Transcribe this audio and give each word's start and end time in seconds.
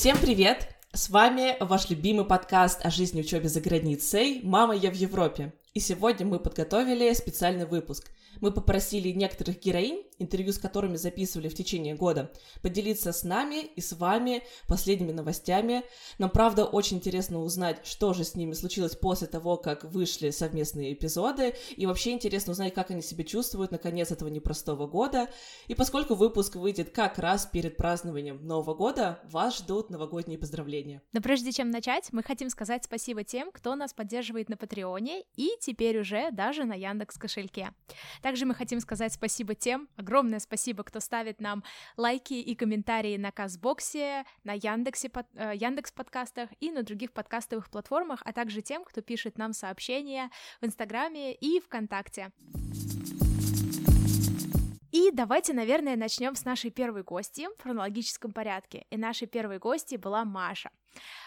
Всем 0.00 0.16
привет! 0.16 0.66
С 0.94 1.10
вами 1.10 1.58
ваш 1.60 1.90
любимый 1.90 2.24
подкаст 2.24 2.80
о 2.86 2.90
жизни 2.90 3.20
учебе 3.20 3.50
за 3.50 3.60
границей 3.60 4.40
«Мама, 4.42 4.74
я 4.74 4.90
в 4.90 4.94
Европе». 4.94 5.52
И 5.72 5.78
сегодня 5.78 6.26
мы 6.26 6.40
подготовили 6.40 7.12
специальный 7.12 7.64
выпуск. 7.64 8.10
Мы 8.40 8.50
попросили 8.50 9.10
некоторых 9.10 9.60
героинь, 9.60 10.04
интервью 10.18 10.52
с 10.52 10.58
которыми 10.58 10.96
записывали 10.96 11.48
в 11.48 11.54
течение 11.54 11.94
года, 11.94 12.32
поделиться 12.60 13.12
с 13.12 13.22
нами 13.22 13.66
и 13.66 13.80
с 13.80 13.92
вами 13.92 14.42
последними 14.66 15.12
новостями. 15.12 15.84
Нам, 16.18 16.30
правда, 16.30 16.64
очень 16.64 16.96
интересно 16.96 17.40
узнать, 17.40 17.86
что 17.86 18.14
же 18.14 18.24
с 18.24 18.34
ними 18.34 18.52
случилось 18.54 18.96
после 18.96 19.28
того, 19.28 19.56
как 19.56 19.84
вышли 19.84 20.30
совместные 20.30 20.92
эпизоды, 20.92 21.54
и 21.76 21.86
вообще 21.86 22.12
интересно 22.12 22.52
узнать, 22.52 22.74
как 22.74 22.90
они 22.90 23.02
себя 23.02 23.22
чувствуют 23.22 23.70
на 23.70 23.78
конец 23.78 24.10
этого 24.10 24.28
непростого 24.28 24.88
года. 24.88 25.28
И 25.68 25.74
поскольку 25.74 26.14
выпуск 26.14 26.56
выйдет 26.56 26.90
как 26.90 27.18
раз 27.18 27.46
перед 27.46 27.76
празднованием 27.76 28.44
Нового 28.44 28.74
года, 28.74 29.20
вас 29.24 29.58
ждут 29.58 29.90
новогодние 29.90 30.38
поздравления. 30.38 31.00
Но 31.12 31.20
прежде 31.20 31.52
чем 31.52 31.70
начать, 31.70 32.12
мы 32.12 32.24
хотим 32.24 32.50
сказать 32.50 32.84
спасибо 32.84 33.22
тем, 33.22 33.52
кто 33.52 33.76
нас 33.76 33.92
поддерживает 33.92 34.48
на 34.48 34.56
Патреоне 34.56 35.22
и 35.36 35.59
теперь 35.60 35.98
уже 35.98 36.30
даже 36.32 36.64
на 36.64 36.74
Яндекс 36.74 37.18
кошельке. 37.18 37.70
Также 38.22 38.46
мы 38.46 38.54
хотим 38.54 38.80
сказать 38.80 39.12
спасибо 39.12 39.54
тем, 39.54 39.88
огромное 39.96 40.40
спасибо, 40.40 40.82
кто 40.82 41.00
ставит 41.00 41.40
нам 41.40 41.62
лайки 41.96 42.34
и 42.34 42.54
комментарии 42.54 43.16
на 43.16 43.30
Казбоксе, 43.30 44.24
на 44.44 44.54
Яндексе, 44.54 45.10
э, 45.34 45.52
Яндекс 45.54 45.92
подкастах 45.92 46.50
и 46.60 46.70
на 46.70 46.82
других 46.82 47.12
подкастовых 47.12 47.70
платформах, 47.70 48.22
а 48.24 48.32
также 48.32 48.62
тем, 48.62 48.84
кто 48.84 49.02
пишет 49.02 49.38
нам 49.38 49.52
сообщения 49.52 50.30
в 50.60 50.66
Инстаграме 50.66 51.34
и 51.34 51.60
ВКонтакте. 51.60 52.32
И 54.90 55.10
давайте, 55.12 55.52
наверное, 55.52 55.96
начнем 55.96 56.34
с 56.34 56.44
нашей 56.44 56.70
первой 56.70 57.02
гости 57.02 57.48
в 57.58 57.62
хронологическом 57.62 58.32
порядке. 58.32 58.86
И 58.90 58.96
нашей 58.96 59.28
первой 59.28 59.58
гостьей 59.58 59.98
была 59.98 60.24
Маша. 60.24 60.70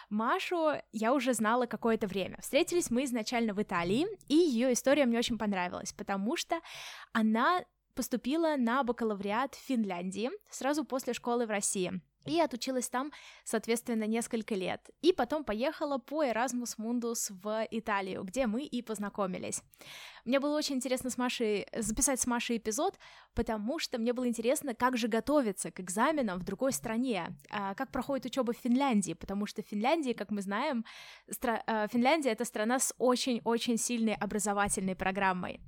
Машу 0.09 0.73
я 0.91 1.13
уже 1.13 1.33
знала 1.33 1.65
какое-то 1.65 2.07
время. 2.07 2.37
Встретились 2.41 2.91
мы 2.91 3.05
изначально 3.05 3.53
в 3.53 3.61
Италии, 3.61 4.07
и 4.27 4.35
ее 4.35 4.73
история 4.73 5.05
мне 5.05 5.17
очень 5.17 5.37
понравилась, 5.37 5.93
потому 5.93 6.35
что 6.35 6.59
она 7.13 7.63
поступила 7.95 8.55
на 8.57 8.83
бакалавриат 8.83 9.55
в 9.55 9.59
Финляндии 9.59 10.31
сразу 10.49 10.83
после 10.83 11.13
школы 11.13 11.45
в 11.45 11.49
России 11.49 12.01
и 12.25 12.39
отучилась 12.39 12.89
там, 12.89 13.11
соответственно, 13.43 14.05
несколько 14.05 14.55
лет. 14.55 14.89
И 15.01 15.13
потом 15.13 15.43
поехала 15.43 15.97
по 15.97 16.23
Erasmus 16.23 16.77
Mundus 16.77 17.27
в 17.29 17.67
Италию, 17.71 18.23
где 18.23 18.47
мы 18.47 18.63
и 18.63 18.81
познакомились. 18.81 19.61
Мне 20.25 20.39
было 20.39 20.57
очень 20.57 20.75
интересно 20.75 21.09
с 21.09 21.17
Машей 21.17 21.67
записать 21.75 22.19
с 22.19 22.27
Машей 22.27 22.57
эпизод, 22.57 22.97
потому 23.33 23.79
что 23.79 23.97
мне 23.97 24.13
было 24.13 24.27
интересно, 24.27 24.73
как 24.73 24.97
же 24.97 25.07
готовиться 25.07 25.71
к 25.71 25.79
экзаменам 25.79 26.39
в 26.39 26.43
другой 26.43 26.71
стране, 26.71 27.35
а, 27.49 27.73
как 27.75 27.91
проходит 27.91 28.25
учеба 28.25 28.53
в 28.53 28.57
Финляндии, 28.57 29.13
потому 29.13 29.45
что 29.45 29.61
в 29.61 29.67
Финляндии, 29.67 30.13
как 30.13 30.31
мы 30.31 30.41
знаем, 30.41 30.85
стра- 31.29 31.61
а, 31.67 31.87
Финляндия 31.87 32.31
это 32.31 32.45
страна 32.45 32.79
с 32.79 32.93
очень-очень 32.97 33.77
сильной 33.77 34.15
образовательной 34.15 34.95
программой. 34.95 35.59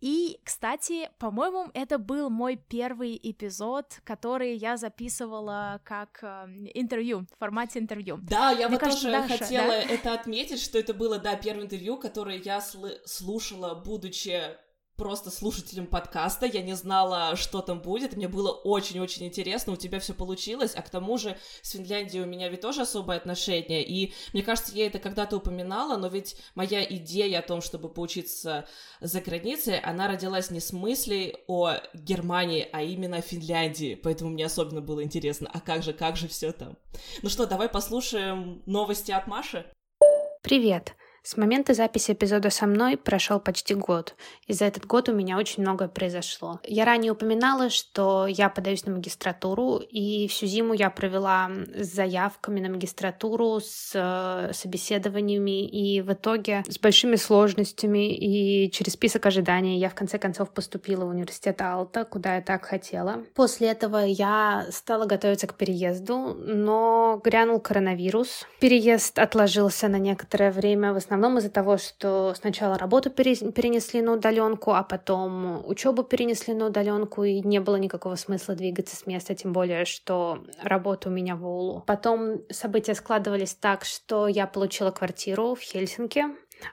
И, 0.00 0.40
кстати, 0.44 1.10
по-моему, 1.18 1.70
это 1.74 1.98
был 1.98 2.30
мой 2.30 2.56
первый 2.56 3.20
эпизод, 3.22 4.00
который 4.04 4.56
я 4.56 4.76
записывала 4.76 5.80
как 5.90 6.20
э, 6.22 6.46
интервью, 6.74 7.26
в 7.34 7.38
формате 7.40 7.80
интервью. 7.80 8.20
Да, 8.22 8.52
я 8.52 8.68
Мне 8.68 8.76
вот 8.76 8.80
кажется, 8.80 9.10
тоже 9.10 9.22
Даша, 9.28 9.38
хотела 9.38 9.66
да? 9.72 9.82
это 9.82 10.14
отметить, 10.14 10.62
что 10.62 10.78
это 10.78 10.94
было, 10.94 11.18
да, 11.18 11.34
первое 11.34 11.64
интервью, 11.64 11.96
которое 11.96 12.36
я 12.38 12.58
сл- 12.58 12.96
слушала, 13.06 13.74
будучи 13.74 14.40
просто 15.00 15.30
слушателем 15.30 15.86
подкаста, 15.86 16.44
я 16.44 16.60
не 16.60 16.74
знала, 16.76 17.34
что 17.34 17.62
там 17.62 17.80
будет, 17.80 18.16
мне 18.16 18.28
было 18.28 18.50
очень-очень 18.50 19.24
интересно, 19.24 19.72
у 19.72 19.76
тебя 19.76 19.98
все 19.98 20.12
получилось, 20.12 20.74
а 20.76 20.82
к 20.82 20.90
тому 20.90 21.16
же 21.16 21.38
с 21.62 21.70
Финляндией 21.70 22.22
у 22.22 22.26
меня 22.26 22.50
ведь 22.50 22.60
тоже 22.60 22.82
особое 22.82 23.16
отношение, 23.16 23.82
и 23.82 24.12
мне 24.34 24.42
кажется, 24.42 24.74
я 24.74 24.86
это 24.86 24.98
когда-то 24.98 25.38
упоминала, 25.38 25.96
но 25.96 26.08
ведь 26.08 26.36
моя 26.54 26.84
идея 26.84 27.38
о 27.38 27.42
том, 27.42 27.62
чтобы 27.62 27.88
поучиться 27.88 28.68
за 29.00 29.22
границей, 29.22 29.80
она 29.80 30.06
родилась 30.06 30.50
не 30.50 30.60
с 30.60 30.70
мыслей 30.70 31.34
о 31.46 31.76
Германии, 31.94 32.68
а 32.70 32.82
именно 32.82 33.16
о 33.16 33.22
Финляндии, 33.22 33.94
поэтому 33.94 34.28
мне 34.28 34.44
особенно 34.44 34.82
было 34.82 35.02
интересно, 35.02 35.50
а 35.50 35.60
как 35.60 35.82
же, 35.82 35.94
как 35.94 36.18
же 36.18 36.28
все 36.28 36.52
там. 36.52 36.76
Ну 37.22 37.30
что, 37.30 37.46
давай 37.46 37.70
послушаем 37.70 38.62
новости 38.66 39.12
от 39.12 39.26
Маши. 39.26 39.64
Привет! 40.42 40.94
С 41.22 41.36
момента 41.36 41.74
записи 41.74 42.12
эпизода 42.12 42.48
со 42.48 42.66
мной 42.66 42.96
прошел 42.96 43.40
почти 43.40 43.74
год, 43.74 44.14
и 44.46 44.54
за 44.54 44.64
этот 44.64 44.86
год 44.86 45.10
у 45.10 45.12
меня 45.12 45.36
очень 45.36 45.62
многое 45.62 45.88
произошло. 45.88 46.60
Я 46.64 46.86
ранее 46.86 47.12
упоминала, 47.12 47.68
что 47.68 48.26
я 48.26 48.48
подаюсь 48.48 48.86
на 48.86 48.92
магистратуру, 48.92 49.76
и 49.76 50.26
всю 50.28 50.46
зиму 50.46 50.72
я 50.72 50.88
провела 50.88 51.50
с 51.74 51.88
заявками 51.88 52.60
на 52.60 52.70
магистратуру, 52.70 53.60
с 53.60 53.92
э, 53.94 54.52
собеседованиями, 54.54 55.66
и 55.66 56.00
в 56.00 56.12
итоге 56.14 56.64
с 56.66 56.78
большими 56.78 57.16
сложностями 57.16 58.14
и 58.14 58.70
через 58.70 58.94
список 58.94 59.26
ожиданий 59.26 59.78
я 59.78 59.90
в 59.90 59.94
конце 59.94 60.18
концов 60.18 60.50
поступила 60.50 61.04
в 61.04 61.08
университет 61.10 61.60
Алта, 61.60 62.04
куда 62.04 62.36
я 62.36 62.40
так 62.40 62.64
хотела. 62.64 63.24
После 63.34 63.68
этого 63.68 63.98
я 63.98 64.66
стала 64.70 65.04
готовиться 65.04 65.46
к 65.46 65.54
переезду, 65.54 66.34
но 66.34 67.20
грянул 67.22 67.60
коронавирус. 67.60 68.46
Переезд 68.58 69.18
отложился 69.18 69.88
на 69.88 69.98
некоторое 69.98 70.50
время, 70.50 70.94
в 70.94 70.96
основном 70.96 71.09
из-за 71.38 71.50
того, 71.50 71.76
что 71.76 72.34
сначала 72.34 72.78
работу 72.78 73.10
перенесли 73.10 74.02
на 74.02 74.12
удаленку, 74.12 74.72
а 74.72 74.82
потом 74.82 75.66
учебу 75.66 76.02
перенесли 76.02 76.54
на 76.54 76.66
удаленку, 76.66 77.24
и 77.24 77.40
не 77.40 77.60
было 77.60 77.76
никакого 77.76 78.14
смысла 78.14 78.54
двигаться 78.54 78.96
с 78.96 79.06
места, 79.06 79.34
тем 79.34 79.52
более, 79.52 79.84
что 79.84 80.44
работа 80.62 81.08
у 81.08 81.12
меня 81.12 81.36
в 81.36 81.46
Улу. 81.46 81.82
Потом 81.86 82.42
события 82.50 82.94
складывались 82.94 83.54
так, 83.54 83.84
что 83.84 84.28
я 84.28 84.46
получила 84.46 84.90
квартиру 84.90 85.54
в 85.54 85.60
Хельсинки, 85.60 86.26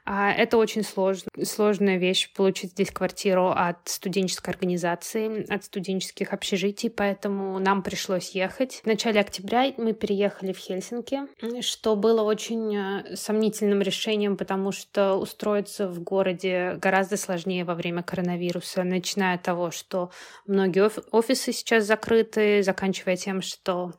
это 0.06 0.58
очень 0.58 0.84
сложно, 0.84 1.30
сложная 1.44 1.98
вещь 1.98 2.32
получить 2.34 2.72
здесь 2.72 2.92
квартиру 2.92 3.50
от 3.50 3.78
студенческой 3.86 4.52
организации, 4.52 5.46
от 5.52 5.64
студенческих 5.64 6.34
общежитий, 6.34 6.90
поэтому 6.90 7.60
нам 7.60 7.84
пришлось 7.84 8.32
ехать. 8.32 8.82
В 8.84 8.88
начале 8.88 9.20
октября 9.20 9.74
мы 9.78 9.94
переехали 9.94 10.54
в 10.54 10.58
Хельсинки, 10.58 11.22
что 11.62 11.96
было 11.96 12.22
очень 12.22 12.76
э, 12.76 13.16
сомнительным 13.16 13.82
решением, 13.82 14.38
потому 14.38 14.72
что 14.72 15.16
устроиться 15.16 15.88
в 15.88 16.02
городе 16.02 16.78
гораздо 16.82 17.18
сложнее 17.18 17.66
во 17.66 17.76
время 17.76 18.04
коронавируса, 18.04 18.84
начиная 18.84 19.36
от 19.36 19.44
того, 19.44 19.72
что 19.72 20.12
многие 20.46 20.90
офисы 21.12 21.52
сейчас 21.52 21.86
закрыты, 21.86 22.64
заканчивая 22.64 23.16
тем, 23.16 23.42
что 23.42 23.94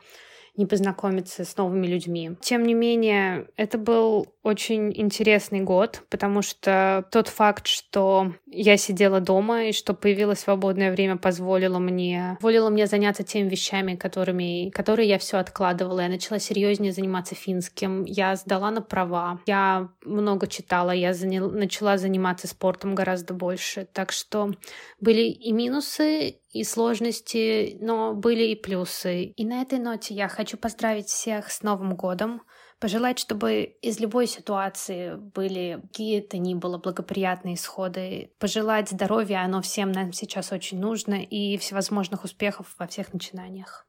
не 0.58 0.66
познакомиться 0.66 1.44
с 1.44 1.56
новыми 1.56 1.86
людьми. 1.86 2.32
Тем 2.40 2.64
не 2.64 2.74
менее, 2.74 3.46
это 3.56 3.78
был 3.78 4.26
очень 4.42 4.92
интересный 4.94 5.60
год, 5.60 6.02
потому 6.10 6.42
что 6.42 7.06
тот 7.12 7.28
факт, 7.28 7.66
что 7.66 8.32
я 8.46 8.76
сидела 8.76 9.20
дома 9.20 9.66
и 9.66 9.72
что 9.72 9.94
появилось 9.94 10.40
свободное 10.40 10.90
время, 10.90 11.16
позволило 11.16 11.78
мне, 11.78 12.36
позволило 12.40 12.70
мне 12.70 12.86
заняться 12.86 13.22
теми 13.22 13.48
вещами, 13.48 13.94
которыми, 13.94 14.70
которые 14.70 15.08
я 15.08 15.18
все 15.18 15.36
откладывала. 15.36 16.00
Я 16.00 16.08
начала 16.08 16.38
серьезнее 16.38 16.92
заниматься 16.92 17.34
финским, 17.34 18.04
я 18.04 18.34
сдала 18.36 18.70
на 18.70 18.82
права, 18.82 19.40
я 19.46 19.90
много 20.04 20.48
читала, 20.48 20.90
я 20.90 21.14
занял, 21.14 21.50
начала 21.50 21.98
заниматься 21.98 22.48
спортом 22.48 22.94
гораздо 22.94 23.32
больше. 23.32 23.86
Так 23.92 24.10
что 24.10 24.52
были 25.00 25.22
и 25.22 25.52
минусы, 25.52 26.40
и 26.50 26.64
сложности, 26.64 27.76
но 27.80 28.14
были 28.14 28.44
и 28.44 28.54
плюсы. 28.54 29.24
И 29.24 29.44
на 29.44 29.62
этой 29.62 29.78
ноте 29.78 30.14
я 30.14 30.28
хочу 30.28 30.56
поздравить 30.56 31.08
всех 31.08 31.50
с 31.50 31.62
Новым 31.62 31.94
годом, 31.94 32.42
пожелать, 32.80 33.18
чтобы 33.18 33.62
из 33.82 33.98
любой 34.00 34.26
ситуации 34.26 35.16
были 35.16 35.80
какие-то 35.82 36.38
ни 36.38 36.54
было 36.54 36.78
благоприятные 36.78 37.54
исходы, 37.54 38.32
пожелать 38.38 38.88
здоровья, 38.88 39.44
оно 39.44 39.60
всем 39.62 39.92
нам 39.92 40.12
сейчас 40.12 40.52
очень 40.52 40.78
нужно, 40.78 41.14
и 41.14 41.58
всевозможных 41.58 42.24
успехов 42.24 42.74
во 42.78 42.86
всех 42.86 43.12
начинаниях. 43.12 43.86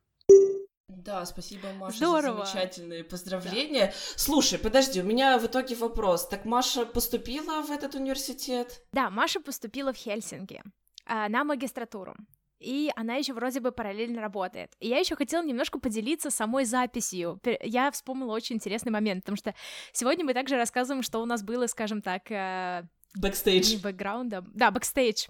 Да, 0.87 1.23
спасибо, 1.25 1.71
Маша, 1.73 1.97
Здорово. 1.97 2.45
за 2.45 2.51
замечательные 2.51 3.03
поздравления. 3.03 3.87
Да. 3.87 3.93
Слушай, 4.15 4.59
подожди, 4.59 5.01
у 5.01 5.05
меня 5.05 5.37
в 5.37 5.45
итоге 5.45 5.75
вопрос. 5.75 6.27
Так 6.27 6.45
Маша 6.45 6.85
поступила 6.85 7.61
в 7.61 7.69
этот 7.69 7.95
университет? 7.95 8.81
Да, 8.91 9.09
Маша 9.09 9.39
поступила 9.39 9.93
в 9.93 9.97
Хельсинки 9.97 10.63
а, 11.05 11.29
на 11.29 11.43
магистратуру 11.43 12.15
и 12.59 12.91
она 12.95 13.15
еще 13.15 13.33
вроде 13.33 13.59
бы 13.59 13.71
параллельно 13.71 14.21
работает. 14.21 14.73
И 14.79 14.87
я 14.87 14.99
еще 14.99 15.15
хотела 15.15 15.43
немножко 15.43 15.79
поделиться 15.79 16.29
самой 16.29 16.65
записью. 16.65 17.39
Я 17.61 17.91
вспомнила 17.91 18.33
очень 18.33 18.57
интересный 18.57 18.91
момент, 18.91 19.23
потому 19.23 19.37
что 19.37 19.55
сегодня 19.91 20.25
мы 20.25 20.33
также 20.33 20.55
рассказываем, 20.55 21.03
что 21.03 21.19
у 21.19 21.25
нас 21.25 21.43
было, 21.43 21.67
скажем 21.67 22.01
так, 22.01 22.29
э, 22.31 22.83
Бэкстейдж. 23.15 23.71
Не 23.71 23.77
бэкграундом. 23.77 24.51
Да, 24.53 24.69
бэкстейдж. 24.69 25.27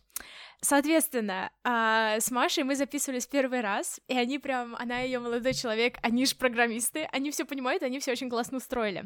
Соответственно, 0.59 1.49
э, 1.63 2.19
с 2.19 2.29
Машей 2.29 2.63
мы 2.63 2.75
записывались 2.75 3.25
первый 3.25 3.61
раз, 3.61 4.01
и 4.09 4.17
они 4.17 4.37
прям, 4.37 4.75
она 4.75 4.99
ее 4.99 5.19
молодой 5.19 5.53
человек, 5.53 5.97
они 6.01 6.25
же 6.25 6.35
программисты, 6.35 7.07
они 7.13 7.31
все 7.31 7.45
понимают, 7.45 7.81
они 7.81 7.99
все 7.99 8.11
очень 8.11 8.29
классно 8.29 8.57
устроили. 8.57 9.05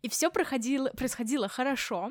И 0.00 0.08
все 0.08 0.30
проходило, 0.30 0.88
происходило 0.90 1.48
хорошо, 1.48 2.10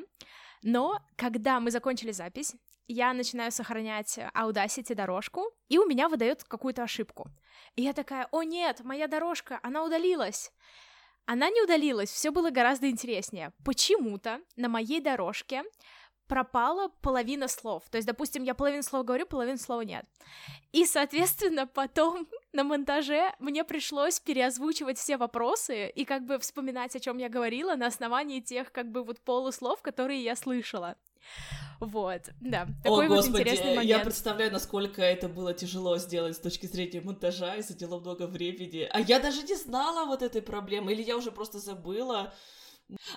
Но 0.62 1.00
когда 1.16 1.60
мы 1.60 1.70
закончили 1.70 2.12
запись, 2.12 2.54
я 2.88 3.12
начинаю 3.12 3.52
сохранять 3.52 4.18
Audacity 4.34 4.94
дорожку, 4.94 5.52
и 5.68 5.78
у 5.78 5.86
меня 5.86 6.08
выдает 6.08 6.44
какую-то 6.44 6.82
ошибку. 6.82 7.28
И 7.76 7.82
я 7.82 7.92
такая, 7.92 8.28
о 8.32 8.42
нет, 8.42 8.80
моя 8.82 9.06
дорожка, 9.06 9.60
она 9.62 9.84
удалилась. 9.84 10.52
Она 11.26 11.50
не 11.50 11.62
удалилась, 11.62 12.10
все 12.10 12.30
было 12.30 12.50
гораздо 12.50 12.88
интереснее. 12.88 13.52
Почему-то 13.62 14.40
на 14.56 14.70
моей 14.70 15.00
дорожке 15.00 15.62
пропала 16.28 16.88
половина 17.00 17.48
слов. 17.48 17.82
То 17.90 17.96
есть, 17.96 18.06
допустим, 18.06 18.44
я 18.44 18.54
половину 18.54 18.82
слов 18.82 19.04
говорю, 19.04 19.26
половину 19.26 19.58
слова 19.58 19.80
нет. 19.80 20.04
И, 20.72 20.84
соответственно, 20.84 21.66
потом 21.66 22.28
на 22.52 22.64
монтаже 22.64 23.32
мне 23.38 23.64
пришлось 23.64 24.20
переозвучивать 24.20 24.98
все 24.98 25.16
вопросы 25.16 25.88
и 25.88 26.04
как 26.04 26.24
бы 26.24 26.38
вспоминать, 26.38 26.94
о 26.94 27.00
чем 27.00 27.18
я 27.18 27.28
говорила 27.28 27.74
на 27.74 27.86
основании 27.86 28.40
тех 28.40 28.70
как 28.70 28.90
бы 28.92 29.02
вот 29.02 29.20
полуслов, 29.20 29.82
которые 29.82 30.22
я 30.22 30.36
слышала. 30.36 30.96
Вот, 31.80 32.22
да, 32.40 32.66
такой 32.82 33.06
О, 33.06 33.08
вот 33.08 33.16
господи, 33.18 33.42
интересный 33.42 33.76
момент. 33.76 33.88
я 33.88 33.98
представляю, 34.00 34.52
насколько 34.52 35.00
это 35.00 35.28
было 35.28 35.54
тяжело 35.54 35.96
сделать 35.98 36.36
с 36.36 36.40
точки 36.40 36.66
зрения 36.66 37.00
монтажа 37.00 37.54
и 37.54 37.62
заняло 37.62 38.00
много 38.00 38.26
времени. 38.26 38.88
А 38.90 39.00
я 39.00 39.20
даже 39.20 39.42
не 39.42 39.54
знала 39.54 40.04
вот 40.06 40.22
этой 40.22 40.42
проблемы, 40.42 40.92
или 40.92 41.02
я 41.02 41.16
уже 41.16 41.30
просто 41.30 41.60
забыла. 41.60 42.34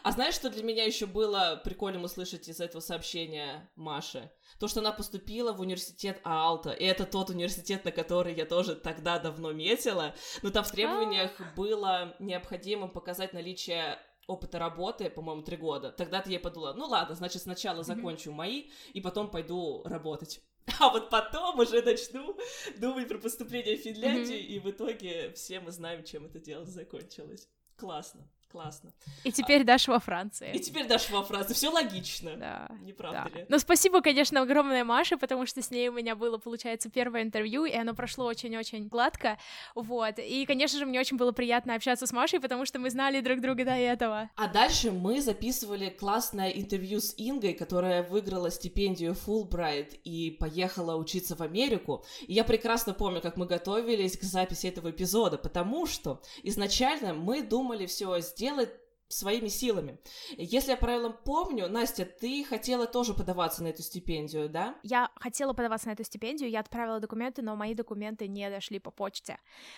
А 0.03 0.11
знаешь, 0.11 0.35
что 0.35 0.49
для 0.49 0.63
меня 0.63 0.83
еще 0.83 1.05
было 1.05 1.61
прикольно 1.63 2.03
услышать 2.03 2.47
из 2.49 2.59
этого 2.59 2.81
сообщения 2.81 3.69
Маши? 3.75 4.31
То, 4.59 4.67
что 4.67 4.81
она 4.81 4.91
поступила 4.91 5.53
в 5.53 5.61
университет 5.61 6.19
Аалта, 6.23 6.71
и 6.71 6.83
это 6.83 7.05
тот 7.05 7.29
университет, 7.29 7.85
на 7.85 7.91
который 7.91 8.33
я 8.33 8.45
тоже 8.45 8.75
тогда 8.75 9.19
давно 9.19 9.53
метила, 9.53 10.13
но 10.41 10.49
там 10.49 10.63
в 10.63 10.71
требованиях 10.71 11.31
было 11.55 12.15
необходимо 12.19 12.87
показать 12.87 13.33
наличие 13.33 13.97
опыта 14.27 14.59
работы, 14.59 15.09
по-моему, 15.09 15.41
три 15.41 15.57
года. 15.57 15.91
Тогда-то 15.91 16.29
я 16.29 16.39
подумала, 16.39 16.73
ну 16.73 16.85
ладно, 16.85 17.15
значит, 17.15 17.41
сначала 17.41 17.83
закончу 17.83 18.31
мои, 18.31 18.69
и 18.93 19.01
потом 19.01 19.29
пойду 19.29 19.83
работать. 19.85 20.41
А 20.79 20.89
вот 20.89 21.09
потом 21.09 21.59
уже 21.59 21.81
начну 21.81 22.37
думать 22.77 23.07
про 23.07 23.17
поступление 23.17 23.77
в 23.77 23.81
Финляндию, 23.81 24.39
и 24.39 24.59
в 24.59 24.69
итоге 24.69 25.33
все 25.33 25.59
мы 25.59 25.71
знаем, 25.71 26.03
чем 26.03 26.25
это 26.25 26.39
дело 26.39 26.65
закончилось. 26.65 27.49
Классно. 27.75 28.29
Классно. 28.51 28.91
И 29.23 29.31
теперь 29.31 29.61
а... 29.61 29.63
Даш 29.63 29.87
во 29.87 29.99
Франции. 29.99 30.51
И 30.53 30.59
теперь 30.59 30.85
Даш 30.85 31.09
во 31.09 31.23
Франции. 31.23 31.53
Все 31.53 31.69
логично. 31.69 32.35
Да. 32.35 32.67
Не 32.81 32.91
правда 32.91 33.29
да. 33.31 33.39
ли? 33.39 33.45
Ну, 33.47 33.59
спасибо, 33.59 34.01
конечно, 34.01 34.41
огромное 34.41 34.83
Маше, 34.83 35.15
потому 35.15 35.45
что 35.45 35.61
с 35.61 35.71
ней 35.71 35.87
у 35.87 35.93
меня 35.93 36.15
было, 36.15 36.37
получается, 36.37 36.89
первое 36.89 37.21
интервью, 37.23 37.63
и 37.63 37.73
оно 37.73 37.93
прошло 37.93 38.25
очень-очень 38.25 38.89
гладко. 38.89 39.37
Вот. 39.73 40.19
И, 40.19 40.45
конечно 40.45 40.79
же, 40.79 40.85
мне 40.85 40.99
очень 40.99 41.15
было 41.15 41.31
приятно 41.31 41.75
общаться 41.75 42.05
с 42.05 42.11
Машей, 42.11 42.41
потому 42.41 42.65
что 42.65 42.77
мы 42.79 42.89
знали 42.89 43.21
друг 43.21 43.39
друга 43.39 43.63
до 43.63 43.71
этого. 43.71 44.29
А 44.35 44.47
дальше 44.47 44.91
мы 44.91 45.21
записывали 45.21 45.89
классное 45.89 46.49
интервью 46.49 46.99
с 46.99 47.13
Ингой, 47.17 47.53
которая 47.53 48.03
выиграла 48.03 48.51
стипендию 48.51 49.13
Фулбрайт 49.13 49.93
и 50.03 50.31
поехала 50.31 50.95
учиться 50.95 51.37
в 51.37 51.41
Америку. 51.41 52.03
И 52.27 52.33
я 52.33 52.43
прекрасно 52.43 52.93
помню, 52.93 53.21
как 53.21 53.37
мы 53.37 53.45
готовились 53.45 54.17
к 54.17 54.23
записи 54.23 54.67
этого 54.67 54.91
эпизода, 54.91 55.37
потому 55.37 55.85
что 55.85 56.21
изначально 56.43 57.13
мы 57.13 57.43
думали 57.43 57.85
все 57.85 58.19
сделать 58.19 58.40
делать 58.41 58.80
своими 59.11 59.47
силами. 59.47 59.99
Если 60.37 60.71
я 60.71 60.77
правильно 60.77 61.11
помню, 61.11 61.67
Настя, 61.67 62.05
ты 62.05 62.43
хотела 62.43 62.87
тоже 62.87 63.13
подаваться 63.13 63.63
на 63.63 63.67
эту 63.67 63.83
стипендию, 63.83 64.49
да? 64.49 64.75
Я 64.83 65.11
хотела 65.15 65.53
подаваться 65.53 65.87
на 65.87 65.93
эту 65.93 66.03
стипендию, 66.03 66.49
я 66.49 66.59
отправила 66.59 66.99
документы, 66.99 67.41
но 67.41 67.55
мои 67.55 67.73
документы 67.73 68.27
не 68.27 68.49
дошли 68.49 68.79
по 68.79 68.91
почте. 68.91 69.37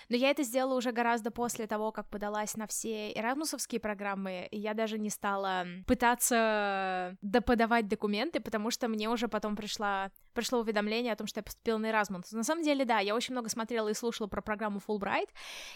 Но 0.09 0.15
я 0.15 0.29
это 0.29 0.43
сделала 0.43 0.75
уже 0.75 0.91
гораздо 0.91 1.31
после 1.31 1.67
того, 1.67 1.91
как 1.91 2.09
подалась 2.09 2.55
на 2.55 2.67
все 2.67 3.11
эрамусовские 3.13 3.79
программы, 3.79 4.47
и 4.51 4.59
я 4.59 4.73
даже 4.73 4.99
не 4.99 5.09
стала 5.09 5.65
пытаться 5.87 7.17
доподавать 7.21 7.87
документы, 7.87 8.39
потому 8.39 8.71
что 8.71 8.87
мне 8.87 9.09
уже 9.09 9.27
потом 9.27 9.55
пришла 9.55 10.11
пришло 10.33 10.59
уведомление 10.59 11.13
о 11.13 11.15
том, 11.15 11.27
что 11.27 11.39
я 11.39 11.43
поступила 11.43 11.77
на 11.77 11.91
Erasmus. 11.91 12.25
На 12.31 12.43
самом 12.43 12.63
деле, 12.63 12.85
да, 12.85 12.99
я 12.99 13.15
очень 13.15 13.33
много 13.33 13.49
смотрела 13.49 13.89
и 13.89 13.93
слушала 13.93 14.27
про 14.27 14.41
программу 14.41 14.81
Fulbright, 14.85 15.29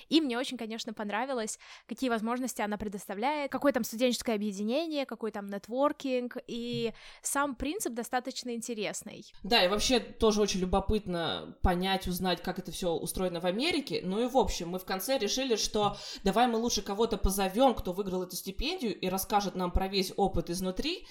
и 0.10 0.19
мне 0.19 0.38
очень, 0.38 0.57
конечно, 0.57 0.94
понравилось, 0.94 1.60
какие 1.88 2.10
возможности 2.10 2.62
она 2.62 2.77
предоставляет, 2.77 3.46
какое 3.47 3.71
там 3.71 3.83
студенческое 3.83 4.35
объединение, 4.35 5.05
какой 5.05 5.31
там 5.31 5.47
нетворкинг, 5.47 6.38
и 6.47 6.94
сам 7.21 7.55
принцип 7.55 7.94
достаточно 7.94 8.53
интересный. 8.53 9.25
Да, 9.44 9.63
и 9.63 9.67
вообще 9.67 9.99
тоже 9.99 10.41
очень 10.41 10.59
любопытно 10.59 11.55
понять, 11.61 12.07
узнать, 12.07 12.41
как 12.41 12.59
это 12.59 12.71
все 12.71 12.91
устроено 12.91 13.39
в 13.39 13.45
Америке. 13.45 14.01
Ну 14.03 14.23
и 14.23 14.27
в 14.27 14.38
общем, 14.38 14.69
мы 14.69 14.79
в 14.79 14.85
конце 14.85 15.17
решили, 15.17 15.55
что 15.55 15.97
давай 16.23 16.47
мы 16.47 16.57
лучше 16.57 16.81
кого-то 16.81 17.17
позовем, 17.17 17.73
кто 17.73 17.94
выиграл 17.94 18.23
эту 18.23 18.35
стипендию 18.35 18.97
и 18.97 19.09
расскажет 19.09 19.55
нам 19.55 19.71
про 19.71 19.88
весь 19.88 20.13
опыт 20.15 20.50
изнутри. 20.50 21.07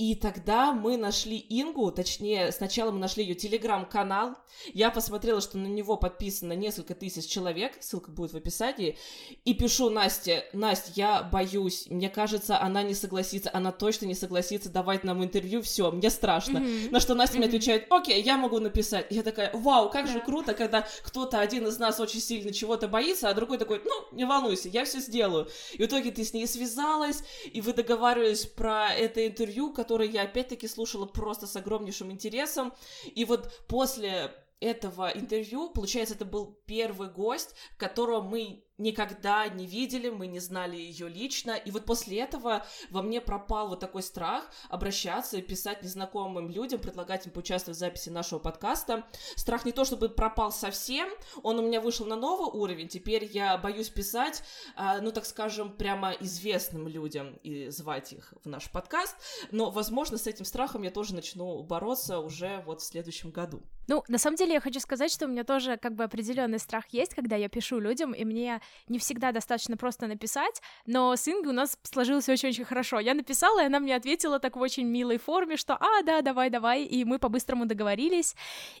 И 0.00 0.14
тогда 0.14 0.72
мы 0.72 0.96
нашли 0.96 1.44
Ингу, 1.50 1.92
точнее, 1.92 2.52
сначала 2.52 2.90
мы 2.90 2.98
нашли 2.98 3.22
ее 3.22 3.34
телеграм-канал. 3.34 4.34
Я 4.72 4.90
посмотрела, 4.90 5.42
что 5.42 5.58
на 5.58 5.66
него 5.66 5.98
подписано 5.98 6.54
несколько 6.54 6.94
тысяч 6.94 7.26
человек, 7.26 7.74
ссылка 7.80 8.10
будет 8.10 8.32
в 8.32 8.36
описании. 8.38 8.96
И 9.44 9.52
пишу 9.52 9.90
Насте, 9.90 10.46
Настя, 10.54 10.92
я 10.94 11.22
боюсь, 11.22 11.86
мне 11.90 12.08
кажется, 12.08 12.58
она 12.58 12.82
не 12.82 12.94
согласится, 12.94 13.50
она 13.52 13.72
точно 13.72 14.06
не 14.06 14.14
согласится 14.14 14.70
давать 14.70 15.04
нам 15.04 15.22
интервью, 15.22 15.60
все, 15.60 15.90
мне 15.90 16.08
страшно. 16.08 16.56
Mm-hmm. 16.56 16.90
На 16.92 16.98
что 16.98 17.14
Настя 17.14 17.34
mm-hmm. 17.34 17.38
мне 17.38 17.48
отвечает, 17.48 17.86
окей, 17.90 18.22
я 18.22 18.38
могу 18.38 18.58
написать. 18.58 19.06
Я 19.10 19.22
такая, 19.22 19.50
вау, 19.52 19.90
как 19.90 20.06
yeah. 20.06 20.12
же 20.14 20.20
круто, 20.20 20.54
когда 20.54 20.86
кто-то 21.02 21.40
один 21.40 21.66
из 21.66 21.78
нас 21.78 22.00
очень 22.00 22.20
сильно 22.20 22.54
чего-то 22.54 22.88
боится, 22.88 23.28
а 23.28 23.34
другой 23.34 23.58
такой, 23.58 23.82
ну, 23.84 24.16
не 24.16 24.24
волнуйся, 24.24 24.70
я 24.70 24.86
все 24.86 25.00
сделаю. 25.00 25.46
И 25.74 25.82
в 25.82 25.86
итоге 25.86 26.10
ты 26.10 26.24
с 26.24 26.32
ней 26.32 26.46
связалась, 26.46 27.22
и 27.44 27.60
вы 27.60 27.74
договаривались 27.74 28.46
про 28.46 28.94
это 28.94 29.26
интервью, 29.26 29.74
которое 29.74 29.89
который 29.90 30.08
я 30.08 30.22
опять-таки 30.22 30.68
слушала 30.68 31.04
просто 31.04 31.48
с 31.48 31.56
огромнейшим 31.56 32.12
интересом. 32.12 32.72
И 33.12 33.24
вот 33.24 33.52
после 33.66 34.32
этого 34.60 35.08
интервью, 35.08 35.68
получается, 35.70 36.14
это 36.14 36.24
был 36.24 36.60
первый 36.64 37.10
гость, 37.10 37.56
которого 37.76 38.22
мы 38.22 38.62
никогда 38.80 39.46
не 39.48 39.66
видели, 39.66 40.08
мы 40.08 40.26
не 40.26 40.40
знали 40.40 40.76
ее 40.76 41.08
лично, 41.08 41.52
и 41.52 41.70
вот 41.70 41.84
после 41.84 42.20
этого 42.20 42.66
во 42.90 43.02
мне 43.02 43.20
пропал 43.20 43.68
вот 43.68 43.80
такой 43.80 44.02
страх 44.02 44.50
обращаться 44.68 45.36
и 45.36 45.42
писать 45.42 45.82
незнакомым 45.82 46.50
людям, 46.50 46.80
предлагать 46.80 47.26
им 47.26 47.32
поучаствовать 47.32 47.76
в 47.76 47.80
записи 47.80 48.08
нашего 48.08 48.38
подкаста. 48.38 49.06
Страх 49.36 49.64
не 49.64 49.72
то 49.72 49.84
чтобы 49.84 50.08
пропал 50.08 50.50
совсем, 50.50 51.08
он 51.42 51.58
у 51.58 51.62
меня 51.62 51.80
вышел 51.80 52.06
на 52.06 52.16
новый 52.16 52.48
уровень, 52.48 52.88
теперь 52.88 53.24
я 53.24 53.56
боюсь 53.58 53.88
писать, 53.88 54.42
а, 54.74 55.00
ну, 55.00 55.12
так 55.12 55.26
скажем, 55.26 55.72
прямо 55.72 56.12
известным 56.12 56.88
людям 56.88 57.38
и 57.42 57.68
звать 57.68 58.12
их 58.12 58.34
в 58.42 58.48
наш 58.48 58.70
подкаст, 58.70 59.16
но, 59.50 59.70
возможно, 59.70 60.18
с 60.18 60.26
этим 60.26 60.44
страхом 60.44 60.82
я 60.82 60.90
тоже 60.90 61.14
начну 61.14 61.62
бороться 61.62 62.18
уже 62.18 62.62
вот 62.66 62.80
в 62.80 62.84
следующем 62.84 63.30
году. 63.30 63.62
Ну, 63.88 64.04
на 64.06 64.18
самом 64.18 64.36
деле 64.36 64.52
я 64.52 64.60
хочу 64.60 64.78
сказать, 64.78 65.10
что 65.10 65.24
у 65.26 65.28
меня 65.28 65.42
тоже 65.42 65.76
как 65.76 65.96
бы 65.96 66.04
определенный 66.04 66.60
страх 66.60 66.84
есть, 66.90 67.14
когда 67.14 67.34
я 67.34 67.48
пишу 67.48 67.80
людям, 67.80 68.12
и 68.12 68.24
мне 68.24 68.60
не 68.88 68.98
всегда 68.98 69.32
достаточно 69.32 69.76
просто 69.76 70.06
написать, 70.06 70.60
но 70.86 71.14
с 71.16 71.26
Ингой 71.28 71.52
у 71.52 71.54
нас 71.54 71.78
сложилось 71.82 72.28
очень-очень 72.28 72.64
хорошо. 72.64 73.00
Я 73.00 73.14
написала, 73.14 73.62
и 73.62 73.66
она 73.66 73.80
мне 73.80 73.94
ответила 73.94 74.38
так 74.38 74.56
в 74.56 74.60
очень 74.60 74.86
милой 74.86 75.18
форме, 75.18 75.56
что 75.56 75.74
«А, 75.74 76.02
да, 76.02 76.22
давай, 76.22 76.50
давай», 76.50 76.84
и 76.84 77.04
мы 77.04 77.18
по-быстрому 77.18 77.66
договорились. 77.66 78.34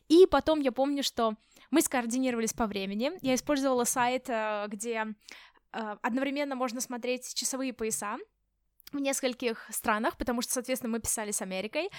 И 0.08 0.26
потом 0.26 0.60
я 0.60 0.72
помню, 0.72 1.02
что 1.02 1.34
мы 1.70 1.82
скоординировались 1.82 2.52
по 2.52 2.66
времени. 2.66 3.12
Я 3.22 3.34
использовала 3.34 3.84
сайт, 3.84 4.28
э, 4.28 4.66
где 4.68 5.06
э, 5.72 5.96
одновременно 6.02 6.56
можно 6.56 6.80
смотреть 6.80 7.34
часовые 7.34 7.72
пояса, 7.72 8.18
в 8.92 8.98
нескольких 8.98 9.66
странах, 9.70 10.16
потому 10.16 10.42
что, 10.42 10.52
соответственно, 10.52 10.92
мы 10.92 11.00
писали 11.00 11.30
с 11.30 11.42
Америкой, 11.42 11.90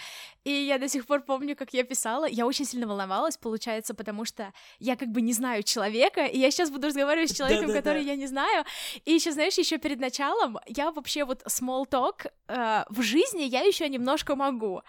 и 0.44 0.52
я 0.52 0.78
до 0.78 0.88
сих 0.88 1.06
пор 1.06 1.22
помню, 1.22 1.56
как 1.56 1.74
я 1.74 1.84
писала, 1.84 2.26
я 2.26 2.46
очень 2.46 2.66
сильно 2.66 2.88
волновалась, 2.88 3.38
получается, 3.38 3.94
потому 3.94 4.26
что 4.26 4.54
я 4.80 4.96
как 4.96 5.10
бы 5.10 5.22
не 5.22 5.34
знаю 5.34 5.64
человека, 5.64 6.26
и 6.26 6.38
я 6.38 6.52
сейчас 6.52 6.70
буду 6.70 6.88
разговаривать 6.88 7.32
с 7.32 7.36
человеком, 7.36 7.68
да, 7.68 7.74
да, 7.74 7.80
который 7.80 8.04
да. 8.04 8.12
я 8.12 8.16
не 8.16 8.28
знаю, 8.28 8.66
и 9.06 9.14
еще, 9.14 9.32
знаешь, 9.32 9.58
еще 9.58 9.78
перед 9.78 10.00
началом 10.00 10.58
я 10.68 10.92
вообще 10.92 11.26
вот 11.26 11.44
small 11.44 11.86
talk 11.90 12.32
э, 12.48 12.84
в 12.90 13.02
жизни 13.02 13.44
я 13.44 13.62
еще 13.62 13.88
немножко 13.90 14.36
могу, 14.36 14.82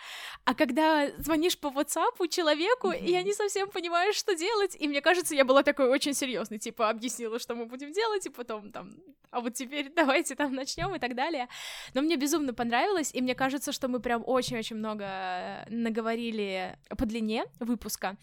а 0.45 0.55
когда 0.55 1.09
звонишь 1.19 1.59
по 1.59 1.69
WhatsApp 1.69 2.29
человеку, 2.29 2.89
mm-hmm. 2.89 3.05
и 3.05 3.11
я 3.11 3.23
не 3.23 3.33
совсем 3.33 3.71
понимаю, 3.71 4.13
что 4.13 4.35
делать, 4.35 4.77
и 4.79 4.89
мне 4.89 5.01
кажется, 5.01 5.35
я 5.35 5.45
была 5.45 5.63
такой 5.63 5.89
очень 5.89 6.15
серьезной, 6.15 6.59
типа 6.59 6.89
объяснила, 6.89 7.39
что 7.39 7.55
мы 7.55 7.67
будем 7.67 7.93
делать, 7.93 8.27
и 8.27 8.31
потом 8.31 8.73
там, 8.73 8.95
а 9.31 9.41
вот 9.41 9.55
теперь 9.55 9.91
давайте 9.95 10.35
там 10.35 10.55
начнем 10.55 10.95
и 10.95 10.99
так 10.99 11.15
далее. 11.15 11.49
Но 11.95 12.03
мне 12.03 12.17
безумно 12.17 12.55
понравилось, 12.55 13.11
и 13.13 13.21
мне 13.21 13.35
кажется, 13.35 13.73
что 13.73 13.89
мы 13.89 14.01
прям 14.01 14.23
очень-очень 14.27 14.77
много 14.77 15.05
э, 15.05 15.65
наговорили 15.69 16.79
по 16.89 17.07
длине 17.07 17.45
выпуска. 17.61 18.17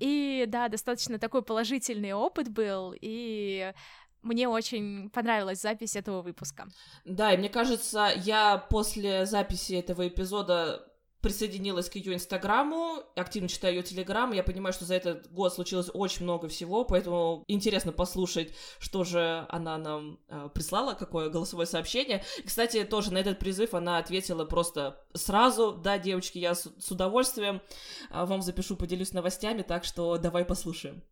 И 0.00 0.44
да, 0.48 0.68
достаточно 0.68 1.18
такой 1.18 1.42
положительный 1.42 2.12
опыт 2.12 2.48
был, 2.48 2.94
и 3.00 3.72
мне 4.22 4.48
очень 4.48 5.10
понравилась 5.10 5.60
запись 5.60 5.96
этого 5.96 6.22
выпуска. 6.22 6.68
Да, 7.04 7.32
и 7.32 7.36
мне 7.36 7.48
кажется, 7.48 8.10
я 8.16 8.58
после 8.58 9.26
записи 9.26 9.74
этого 9.74 10.08
эпизода 10.08 10.84
присоединилась 11.26 11.90
к 11.90 11.96
ее 11.96 12.14
инстаграму, 12.14 13.02
активно 13.16 13.48
читаю 13.48 13.74
ее 13.74 13.82
телеграм, 13.82 14.32
я 14.32 14.44
понимаю, 14.44 14.72
что 14.72 14.84
за 14.84 14.94
этот 14.94 15.28
год 15.32 15.52
случилось 15.52 15.90
очень 15.92 16.22
много 16.22 16.46
всего, 16.46 16.84
поэтому 16.84 17.42
интересно 17.48 17.90
послушать, 17.90 18.52
что 18.78 19.02
же 19.02 19.44
она 19.48 19.76
нам 19.76 20.20
э, 20.28 20.48
прислала, 20.54 20.94
какое 20.94 21.28
голосовое 21.28 21.66
сообщение. 21.66 22.22
Кстати, 22.44 22.84
тоже 22.84 23.12
на 23.12 23.18
этот 23.18 23.40
призыв 23.40 23.74
она 23.74 23.98
ответила 23.98 24.44
просто 24.44 25.04
сразу, 25.14 25.72
да, 25.72 25.98
девочки, 25.98 26.38
я 26.38 26.54
с, 26.54 26.72
с 26.78 26.90
удовольствием 26.92 27.60
э, 28.10 28.24
вам 28.24 28.40
запишу, 28.40 28.76
поделюсь 28.76 29.12
новостями, 29.12 29.62
так 29.62 29.82
что 29.82 30.18
давай 30.18 30.44
послушаем. 30.44 31.02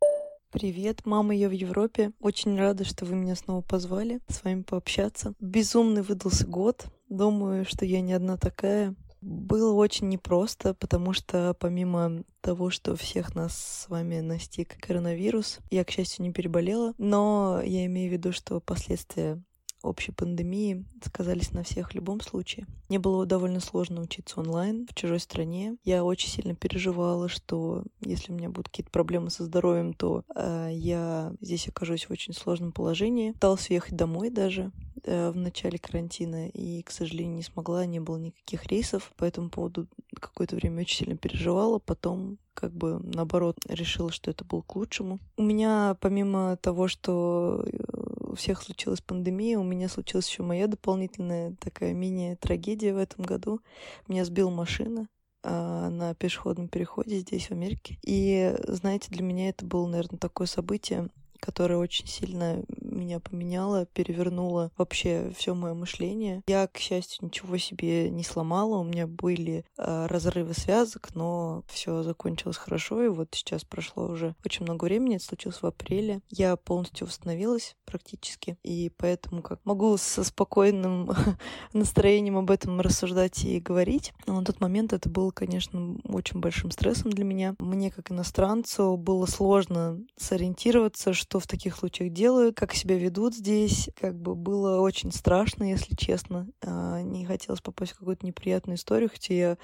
Привет, 0.52 1.04
мама, 1.06 1.34
я 1.34 1.48
в 1.48 1.52
Европе. 1.52 2.12
Очень 2.20 2.56
рада, 2.56 2.84
что 2.84 3.04
вы 3.04 3.16
меня 3.16 3.34
снова 3.34 3.62
позвали 3.62 4.20
с 4.28 4.44
вами 4.44 4.62
пообщаться. 4.62 5.34
Безумный 5.40 6.02
выдался 6.02 6.46
год. 6.46 6.86
Думаю, 7.08 7.64
что 7.64 7.84
я 7.84 8.00
не 8.00 8.12
одна 8.12 8.36
такая. 8.36 8.94
Было 9.24 9.72
очень 9.72 10.10
непросто, 10.10 10.74
потому 10.74 11.14
что 11.14 11.56
помимо 11.58 12.24
того, 12.42 12.68
что 12.68 12.94
всех 12.94 13.34
нас 13.34 13.56
с 13.56 13.88
вами 13.88 14.20
настиг 14.20 14.76
коронавирус, 14.78 15.60
я, 15.70 15.82
к 15.82 15.90
счастью, 15.90 16.24
не 16.26 16.32
переболела, 16.32 16.92
но 16.98 17.62
я 17.64 17.86
имею 17.86 18.10
в 18.10 18.12
виду, 18.12 18.32
что 18.32 18.60
последствия 18.60 19.42
общей 19.84 20.12
пандемии 20.12 20.84
сказались 21.02 21.52
на 21.52 21.62
всех 21.62 21.90
в 21.90 21.94
любом 21.94 22.20
случае. 22.20 22.66
Мне 22.88 22.98
было 22.98 23.26
довольно 23.26 23.60
сложно 23.60 24.00
учиться 24.00 24.40
онлайн 24.40 24.86
в 24.90 24.94
чужой 24.94 25.20
стране. 25.20 25.76
Я 25.84 26.04
очень 26.04 26.28
сильно 26.28 26.54
переживала, 26.54 27.28
что 27.28 27.84
если 28.00 28.32
у 28.32 28.36
меня 28.36 28.48
будут 28.48 28.68
какие-то 28.68 28.90
проблемы 28.90 29.30
со 29.30 29.44
здоровьем, 29.44 29.94
то 29.94 30.24
э, 30.34 30.70
я 30.72 31.32
здесь 31.40 31.68
окажусь 31.68 32.04
в 32.04 32.10
очень 32.10 32.34
сложном 32.34 32.72
положении. 32.72 33.32
Пыталась 33.32 33.70
уехать 33.70 33.96
домой 33.96 34.30
даже 34.30 34.72
э, 35.04 35.30
в 35.30 35.36
начале 35.36 35.78
карантина 35.78 36.48
и, 36.48 36.82
к 36.82 36.90
сожалению, 36.90 37.36
не 37.36 37.42
смогла, 37.42 37.86
не 37.86 38.00
было 38.00 38.16
никаких 38.16 38.66
рейсов. 38.66 39.12
По 39.16 39.24
этому 39.24 39.50
поводу 39.50 39.86
какое-то 40.18 40.56
время 40.56 40.82
очень 40.82 40.98
сильно 40.98 41.16
переживала. 41.16 41.78
Потом 41.78 42.38
как 42.54 42.72
бы 42.72 43.00
наоборот 43.02 43.58
решила, 43.68 44.10
что 44.10 44.30
это 44.30 44.44
было 44.44 44.62
к 44.62 44.76
лучшему. 44.76 45.18
У 45.36 45.42
меня 45.42 45.96
помимо 46.00 46.56
того, 46.56 46.88
что 46.88 47.64
э, 47.66 48.13
у 48.34 48.36
всех 48.36 48.60
случилась 48.62 49.00
пандемия, 49.00 49.58
у 49.58 49.62
меня 49.62 49.88
случилась 49.88 50.28
еще 50.28 50.42
моя 50.42 50.66
дополнительная 50.66 51.54
такая 51.60 51.92
мини-трагедия 51.92 52.92
в 52.92 52.98
этом 52.98 53.24
году. 53.24 53.60
Меня 54.08 54.24
сбила 54.24 54.50
машина 54.50 55.06
а, 55.44 55.88
на 55.88 56.14
пешеходном 56.14 56.66
переходе 56.66 57.20
здесь, 57.20 57.46
в 57.46 57.52
Америке. 57.52 57.96
И, 58.02 58.52
знаете, 58.66 59.06
для 59.10 59.22
меня 59.22 59.50
это 59.50 59.64
было, 59.64 59.86
наверное, 59.86 60.18
такое 60.18 60.48
событие, 60.48 61.10
которая 61.38 61.78
очень 61.78 62.08
сильно 62.08 62.64
меня 62.94 63.20
поменяла, 63.20 63.86
перевернула 63.86 64.70
вообще 64.76 65.32
все 65.36 65.54
мое 65.54 65.74
мышление. 65.74 66.42
Я, 66.46 66.66
к 66.66 66.78
счастью, 66.78 67.26
ничего 67.26 67.56
себе 67.58 68.10
не 68.10 68.24
сломала, 68.24 68.78
у 68.78 68.84
меня 68.84 69.06
были 69.06 69.64
э, 69.76 70.06
разрывы 70.06 70.54
связок, 70.54 71.14
но 71.14 71.64
все 71.68 72.02
закончилось 72.02 72.56
хорошо, 72.56 73.02
и 73.02 73.08
вот 73.08 73.28
сейчас 73.32 73.64
прошло 73.64 74.06
уже 74.06 74.34
очень 74.44 74.64
много 74.64 74.84
времени, 74.84 75.16
это 75.16 75.24
случилось 75.24 75.62
в 75.62 75.66
апреле. 75.66 76.20
Я 76.30 76.56
полностью 76.56 77.06
восстановилась 77.06 77.76
практически, 77.84 78.56
и 78.62 78.90
поэтому 78.96 79.42
как 79.42 79.60
могу 79.64 79.96
со 79.96 80.24
спокойным 80.24 81.10
настроением 81.72 82.36
об 82.36 82.50
этом 82.50 82.80
рассуждать 82.80 83.44
и 83.44 83.60
говорить. 83.60 84.12
Но 84.26 84.38
на 84.40 84.44
тот 84.44 84.60
момент 84.60 84.92
это 84.92 85.08
было, 85.08 85.30
конечно, 85.30 85.96
очень 86.04 86.40
большим 86.40 86.70
стрессом 86.70 87.10
для 87.10 87.24
меня. 87.24 87.54
Мне, 87.58 87.90
как 87.90 88.10
иностранцу, 88.10 88.96
было 88.96 89.26
сложно 89.26 90.00
сориентироваться, 90.16 91.12
что 91.12 91.40
в 91.40 91.46
таких 91.46 91.76
случаях 91.76 92.12
делают, 92.12 92.56
как 92.56 92.74
себя 92.74 92.83
ведут 92.92 93.34
здесь. 93.34 93.88
Как 93.98 94.14
бы 94.14 94.34
было 94.34 94.80
очень 94.80 95.10
страшно, 95.10 95.64
если 95.64 95.94
честно. 95.94 96.48
А, 96.62 97.00
не 97.00 97.24
хотелось 97.24 97.60
попасть 97.62 97.92
в 97.92 97.98
какую-то 97.98 98.26
неприятную 98.26 98.76
историю, 98.76 99.08
хотя 99.10 99.34
я 99.34 99.58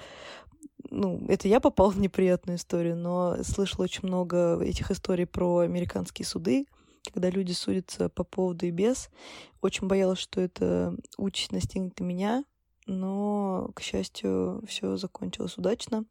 ну, 0.89 1.23
это 1.27 1.47
я 1.47 1.59
попал 1.59 1.91
в 1.91 1.99
неприятную 1.99 2.57
историю, 2.57 2.97
но 2.97 3.43
слышала 3.43 3.83
очень 3.83 4.07
много 4.07 4.59
этих 4.61 4.91
историй 4.91 5.25
про 5.25 5.59
американские 5.59 6.25
суды, 6.25 6.65
когда 7.13 7.29
люди 7.29 7.51
судятся 7.51 8.09
по 8.09 8.23
поводу 8.23 8.65
и 8.65 8.71
без. 8.71 9.09
Очень 9.61 9.87
боялась, 9.87 10.19
что 10.19 10.41
это 10.41 10.95
участь 11.17 11.51
настигнет 11.51 11.99
и 12.01 12.03
меня, 12.03 12.43
но, 12.87 13.69
к 13.75 13.81
счастью, 13.81 14.63
все 14.67 14.97
закончилось 14.97 15.57
удачно. 15.57 16.05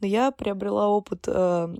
Но 0.00 0.06
я 0.06 0.30
приобрела 0.30 0.88
опыт, 0.88 1.24
э, 1.26 1.74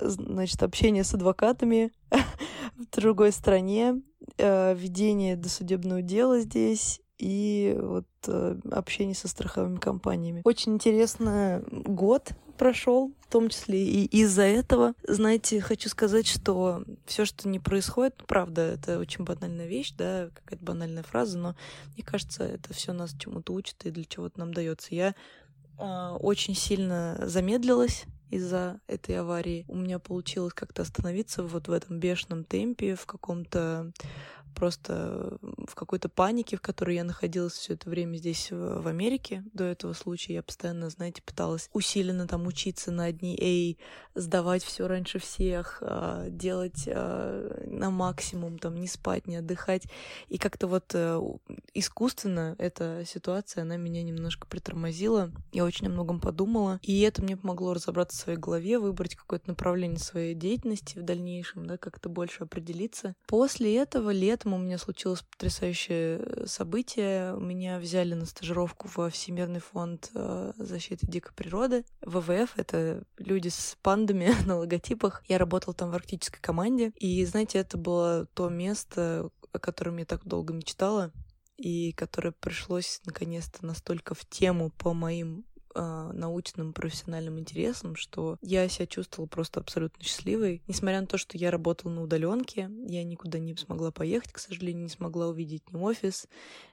значит, 0.00 0.62
общения 0.62 1.04
с 1.04 1.14
адвокатами 1.14 1.92
в 2.76 2.90
другой 2.90 3.32
стране, 3.32 4.00
э, 4.38 4.74
ведение 4.74 5.36
досудебного 5.36 6.02
дела 6.02 6.40
здесь 6.40 7.00
и 7.20 7.76
вот 7.78 8.06
э, 8.26 8.56
общение 8.72 9.14
со 9.14 9.28
страховыми 9.28 9.78
компаниями. 9.78 10.40
Очень 10.44 10.74
интересно 10.74 11.62
год 11.70 12.30
прошел, 12.56 13.12
в 13.20 13.32
том 13.32 13.48
числе 13.48 13.82
и 13.82 14.04
из-за 14.06 14.42
этого. 14.42 14.94
Знаете, 15.06 15.60
хочу 15.60 15.88
сказать, 15.88 16.26
что 16.26 16.82
все, 17.06 17.24
что 17.24 17.48
не 17.48 17.58
происходит, 17.58 18.22
правда, 18.26 18.62
это 18.62 18.98
очень 18.98 19.24
банальная 19.24 19.66
вещь, 19.66 19.92
да, 19.96 20.30
какая-то 20.34 20.64
банальная 20.64 21.02
фраза, 21.02 21.38
но 21.38 21.56
мне 21.94 22.04
кажется, 22.04 22.44
это 22.44 22.72
все 22.74 22.92
нас 22.92 23.14
чему-то 23.18 23.52
учит 23.52 23.84
и 23.84 23.90
для 23.90 24.04
чего-то 24.04 24.40
нам 24.40 24.54
дается. 24.54 24.94
Я 24.94 25.14
э, 25.78 26.16
очень 26.20 26.54
сильно 26.54 27.18
замедлилась 27.26 28.04
из-за 28.30 28.80
этой 28.86 29.18
аварии. 29.18 29.64
У 29.68 29.76
меня 29.76 29.98
получилось 29.98 30.54
как-то 30.54 30.82
остановиться 30.82 31.42
вот 31.42 31.68
в 31.68 31.72
этом 31.72 31.98
бешеном 31.98 32.44
темпе, 32.44 32.94
в 32.94 33.06
каком-то 33.06 33.92
просто 34.54 35.38
в 35.40 35.74
какой-то 35.74 36.08
панике, 36.08 36.56
в 36.56 36.60
которой 36.60 36.96
я 36.96 37.04
находилась 37.04 37.54
все 37.54 37.74
это 37.74 37.88
время 37.88 38.16
здесь, 38.16 38.48
в 38.50 38.86
Америке. 38.86 39.44
До 39.52 39.64
этого 39.64 39.92
случая 39.92 40.34
я 40.34 40.42
постоянно, 40.42 40.90
знаете, 40.90 41.22
пыталась 41.22 41.68
усиленно 41.72 42.26
там 42.26 42.46
учиться 42.46 42.90
на 42.90 43.04
одни 43.04 43.36
эй, 43.40 43.78
сдавать 44.14 44.62
все 44.64 44.86
раньше 44.86 45.18
всех, 45.18 45.78
а, 45.82 46.28
делать 46.28 46.84
а, 46.86 47.64
на 47.66 47.90
максимум, 47.90 48.58
там, 48.58 48.76
не 48.76 48.86
спать, 48.86 49.26
не 49.26 49.36
отдыхать. 49.36 49.84
И 50.28 50.38
как-то 50.38 50.66
вот 50.66 50.90
э, 50.94 51.20
искусственно 51.74 52.54
эта 52.58 53.04
ситуация, 53.06 53.62
она 53.62 53.76
меня 53.76 54.02
немножко 54.02 54.46
притормозила. 54.46 55.30
Я 55.52 55.64
очень 55.64 55.86
о 55.86 55.90
многом 55.90 56.20
подумала. 56.20 56.78
И 56.82 57.00
это 57.00 57.22
мне 57.22 57.36
помогло 57.36 57.74
разобраться 57.74 58.16
в 58.16 58.20
своей 58.20 58.38
голове, 58.38 58.78
выбрать 58.78 59.14
какое-то 59.14 59.48
направление 59.48 59.98
своей 59.98 60.34
деятельности 60.34 60.98
в 60.98 61.02
дальнейшем, 61.02 61.66
да, 61.66 61.76
как-то 61.76 62.08
больше 62.08 62.44
определиться. 62.44 63.14
После 63.26 63.76
этого 63.76 64.10
лет 64.10 64.39
летом 64.40 64.54
у 64.54 64.58
меня 64.58 64.78
случилось 64.78 65.22
потрясающее 65.22 66.46
событие. 66.46 67.36
Меня 67.38 67.78
взяли 67.78 68.14
на 68.14 68.24
стажировку 68.24 68.88
во 68.94 69.10
Всемирный 69.10 69.60
фонд 69.60 70.10
э, 70.14 70.52
защиты 70.56 71.06
дикой 71.06 71.34
природы. 71.34 71.84
ВВФ— 72.00 72.52
это 72.56 73.04
люди 73.18 73.48
с 73.48 73.76
пандами 73.82 74.30
на 74.46 74.56
логотипах. 74.56 75.22
Я 75.28 75.36
работала 75.36 75.74
там 75.74 75.90
в 75.90 75.94
арктической 75.94 76.40
команде. 76.40 76.92
И, 76.96 77.22
знаете, 77.26 77.58
это 77.58 77.76
было 77.76 78.26
то 78.32 78.48
место, 78.48 79.30
о 79.52 79.58
котором 79.58 79.98
я 79.98 80.06
так 80.06 80.24
долго 80.24 80.54
мечтала 80.54 81.12
и 81.58 81.92
которое 81.92 82.32
пришлось 82.32 83.02
наконец-то 83.04 83.66
настолько 83.66 84.14
в 84.14 84.24
тему 84.24 84.70
по 84.70 84.94
моим 84.94 85.44
научным 85.74 86.72
профессиональным 86.72 87.38
интересам, 87.38 87.96
что 87.96 88.36
я 88.42 88.68
себя 88.68 88.86
чувствовала 88.86 89.28
просто 89.28 89.60
абсолютно 89.60 90.02
счастливой. 90.02 90.62
Несмотря 90.66 91.00
на 91.00 91.06
то, 91.06 91.18
что 91.18 91.38
я 91.38 91.50
работала 91.50 91.92
на 91.92 92.02
удаленке, 92.02 92.70
я 92.86 93.04
никуда 93.04 93.38
не 93.38 93.54
смогла 93.56 93.90
поехать, 93.90 94.32
к 94.32 94.38
сожалению, 94.38 94.84
не 94.84 94.88
смогла 94.88 95.28
увидеть 95.28 95.70
ни 95.72 95.76
офис, 95.76 96.26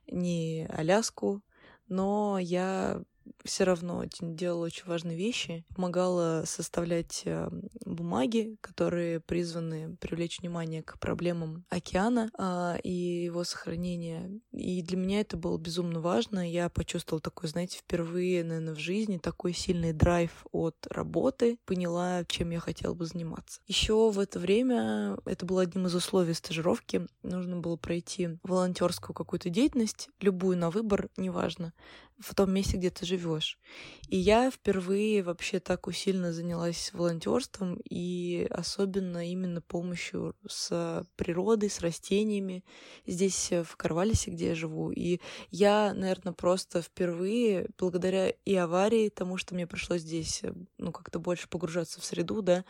ни 0.08 0.68
Аляску, 0.70 1.42
но 1.88 2.38
я 2.40 3.02
все 3.44 3.64
равно 3.64 4.04
делала 4.22 4.66
очень 4.66 4.86
важные 4.86 5.18
вещи. 5.18 5.66
Помогала 5.76 6.44
составлять 6.46 7.24
э, 7.26 7.50
бумаги, 7.86 8.58
которые 8.62 9.20
призваны 9.20 9.98
привлечь 9.98 10.40
внимание 10.40 10.84
к 10.84 11.00
проблемам 11.00 11.66
океана 11.70 12.30
а, 12.38 12.78
и 12.84 12.92
его 12.92 13.44
сохранения. 13.44 14.40
И 14.52 14.82
для 14.82 14.98
меня 14.98 15.22
это 15.22 15.38
было 15.38 15.58
безумно 15.58 16.00
важно. 16.00 16.50
Я 16.50 16.70
почувствовала 16.70 17.22
такой, 17.22 17.50
знаете, 17.50 17.80
впервые, 17.80 18.44
наверное, 18.44 18.76
в 18.76 18.80
жизни 18.80 19.18
такой 19.18 19.54
сильный 19.54 19.94
драйв 19.94 20.46
от 20.52 20.76
работы. 20.90 21.58
Поняла, 21.66 22.24
чем 22.26 22.52
я 22.52 22.60
хотела 22.60 22.94
бы 22.94 23.06
заниматься. 23.06 23.62
Еще 23.68 24.10
в 24.12 24.20
это 24.20 24.40
время, 24.40 25.18
это 25.26 25.46
было 25.46 25.62
одним 25.62 25.88
из 25.88 25.96
условий 25.96 26.34
стажировки, 26.34 27.08
нужно 27.24 27.58
было 27.58 27.76
пройти 27.76 28.38
волонтерскую 28.44 29.14
какую-то 29.14 29.50
деятельность, 29.50 30.10
любую 30.20 30.58
на 30.58 30.70
выбор, 30.70 31.10
неважно 31.18 31.74
в 32.20 32.34
том 32.34 32.52
месте, 32.52 32.78
где 32.78 32.90
ты 32.90 33.06
живешь. 33.06 33.60
И 34.08 34.18
я 34.18 34.50
впервые 34.50 35.22
вообще 35.22 35.60
так 35.60 35.88
усиленно 35.88 36.34
занялась 36.34 36.92
волонтерством 36.94 37.80
и 37.90 38.48
особенно 38.50 39.30
именно 39.30 39.62
помощью 39.62 40.36
с 40.48 41.06
природой, 41.16 41.70
с 41.70 41.80
растениями 41.82 42.64
здесь, 43.06 43.52
э, 43.52 43.64
в 43.64 43.76
Карвалисе, 43.76 44.32
где 44.32 44.50
я 44.50 44.56
живу. 44.56 44.92
И 44.92 45.20
я, 45.52 45.94
наверное, 45.94 46.34
просто 46.34 46.82
впервые, 46.82 47.70
благодаря 47.78 48.30
и 48.30 48.56
аварии, 48.56 49.10
тому, 49.10 49.38
что 49.38 49.54
мне 49.56 49.68
пришлось 49.68 50.02
здесь, 50.02 50.44
э, 50.44 50.54
ну, 50.78 50.92
как-то 50.92 51.20
больше 51.20 51.48
погружаться 51.50 52.02
в 52.02 52.06
среду, 52.06 52.42
да, 52.42 52.66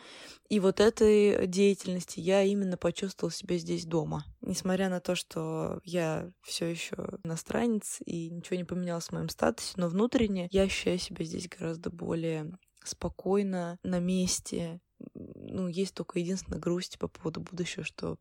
и 0.48 0.60
вот 0.60 0.80
этой 0.80 1.46
деятельности 1.46 2.20
я 2.20 2.42
именно 2.42 2.76
почувствовала 2.76 3.32
себя 3.32 3.58
здесь 3.58 3.86
дома. 3.86 4.24
Несмотря 4.40 4.88
на 4.88 5.00
то, 5.00 5.14
что 5.14 5.80
я 5.84 6.30
все 6.42 6.66
еще 6.66 6.96
иностранец 7.24 7.98
и 8.04 8.30
ничего 8.30 8.56
не 8.56 8.64
поменялось 8.64 9.06
в 9.08 9.12
моем 9.12 9.28
статусе, 9.28 9.74
но 9.76 9.88
внутренне 9.88 10.48
я 10.50 10.62
ощущаю 10.62 10.98
себя 10.98 11.24
здесь 11.24 11.48
гораздо 11.48 11.90
более 11.90 12.52
спокойно, 12.84 13.78
на 13.82 13.98
месте, 13.98 14.80
ну, 15.14 15.68
есть 15.68 15.94
только 15.94 16.18
единственная 16.18 16.58
грусть 16.58 16.98
по 16.98 17.08
поводу 17.08 17.40
будущего, 17.40 17.84
что 17.84 18.18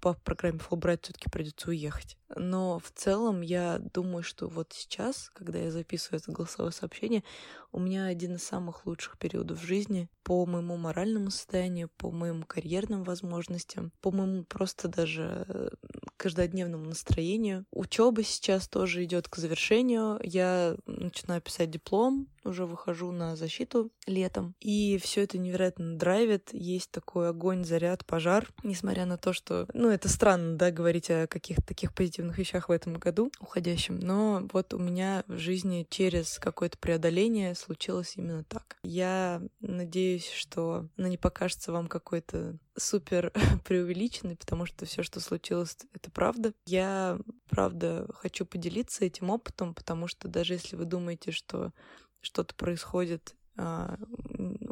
по 0.00 0.14
программе 0.14 0.58
Fulbright 0.58 1.00
все 1.02 1.12
таки 1.12 1.30
придется 1.30 1.70
уехать. 1.70 2.18
Но 2.36 2.78
в 2.78 2.90
целом 2.92 3.40
я 3.40 3.78
думаю, 3.78 4.22
что 4.22 4.48
вот 4.48 4.72
сейчас, 4.72 5.30
когда 5.30 5.58
я 5.58 5.70
записываю 5.70 6.20
это 6.20 6.32
голосовое 6.32 6.72
сообщение, 6.72 7.24
у 7.72 7.80
меня 7.80 8.06
один 8.06 8.36
из 8.36 8.42
самых 8.42 8.86
лучших 8.86 9.18
периодов 9.18 9.60
в 9.60 9.66
жизни 9.66 10.08
по 10.22 10.46
моему 10.46 10.76
моральному 10.76 11.30
состоянию, 11.30 11.90
по 11.96 12.10
моим 12.10 12.42
карьерным 12.42 13.04
возможностям, 13.04 13.92
по 14.00 14.10
моему 14.10 14.44
просто 14.44 14.88
даже 14.88 15.70
каждодневному 16.16 16.84
настроению. 16.84 17.64
Учеба 17.72 18.22
сейчас 18.22 18.68
тоже 18.68 19.04
идет 19.04 19.28
к 19.28 19.36
завершению. 19.36 20.20
Я 20.22 20.76
начинаю 20.86 21.40
писать 21.40 21.70
диплом, 21.70 22.28
уже 22.44 22.66
выхожу 22.66 23.10
на 23.10 23.36
защиту 23.36 23.90
летом. 24.06 24.54
И 24.60 24.98
все 24.98 25.22
это 25.22 25.38
невероятно 25.38 25.96
драйвит. 25.96 26.50
Есть 26.52 26.90
такой 26.90 27.30
огонь, 27.30 27.64
заряд, 27.64 28.04
пожар. 28.04 28.48
Несмотря 28.62 29.06
на 29.06 29.16
то, 29.16 29.32
что, 29.32 29.66
ну, 29.72 29.88
это 29.88 30.08
странно, 30.08 30.56
да, 30.56 30.70
говорить 30.70 31.10
о 31.10 31.26
каких-то 31.26 31.62
таких 31.62 31.94
позитивных 31.94 32.36
вещах 32.36 32.68
в 32.68 32.72
этом 32.72 32.94
году 32.94 33.30
уходящем. 33.40 33.98
Но 33.98 34.46
вот 34.52 34.74
у 34.74 34.78
меня 34.78 35.24
в 35.26 35.38
жизни 35.38 35.86
через 35.88 36.38
какое-то 36.38 36.76
преодоление 36.78 37.54
случилось 37.60 38.14
именно 38.16 38.44
так. 38.44 38.78
Я 38.82 39.42
надеюсь, 39.60 40.30
что 40.30 40.88
она 40.96 41.08
не 41.08 41.18
покажется 41.18 41.72
вам 41.72 41.88
какой-то 41.88 42.58
супер 42.76 43.32
преувеличенный, 43.64 44.36
потому 44.36 44.66
что 44.66 44.86
все, 44.86 45.02
что 45.02 45.20
случилось, 45.20 45.76
это 45.92 46.10
правда. 46.10 46.52
Я, 46.66 47.18
правда, 47.48 48.06
хочу 48.14 48.46
поделиться 48.46 49.04
этим 49.04 49.30
опытом, 49.30 49.74
потому 49.74 50.08
что 50.08 50.28
даже 50.28 50.54
если 50.54 50.76
вы 50.76 50.84
думаете, 50.84 51.30
что 51.30 51.72
что-то 52.20 52.54
происходит 52.54 53.34
а, 53.56 53.98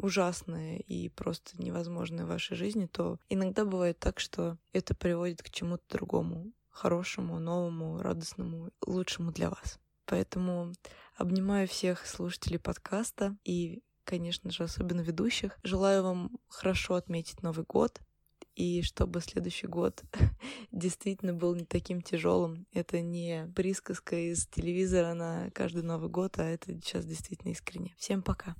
ужасное 0.01 0.77
и 0.77 1.09
просто 1.09 1.61
невозможное 1.61 2.25
в 2.25 2.29
вашей 2.29 2.55
жизни, 2.55 2.87
то 2.87 3.19
иногда 3.29 3.65
бывает 3.65 3.99
так, 3.99 4.19
что 4.19 4.57
это 4.73 4.95
приводит 4.95 5.43
к 5.43 5.49
чему-то 5.49 5.83
другому, 5.89 6.51
хорошему, 6.69 7.39
новому, 7.39 8.01
радостному, 8.01 8.71
лучшему 8.85 9.31
для 9.31 9.49
вас. 9.49 9.79
Поэтому 10.09 10.73
обнимаю 11.15 11.67
всех 11.67 12.07
слушателей 12.07 12.57
подкаста 12.57 13.37
и 13.43 13.83
конечно 14.05 14.49
же, 14.49 14.63
особенно 14.63 15.01
ведущих. 15.01 15.59
Желаю 15.61 16.01
вам 16.01 16.31
хорошо 16.47 16.95
отметить 16.95 17.43
Новый 17.43 17.63
год, 17.63 18.01
и 18.55 18.81
чтобы 18.81 19.21
следующий 19.21 19.67
год 19.67 20.03
действительно 20.71 21.33
был 21.33 21.53
не 21.53 21.65
таким 21.65 22.01
тяжелым. 22.01 22.65
Это 22.73 23.01
не 23.01 23.53
присказка 23.55 24.15
из 24.15 24.47
телевизора 24.47 25.13
на 25.13 25.51
каждый 25.51 25.83
Новый 25.83 26.09
год, 26.09 26.39
а 26.39 26.43
это 26.43 26.73
сейчас 26.73 27.05
действительно 27.05 27.51
искренне. 27.51 27.93
Всем 27.99 28.23
пока! 28.23 28.55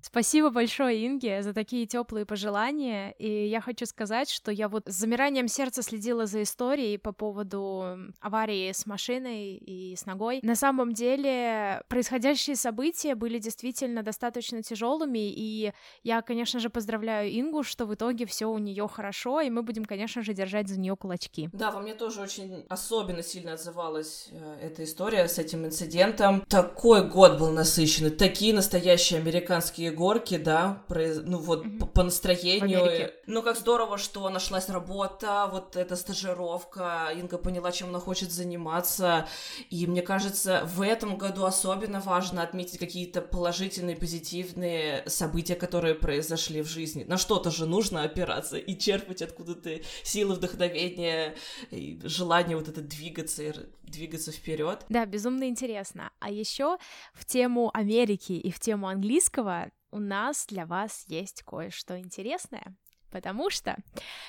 Спасибо 0.00 0.50
большое, 0.50 1.06
Инге, 1.06 1.42
за 1.42 1.52
такие 1.52 1.86
теплые 1.86 2.24
пожелания. 2.24 3.12
И 3.18 3.46
я 3.46 3.60
хочу 3.60 3.86
сказать, 3.86 4.30
что 4.30 4.50
я 4.50 4.68
вот 4.68 4.84
с 4.86 4.94
замиранием 4.94 5.48
сердца 5.48 5.82
следила 5.82 6.26
за 6.26 6.42
историей 6.42 6.98
по 6.98 7.12
поводу 7.12 7.98
аварии 8.20 8.72
с 8.72 8.86
машиной 8.86 9.56
и 9.56 9.96
с 9.96 10.06
ногой. 10.06 10.40
На 10.42 10.54
самом 10.54 10.92
деле 10.92 11.82
происходящие 11.88 12.56
события 12.56 13.14
были 13.14 13.38
действительно 13.38 14.02
достаточно 14.02 14.62
тяжелыми, 14.62 15.30
и 15.30 15.72
я, 16.02 16.22
конечно 16.22 16.60
же, 16.60 16.70
поздравляю 16.70 17.30
Ингу, 17.38 17.62
что 17.62 17.86
в 17.86 17.94
итоге 17.94 18.26
все 18.26 18.46
у 18.46 18.58
нее 18.58 18.88
хорошо, 18.88 19.40
и 19.40 19.50
мы 19.50 19.62
будем, 19.62 19.84
конечно 19.84 20.22
же, 20.22 20.34
держать 20.34 20.68
за 20.68 20.78
нее 20.78 20.96
кулачки. 20.96 21.48
Да, 21.52 21.70
во 21.70 21.80
мне 21.80 21.94
тоже 21.94 22.20
очень 22.20 22.64
особенно 22.68 23.22
сильно 23.22 23.54
отзывалась 23.54 24.28
э, 24.30 24.58
эта 24.62 24.84
история 24.84 25.28
с 25.28 25.38
этим 25.38 25.66
инцидентом. 25.66 26.42
Такой 26.48 27.08
год 27.08 27.38
был 27.38 27.50
насыщенный, 27.50 28.10
такие 28.10 28.54
настоящие 28.54 29.20
американские 29.20 29.87
горки, 29.90 30.36
да, 30.36 30.82
произ... 30.88 31.20
ну 31.24 31.38
вот 31.38 31.64
mm-hmm. 31.64 31.78
по, 31.78 31.86
по 31.86 32.02
настроению. 32.02 33.12
Ну 33.26 33.42
как 33.42 33.56
здорово, 33.56 33.98
что 33.98 34.28
нашлась 34.28 34.68
работа, 34.68 35.48
вот 35.50 35.76
эта 35.76 35.96
стажировка, 35.96 37.10
Инга 37.14 37.38
поняла, 37.38 37.72
чем 37.72 37.88
она 37.88 38.00
хочет 38.00 38.32
заниматься, 38.32 39.28
и 39.70 39.86
мне 39.86 40.02
кажется, 40.02 40.62
в 40.64 40.82
этом 40.82 41.18
году 41.18 41.44
особенно 41.44 42.00
важно 42.00 42.42
отметить 42.42 42.78
какие-то 42.78 43.20
положительные, 43.20 43.96
позитивные 43.96 45.02
события, 45.06 45.54
которые 45.54 45.94
произошли 45.94 46.62
в 46.62 46.66
жизни. 46.68 47.04
На 47.04 47.18
что-то 47.18 47.50
же 47.50 47.66
нужно 47.66 48.02
опираться 48.02 48.56
и 48.56 48.78
черпать 48.78 49.22
откуда-то 49.22 49.80
силы, 50.02 50.34
вдохновения, 50.34 51.34
и 51.70 52.00
желание 52.04 52.56
вот 52.56 52.68
это 52.68 52.80
двигаться 52.80 53.42
и 53.42 53.52
двигаться 53.82 54.32
вперед. 54.32 54.84
Да, 54.88 55.06
безумно 55.06 55.48
интересно. 55.48 56.10
А 56.20 56.30
еще 56.30 56.78
в 57.14 57.24
тему 57.24 57.70
Америки 57.74 58.32
и 58.32 58.50
в 58.50 58.60
тему 58.60 58.88
английского 58.88 59.70
у 59.90 59.98
нас 59.98 60.46
для 60.46 60.66
вас 60.66 61.04
есть 61.08 61.42
кое-что 61.42 61.98
интересное, 61.98 62.76
потому 63.10 63.50
что 63.50 63.76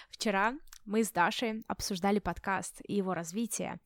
вчера 0.09 0.53
мы 0.85 1.03
с 1.03 1.11
Дашей 1.11 1.63
обсуждали 1.67 2.19
подкаст 2.19 2.81
и 2.87 2.95
его 2.95 3.13
развитие, 3.13 3.79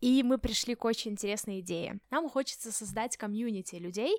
и 0.00 0.22
мы 0.22 0.38
пришли 0.38 0.74
к 0.74 0.84
очень 0.84 1.12
интересной 1.12 1.60
идее. 1.60 1.98
Нам 2.10 2.28
хочется 2.28 2.72
создать 2.72 3.16
комьюнити 3.16 3.76
людей, 3.76 4.16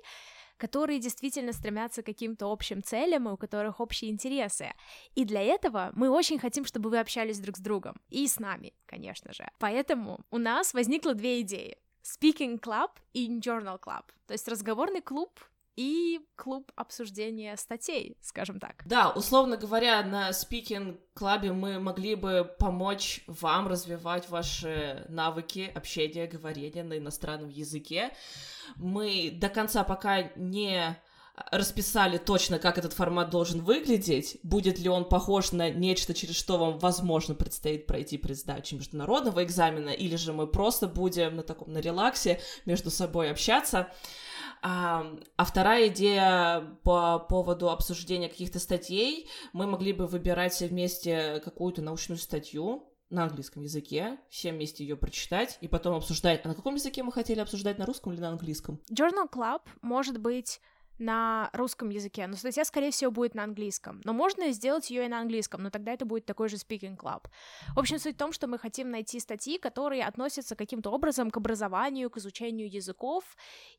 которые 0.56 0.98
действительно 0.98 1.52
стремятся 1.52 2.02
к 2.02 2.06
каким-то 2.06 2.50
общим 2.50 2.82
целям 2.82 3.28
и 3.28 3.32
у 3.32 3.36
которых 3.36 3.80
общие 3.80 4.10
интересы. 4.10 4.72
И 5.14 5.24
для 5.24 5.40
этого 5.40 5.90
мы 5.94 6.10
очень 6.10 6.38
хотим, 6.38 6.64
чтобы 6.64 6.90
вы 6.90 6.98
общались 6.98 7.38
друг 7.38 7.56
с 7.56 7.60
другом 7.60 8.00
и 8.08 8.26
с 8.26 8.38
нами, 8.38 8.74
конечно 8.86 9.32
же. 9.32 9.48
Поэтому 9.58 10.20
у 10.30 10.38
нас 10.38 10.74
возникло 10.74 11.14
две 11.14 11.40
идеи. 11.40 11.78
Speaking 12.02 12.58
Club 12.60 12.90
и 13.12 13.28
Journal 13.38 13.80
Club, 13.80 14.04
то 14.26 14.32
есть 14.32 14.48
разговорный 14.48 15.00
клуб 15.00 15.40
и 15.78 16.18
клуб 16.34 16.72
обсуждения 16.74 17.56
статей, 17.56 18.16
скажем 18.20 18.58
так. 18.58 18.82
Да, 18.84 19.10
условно 19.10 19.56
говоря, 19.56 20.02
на 20.02 20.30
Speaking 20.30 20.98
Club 21.16 21.52
мы 21.52 21.78
могли 21.78 22.16
бы 22.16 22.52
помочь 22.58 23.22
вам 23.28 23.68
развивать 23.68 24.28
ваши 24.28 25.06
навыки 25.08 25.70
общения, 25.72 26.26
говорения 26.26 26.82
на 26.82 26.98
иностранном 26.98 27.48
языке. 27.48 28.10
Мы 28.74 29.30
до 29.32 29.48
конца 29.48 29.84
пока 29.84 30.32
не 30.34 31.00
расписали 31.52 32.18
точно, 32.18 32.58
как 32.58 32.76
этот 32.78 32.92
формат 32.92 33.30
должен 33.30 33.62
выглядеть, 33.62 34.38
будет 34.42 34.80
ли 34.80 34.88
он 34.88 35.04
похож 35.04 35.52
на 35.52 35.70
нечто, 35.70 36.12
через 36.12 36.34
что 36.34 36.58
вам, 36.58 36.78
возможно, 36.78 37.36
предстоит 37.36 37.86
пройти 37.86 38.18
при 38.18 38.32
сдаче 38.32 38.74
международного 38.74 39.44
экзамена, 39.44 39.90
или 39.90 40.16
же 40.16 40.32
мы 40.32 40.48
просто 40.48 40.88
будем 40.88 41.36
на 41.36 41.44
таком, 41.44 41.72
на 41.72 41.78
релаксе 41.78 42.40
между 42.66 42.90
собой 42.90 43.30
общаться. 43.30 43.92
А, 44.62 45.06
а 45.36 45.44
вторая 45.44 45.88
идея 45.88 46.78
по 46.82 47.18
поводу 47.18 47.70
обсуждения 47.70 48.28
каких-то 48.28 48.58
статей, 48.58 49.28
мы 49.52 49.66
могли 49.66 49.92
бы 49.92 50.06
выбирать 50.06 50.52
все 50.52 50.66
вместе 50.66 51.40
какую-то 51.44 51.82
научную 51.82 52.18
статью, 52.18 52.84
на 53.10 53.24
английском 53.24 53.62
языке, 53.62 54.18
все 54.28 54.52
вместе 54.52 54.84
ее 54.84 54.96
прочитать 54.96 55.58
и 55.60 55.68
потом 55.68 55.94
обсуждать. 55.94 56.42
А 56.44 56.48
на 56.48 56.54
каком 56.54 56.74
языке 56.74 57.02
мы 57.02 57.12
хотели 57.12 57.40
обсуждать, 57.40 57.78
на 57.78 57.86
русском 57.86 58.12
или 58.12 58.20
на 58.20 58.28
английском? 58.28 58.80
Journal 58.92 59.30
Club 59.32 59.62
может 59.80 60.20
быть 60.20 60.60
на 60.98 61.50
русском 61.52 61.90
языке, 61.90 62.26
но 62.26 62.36
статья, 62.36 62.64
скорее 62.64 62.90
всего, 62.90 63.10
будет 63.10 63.34
на 63.34 63.44
английском. 63.44 64.00
Но 64.04 64.12
можно 64.12 64.52
сделать 64.52 64.90
ее 64.90 65.04
и 65.04 65.08
на 65.08 65.20
английском, 65.20 65.62
но 65.62 65.70
тогда 65.70 65.92
это 65.92 66.04
будет 66.04 66.26
такой 66.26 66.48
же 66.48 66.56
speaking 66.56 66.96
club. 66.96 67.26
В 67.74 67.78
общем, 67.78 67.98
суть 67.98 68.14
в 68.14 68.18
том, 68.18 68.32
что 68.32 68.46
мы 68.46 68.58
хотим 68.58 68.90
найти 68.90 69.20
статьи, 69.20 69.58
которые 69.58 70.04
относятся 70.04 70.56
каким-то 70.56 70.90
образом 70.90 71.30
к 71.30 71.36
образованию, 71.36 72.10
к 72.10 72.18
изучению 72.18 72.70
языков 72.70 73.24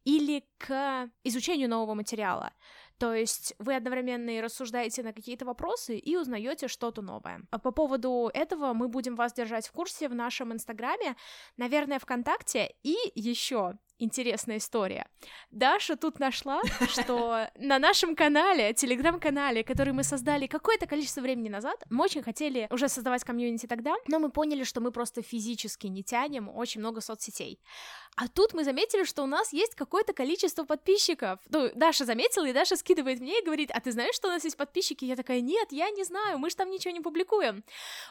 или 0.06 0.46
к 0.58 1.10
изучению 1.24 1.70
нового 1.70 1.94
материала. 1.94 2.52
То 3.00 3.14
есть 3.14 3.56
вы 3.60 3.76
одновременно 3.76 4.30
и 4.30 4.42
рассуждаете 4.42 5.04
на 5.04 5.14
какие-то 5.14 5.46
вопросы 5.46 5.98
и 5.98 6.18
узнаете 6.18 6.68
что-то 6.68 7.02
новое. 7.02 7.42
А 7.50 7.58
по 7.58 7.72
поводу 7.72 8.30
этого 8.34 8.74
мы 8.74 8.90
будем 8.90 9.16
вас 9.16 9.34
держать 9.34 9.68
в 9.68 9.72
курсе 9.72 10.10
в 10.10 10.16
нашем 10.16 10.52
инстаграме, 10.52 11.16
наверное, 11.56 12.00
ВКонтакте 12.00 12.76
и 12.84 12.98
еще 13.16 13.76
интересная 14.00 14.58
история. 14.58 15.06
Даша 15.52 15.96
тут 15.96 16.20
нашла, 16.20 16.62
что 16.88 17.48
на 17.58 17.78
нашем 17.78 18.16
канале, 18.16 18.74
телеграм-канале, 18.74 19.64
который 19.64 19.94
мы 19.94 20.04
создали 20.04 20.48
какое-то 20.48 20.88
количество 20.88 21.22
времени 21.22 21.50
назад, 21.50 21.84
мы 21.90 22.06
очень 22.06 22.24
хотели 22.24 22.68
уже 22.72 22.88
создавать 22.88 23.24
комьюнити 23.24 23.68
тогда, 23.68 23.96
но 24.08 24.20
мы 24.20 24.32
поняли, 24.32 24.64
что 24.64 24.82
мы 24.82 24.92
просто 24.92 25.22
физически 25.22 25.88
не 25.88 26.04
тянем 26.04 26.50
очень 26.50 26.80
много 26.80 27.02
соцсетей. 27.02 27.60
А 28.16 28.28
тут 28.28 28.54
мы 28.54 28.64
заметили, 28.64 29.04
что 29.04 29.24
у 29.24 29.28
нас 29.28 29.54
есть 29.54 29.76
какое-то 29.76 30.14
количество 30.14 30.64
подписчиков. 30.64 31.40
Ну, 31.50 31.70
Даша 31.76 32.06
заметила, 32.06 32.46
и 32.46 32.54
Даша 32.54 32.76
скидывает 32.76 33.20
мне 33.20 33.40
и 33.40 33.46
говорит, 33.46 33.70
а 33.72 33.80
ты 33.80 33.92
знаешь, 33.92 34.16
что 34.16 34.30
у 34.30 34.32
нас 34.32 34.44
есть 34.44 34.58
подписчики? 34.58 35.06
Я 35.06 35.16
такая, 35.16 35.42
нет, 35.42 35.72
я 35.72 35.90
не 35.90 36.04
знаю, 36.04 36.40
мы 36.40 36.50
же 36.50 36.56
там 36.56 36.70
ничего 36.70 36.94
не 36.94 37.02
публикуем. 37.02 37.64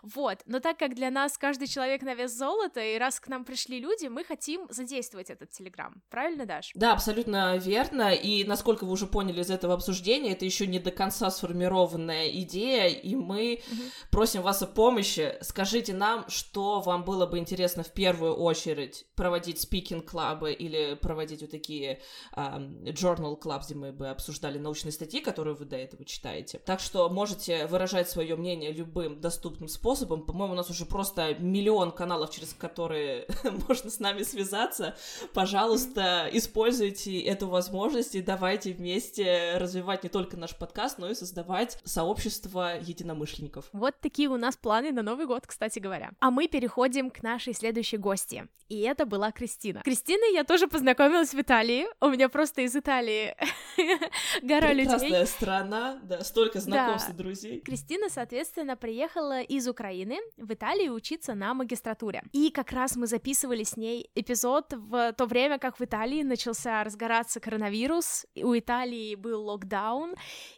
Вот, 0.02 0.38
но 0.46 0.60
так 0.60 0.78
как 0.78 0.94
для 0.94 1.10
нас 1.10 1.36
каждый 1.38 1.66
человек 1.66 2.02
на 2.02 2.14
вес 2.14 2.32
золота, 2.32 2.80
и 2.80 2.98
раз 2.98 3.20
к 3.20 3.28
нам 3.28 3.44
пришли 3.44 3.80
люди, 3.80 4.06
мы 4.06 4.24
хотим 4.24 4.66
задействовать 4.70 5.30
этот 5.30 5.50
телеграм 5.50 5.77
программ. 5.78 6.02
Правильно, 6.10 6.46
Даш? 6.46 6.72
Да, 6.74 6.92
абсолютно 6.92 7.56
верно. 7.56 8.12
И 8.12 8.44
насколько 8.44 8.84
вы 8.84 8.92
уже 8.92 9.06
поняли 9.06 9.40
из 9.40 9.50
этого 9.50 9.74
обсуждения, 9.74 10.32
это 10.32 10.44
еще 10.44 10.66
не 10.66 10.78
до 10.78 10.90
конца 10.90 11.30
сформированная 11.30 12.28
идея, 12.40 12.88
и 12.88 13.14
мы 13.14 13.60
угу. 13.70 13.82
просим 14.10 14.42
вас 14.42 14.62
о 14.62 14.66
помощи. 14.66 15.36
Скажите 15.40 15.94
нам, 15.94 16.28
что 16.28 16.80
вам 16.80 17.04
было 17.04 17.26
бы 17.26 17.38
интересно 17.38 17.82
в 17.82 17.92
первую 17.92 18.34
очередь 18.34 19.06
проводить 19.14 19.60
спикинг-клабы 19.60 20.52
или 20.52 20.94
проводить 20.94 21.42
вот 21.42 21.50
такие 21.50 22.00
um, 22.36 22.82
journal 22.84 23.40
clubs, 23.40 23.66
где 23.66 23.74
мы 23.74 23.92
бы 23.92 24.08
обсуждали 24.08 24.58
научные 24.58 24.92
статьи, 24.92 25.20
которые 25.20 25.54
вы 25.54 25.64
до 25.64 25.76
этого 25.76 26.04
читаете. 26.04 26.58
Так 26.58 26.80
что 26.80 27.08
можете 27.08 27.66
выражать 27.66 28.10
свое 28.10 28.36
мнение 28.36 28.72
любым 28.72 29.20
доступным 29.20 29.68
способом. 29.68 30.24
По-моему, 30.24 30.54
у 30.54 30.56
нас 30.56 30.70
уже 30.70 30.84
просто 30.86 31.34
миллион 31.34 31.92
каналов, 31.92 32.30
через 32.30 32.52
которые 32.52 33.26
можно 33.68 33.90
с 33.90 34.00
нами 34.00 34.22
связаться. 34.22 34.96
Пожалуйста, 35.34 35.67
используйте 35.76 37.20
эту 37.20 37.48
возможность 37.48 38.14
и 38.14 38.22
давайте 38.22 38.72
вместе 38.72 39.52
развивать 39.56 40.02
не 40.02 40.08
только 40.08 40.36
наш 40.36 40.56
подкаст, 40.56 40.98
но 40.98 41.10
и 41.10 41.14
создавать 41.14 41.78
сообщество 41.84 42.78
единомышленников. 42.80 43.68
Вот 43.72 43.94
такие 44.00 44.28
у 44.28 44.36
нас 44.36 44.56
планы 44.56 44.92
на 44.92 45.02
Новый 45.02 45.26
год, 45.26 45.46
кстати 45.46 45.78
говоря. 45.78 46.10
А 46.20 46.30
мы 46.30 46.48
переходим 46.48 47.10
к 47.10 47.22
нашей 47.22 47.54
следующей 47.54 47.96
гости. 47.96 48.48
И 48.68 48.80
это 48.80 49.06
была 49.06 49.32
Кристина. 49.32 49.80
Кристина 49.82 50.24
я 50.32 50.44
тоже 50.44 50.68
познакомилась 50.68 51.32
в 51.32 51.40
Италии. 51.40 51.86
У 52.00 52.08
меня 52.08 52.28
просто 52.28 52.62
из 52.62 52.76
Италии 52.76 53.34
гора 54.42 54.72
людей. 54.72 54.98
Прекрасная 54.98 55.26
страна, 55.26 55.98
да, 56.02 56.22
столько 56.22 56.60
знакомств 56.60 57.08
и 57.08 57.12
друзей. 57.14 57.60
Кристина, 57.60 58.10
соответственно, 58.10 58.76
приехала 58.76 59.40
из 59.40 59.66
Украины 59.68 60.18
в 60.36 60.52
Италию 60.52 60.92
учиться 60.92 61.34
на 61.34 61.54
магистратуре. 61.54 62.22
И 62.32 62.50
как 62.50 62.72
раз 62.72 62.94
мы 62.96 63.06
записывали 63.06 63.64
с 63.64 63.76
ней 63.76 64.10
эпизод 64.14 64.74
в 64.74 65.14
то 65.14 65.26
время, 65.26 65.57
как 65.58 65.78
в 65.78 65.84
Италии 65.84 66.22
начался 66.22 66.82
разгораться 66.84 67.40
коронавирус, 67.40 68.26
у 68.36 68.56
Италии 68.56 69.14
был 69.14 69.44
локдаун, 69.44 70.14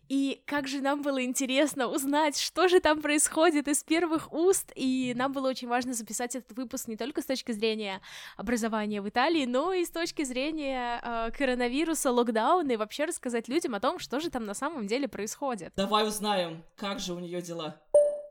и 0.08 0.42
как 0.46 0.66
же 0.66 0.80
нам 0.80 1.02
было 1.02 1.22
интересно 1.24 1.88
узнать, 1.88 2.38
что 2.38 2.68
же 2.68 2.80
там 2.80 3.00
происходит 3.00 3.68
из 3.68 3.82
первых 3.84 4.32
уст, 4.32 4.72
и 4.74 5.12
нам 5.16 5.32
было 5.32 5.48
очень 5.48 5.68
важно 5.68 5.94
записать 5.94 6.34
этот 6.36 6.56
выпуск 6.56 6.88
не 6.88 6.96
только 6.96 7.22
с 7.22 7.26
точки 7.26 7.52
зрения 7.52 8.00
образования 8.36 9.00
в 9.02 9.08
Италии, 9.08 9.46
но 9.46 9.72
и 9.72 9.84
с 9.84 9.90
точки 9.90 10.24
зрения 10.24 11.00
э, 11.02 11.30
коронавируса, 11.30 12.10
локдауна, 12.10 12.72
и 12.72 12.76
вообще 12.76 13.04
рассказать 13.04 13.48
людям 13.48 13.74
о 13.74 13.80
том, 13.80 13.98
что 13.98 14.20
же 14.20 14.30
там 14.30 14.44
на 14.44 14.54
самом 14.54 14.86
деле 14.86 15.08
происходит. 15.08 15.72
Давай 15.76 16.06
узнаем, 16.06 16.64
как 16.76 16.98
же 16.98 17.14
у 17.14 17.18
нее 17.18 17.40
дела. 17.40 17.80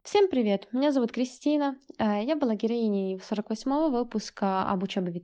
Всем 0.03 0.29
привет, 0.29 0.67
меня 0.71 0.91
зовут 0.91 1.11
Кристина. 1.11 1.77
Э, 1.97 2.23
я 2.23 2.35
была 2.35 2.55
героиней 2.55 3.17
48-го 3.17 3.89
выпуска 3.89 4.63
об 4.63 4.83
учебе 4.83 5.11
в 5.11 5.17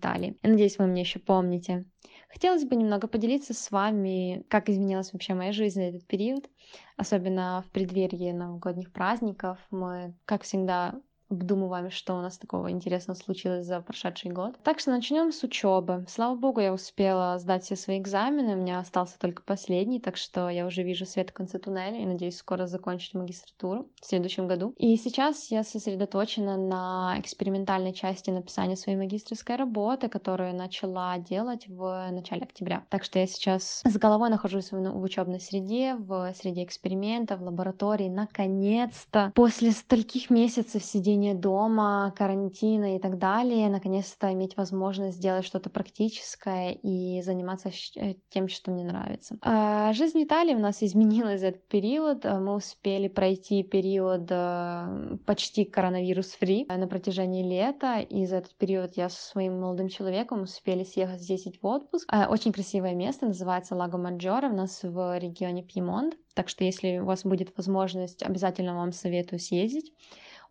надеюсь, 0.50 0.78
вы 0.78 0.86
меня 0.88 1.02
еще 1.02 1.20
помните. 1.20 1.86
Хотелось 2.30 2.66
бы 2.66 2.76
немного 2.76 3.08
поделиться 3.08 3.54
с 3.54 3.72
вами, 3.72 4.46
как 4.50 4.70
изменилась 4.70 5.14
вообще 5.14 5.34
моя 5.34 5.54
жизнь 5.54 5.76
за 5.76 5.84
этот 5.84 6.06
период, 6.06 6.50
особенно 6.98 7.64
в 7.66 7.72
преддверии 7.72 8.32
новогодних 8.32 8.92
праздников. 8.92 9.60
Мы, 9.72 10.14
как 10.26 10.44
всегда, 10.44 10.96
обдумываем, 11.36 11.92
что 11.92 12.16
у 12.16 12.22
нас 12.22 12.38
такого 12.38 12.72
интересного 12.72 13.18
случилось 13.18 13.66
за 13.66 13.82
прошедший 13.82 14.32
год. 14.32 14.56
Так 14.64 14.80
что 14.80 14.92
начнем 14.92 15.32
с 15.32 15.44
учебы. 15.44 16.06
Слава 16.08 16.36
богу, 16.36 16.60
я 16.60 16.74
успела 16.74 17.38
сдать 17.38 17.64
все 17.64 17.76
свои 17.76 18.00
экзамены, 18.00 18.54
у 18.54 18.62
меня 18.62 18.80
остался 18.80 19.20
только 19.20 19.44
последний, 19.44 20.00
так 20.00 20.18
что 20.18 20.50
я 20.50 20.66
уже 20.66 20.84
вижу 20.84 21.06
свет 21.06 21.30
в 21.30 21.34
конце 21.34 21.60
туннеля 21.60 22.00
и 22.00 22.06
надеюсь 22.06 22.38
скоро 22.38 22.68
закончить 22.68 23.14
магистратуру 23.14 23.88
в 24.02 24.06
следующем 24.06 24.48
году. 24.48 24.74
И 24.78 24.96
сейчас 24.98 25.52
я 25.52 25.64
сосредоточена 25.64 26.58
на 26.58 27.16
экспериментальной 27.20 27.94
части 27.94 28.30
написания 28.30 28.76
своей 28.76 28.98
магистрской 28.98 29.56
работы, 29.56 30.08
которую 30.08 30.56
начала 30.56 31.18
делать 31.18 31.68
в 31.68 32.10
начале 32.12 32.44
октября. 32.44 32.86
Так 32.90 33.04
что 33.04 33.20
я 33.20 33.28
сейчас 33.28 33.82
с 33.84 33.98
головой 33.98 34.30
нахожусь 34.30 34.72
в, 34.72 34.76
в 34.76 35.02
учебной 35.02 35.40
среде, 35.40 35.96
в 35.96 36.34
среде 36.36 36.64
экспериментов, 36.64 37.42
лаборатории. 37.42 38.10
Наконец-то, 38.10 39.32
после 39.36 39.72
стольких 39.72 40.30
месяцев 40.30 40.84
сидения 40.84 41.25
сидения 41.26 41.34
дома, 41.34 42.14
карантина 42.16 42.96
и 42.96 43.00
так 43.00 43.18
далее, 43.18 43.70
наконец-то 43.70 44.32
иметь 44.34 44.58
возможность 44.58 45.18
сделать 45.18 45.46
что-то 45.46 45.70
практическое 45.70 46.72
и 46.72 47.22
заниматься 47.22 47.70
э, 47.96 48.16
тем, 48.30 48.48
что 48.48 48.72
мне 48.72 48.84
нравится. 48.84 49.38
А 49.42 49.94
жизнь 49.94 50.20
в 50.20 50.24
Италии 50.24 50.56
у 50.56 50.60
нас 50.60 50.84
изменилась 50.84 51.42
за 51.42 51.48
этот 51.48 51.68
период. 51.68 52.26
Мы 52.26 52.56
успели 52.56 53.08
пройти 53.08 53.64
период 53.64 54.28
э, 54.30 55.18
почти 55.26 55.66
коронавирус-фри 55.66 56.68
на 56.70 56.88
протяжении 56.88 57.44
лета, 57.44 58.00
и 58.00 58.26
за 58.26 58.38
этот 58.38 58.56
период 58.56 58.98
я 58.98 59.10
со 59.10 59.22
своим 59.22 59.60
молодым 59.60 59.90
человеком 59.90 60.44
успели 60.44 60.84
съехать 60.84 61.22
здесь 61.22 61.46
в 61.46 61.66
отпуск. 61.66 62.08
Э, 62.12 62.28
очень 62.28 62.52
красивое 62.52 62.94
место, 62.94 63.26
называется 63.26 63.76
Лаго 63.76 63.98
Маджоре, 63.98 64.50
у 64.50 64.56
нас 64.56 64.84
в 64.84 65.18
регионе 65.18 65.64
Пьемонт. 65.64 66.16
Так 66.34 66.50
что, 66.50 66.66
если 66.66 67.00
у 67.00 67.06
вас 67.06 67.24
будет 67.24 67.56
возможность, 67.56 68.22
обязательно 68.22 68.76
вам 68.76 68.92
советую 68.92 69.40
съездить 69.40 69.94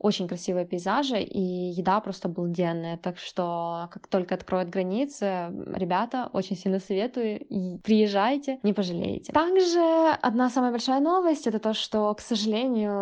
очень 0.05 0.29
красивые 0.29 0.67
пейзажи, 0.67 1.23
и 1.23 1.41
еда 1.41 1.99
просто 2.01 2.29
обалденная. 2.29 2.99
Так 2.99 3.17
что, 3.19 3.89
как 3.91 4.07
только 4.07 4.35
откроют 4.35 4.69
границы, 4.69 5.51
ребята, 5.75 6.29
очень 6.35 6.57
сильно 6.57 6.79
советую, 6.79 7.41
приезжайте, 7.83 8.59
не 8.63 8.75
пожалеете. 8.75 9.33
Также 9.33 9.81
одна 10.21 10.51
самая 10.51 10.73
большая 10.73 11.01
новость— 11.01 11.47
это 11.49 11.59
то, 11.59 11.73
что, 11.73 12.13
к 12.13 12.21
сожалению, 12.21 12.93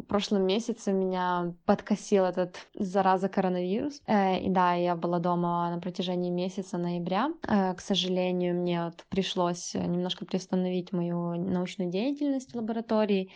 в 0.00 0.02
прошлом 0.02 0.46
месяце 0.46 0.92
меня 0.92 1.54
подкосил 1.64 2.26
этот 2.26 2.56
зараза 2.74 3.30
коронавирус. 3.30 4.02
Э, 4.06 4.38
и 4.38 4.50
да, 4.50 4.74
я 4.74 4.96
была 4.96 5.18
дома 5.18 5.70
на 5.70 5.80
протяжении 5.80 6.30
месяца 6.30 6.76
ноября. 6.76 7.30
Э, 7.48 7.72
к 7.72 7.80
сожалению, 7.80 8.54
мне 8.54 8.84
вот 8.84 9.06
пришлось 9.08 9.72
немножко 9.72 10.26
приостановить 10.26 10.92
мою 10.92 11.36
научную 11.36 11.90
деятельность 11.90 12.52
в 12.52 12.56
лаборатории. 12.56 13.30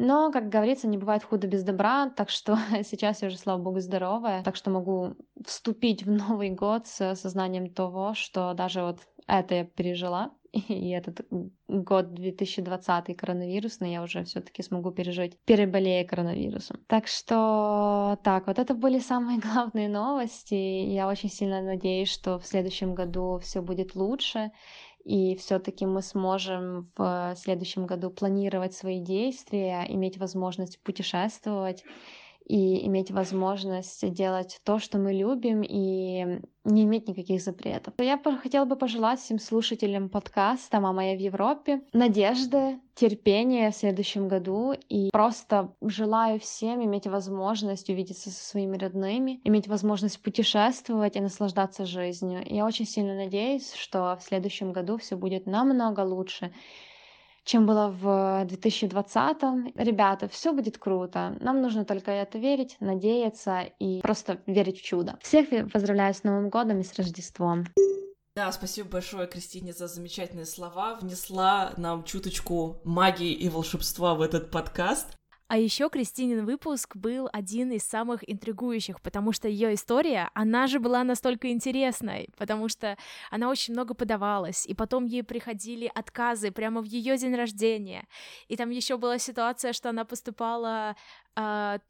Но, 0.00 0.32
как 0.32 0.48
говорится, 0.48 0.88
не 0.88 0.96
бывает 0.96 1.22
худо 1.22 1.46
без 1.46 1.62
добра, 1.62 2.08
так 2.08 2.30
что 2.30 2.56
сейчас 2.84 3.20
я 3.20 3.28
уже, 3.28 3.36
слава 3.36 3.60
богу, 3.60 3.80
здоровая, 3.80 4.42
так 4.42 4.56
что 4.56 4.70
могу 4.70 5.14
вступить 5.44 6.04
в 6.04 6.10
Новый 6.10 6.48
год 6.50 6.86
с 6.86 7.14
сознанием 7.16 7.68
того, 7.68 8.14
что 8.14 8.54
даже 8.54 8.82
вот 8.82 9.00
это 9.26 9.54
я 9.56 9.64
пережила, 9.64 10.32
и 10.52 10.88
этот 10.88 11.20
год 11.68 12.14
2020 12.14 13.16
коронавирусный 13.16 13.92
я 13.92 14.02
уже 14.02 14.24
все-таки 14.24 14.62
смогу 14.62 14.90
пережить, 14.90 15.38
переболея 15.44 16.04
коронавирусом. 16.06 16.78
Так 16.86 17.06
что 17.06 18.18
так, 18.24 18.46
вот 18.46 18.58
это 18.58 18.74
были 18.74 18.98
самые 19.00 19.38
главные 19.52 19.90
новости. 19.90 20.54
Я 20.54 21.08
очень 21.08 21.28
сильно 21.28 21.60
надеюсь, 21.60 22.08
что 22.08 22.38
в 22.38 22.46
следующем 22.46 22.94
году 22.94 23.38
все 23.42 23.60
будет 23.60 23.94
лучше, 23.94 24.50
и 25.04 25.34
все-таки 25.36 25.86
мы 25.86 26.02
сможем 26.02 26.90
в 26.96 27.34
следующем 27.36 27.86
году 27.86 28.10
планировать 28.10 28.74
свои 28.74 29.00
действия, 29.00 29.84
иметь 29.88 30.18
возможность 30.18 30.80
путешествовать 30.82 31.84
и 32.50 32.84
иметь 32.88 33.12
возможность 33.12 34.12
делать 34.12 34.60
то, 34.64 34.80
что 34.80 34.98
мы 34.98 35.12
любим, 35.12 35.62
и 35.62 36.40
не 36.64 36.82
иметь 36.82 37.06
никаких 37.06 37.40
запретов. 37.40 37.94
Я 37.98 38.20
хотела 38.42 38.64
бы 38.64 38.74
пожелать 38.74 39.20
всем 39.20 39.38
слушателям 39.38 40.08
подкаста 40.08 40.80
«Мама, 40.80 41.10
я 41.10 41.16
в 41.16 41.20
Европе» 41.20 41.82
надежды, 41.92 42.80
терпения 42.94 43.70
в 43.70 43.76
следующем 43.76 44.26
году, 44.26 44.74
и 44.88 45.10
просто 45.12 45.72
желаю 45.80 46.40
всем 46.40 46.84
иметь 46.84 47.06
возможность 47.06 47.88
увидеться 47.88 48.30
со 48.30 48.44
своими 48.44 48.76
родными, 48.76 49.40
иметь 49.44 49.68
возможность 49.68 50.20
путешествовать 50.20 51.14
и 51.14 51.20
наслаждаться 51.20 51.86
жизнью. 51.86 52.42
Я 52.44 52.66
очень 52.66 52.84
сильно 52.84 53.14
надеюсь, 53.14 53.72
что 53.74 54.18
в 54.20 54.24
следующем 54.24 54.72
году 54.72 54.98
все 54.98 55.16
будет 55.16 55.46
намного 55.46 56.00
лучше, 56.00 56.52
чем 57.44 57.66
было 57.66 57.88
в 57.88 58.44
2020. 58.46 59.74
Ребята, 59.76 60.28
все 60.28 60.52
будет 60.52 60.78
круто. 60.78 61.36
Нам 61.40 61.60
нужно 61.60 61.84
только 61.84 62.10
это 62.10 62.38
верить, 62.38 62.76
надеяться 62.80 63.62
и 63.78 64.00
просто 64.00 64.40
верить 64.46 64.80
в 64.80 64.84
чудо. 64.84 65.18
Всех 65.22 65.48
поздравляю 65.72 66.14
с 66.14 66.24
Новым 66.24 66.50
годом 66.50 66.80
и 66.80 66.84
с 66.84 66.94
Рождеством. 66.96 67.66
Да, 68.36 68.52
спасибо 68.52 68.88
большое 68.88 69.26
Кристине 69.26 69.72
за 69.72 69.88
замечательные 69.88 70.46
слова. 70.46 70.94
Внесла 70.94 71.72
нам 71.76 72.04
чуточку 72.04 72.80
магии 72.84 73.32
и 73.32 73.48
волшебства 73.48 74.14
в 74.14 74.22
этот 74.22 74.50
подкаст. 74.50 75.16
А 75.50 75.58
еще 75.58 75.90
Кристинин 75.90 76.44
выпуск 76.44 76.94
был 76.94 77.28
один 77.32 77.72
из 77.72 77.82
самых 77.82 78.22
интригующих, 78.30 79.02
потому 79.02 79.32
что 79.32 79.48
ее 79.48 79.74
история, 79.74 80.30
она 80.32 80.68
же 80.68 80.78
была 80.78 81.02
настолько 81.02 81.50
интересной, 81.50 82.28
потому 82.38 82.68
что 82.68 82.96
она 83.32 83.50
очень 83.50 83.74
много 83.74 83.94
подавалась, 83.94 84.64
и 84.64 84.74
потом 84.74 85.06
ей 85.06 85.24
приходили 85.24 85.90
отказы 85.92 86.52
прямо 86.52 86.82
в 86.82 86.84
ее 86.84 87.16
день 87.16 87.34
рождения. 87.34 88.06
И 88.46 88.56
там 88.56 88.70
еще 88.70 88.96
была 88.96 89.18
ситуация, 89.18 89.72
что 89.72 89.88
она 89.88 90.04
поступала 90.04 90.94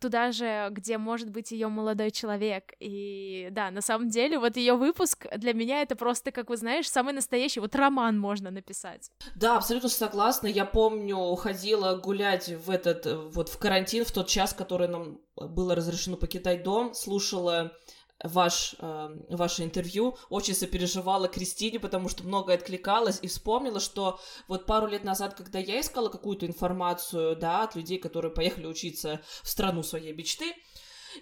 туда 0.00 0.32
же, 0.32 0.68
где 0.70 0.98
может 0.98 1.30
быть 1.30 1.50
ее 1.52 1.68
молодой 1.68 2.10
человек. 2.10 2.72
И 2.80 3.48
да, 3.50 3.70
на 3.70 3.80
самом 3.80 4.08
деле, 4.08 4.38
вот 4.38 4.56
ее 4.56 4.74
выпуск 4.74 5.26
для 5.36 5.52
меня 5.52 5.82
это 5.82 5.96
просто, 5.96 6.32
как 6.32 6.50
вы 6.50 6.56
знаешь, 6.56 6.90
самый 6.90 7.12
настоящий, 7.12 7.60
вот 7.60 7.74
роман 7.74 8.18
можно 8.18 8.50
написать. 8.50 9.10
Да, 9.34 9.56
абсолютно 9.56 9.88
согласна. 9.88 10.46
Я 10.46 10.64
помню, 10.64 11.34
ходила 11.36 11.96
гулять 11.96 12.48
в 12.48 12.70
этот, 12.70 13.06
вот 13.34 13.48
в 13.48 13.58
карантин, 13.58 14.04
в 14.04 14.12
тот 14.12 14.28
час, 14.28 14.52
который 14.52 14.88
нам 14.88 15.20
было 15.36 15.74
разрешено 15.74 16.16
покидать 16.16 16.62
дом, 16.62 16.94
слушала 16.94 17.72
ваш, 18.22 18.74
э, 18.78 19.16
ваше 19.28 19.64
интервью, 19.64 20.16
очень 20.28 20.54
сопереживала 20.54 21.28
Кристине, 21.28 21.80
потому 21.80 22.08
что 22.08 22.22
многое 22.24 22.56
откликалось, 22.56 23.18
и 23.22 23.28
вспомнила, 23.28 23.80
что 23.80 24.20
вот 24.48 24.66
пару 24.66 24.86
лет 24.86 25.04
назад, 25.04 25.34
когда 25.34 25.58
я 25.58 25.80
искала 25.80 26.08
какую-то 26.08 26.46
информацию, 26.46 27.36
да, 27.36 27.62
от 27.62 27.74
людей, 27.74 27.98
которые 27.98 28.32
поехали 28.32 28.66
учиться 28.66 29.20
в 29.42 29.48
страну 29.48 29.82
своей 29.82 30.12
мечты, 30.12 30.54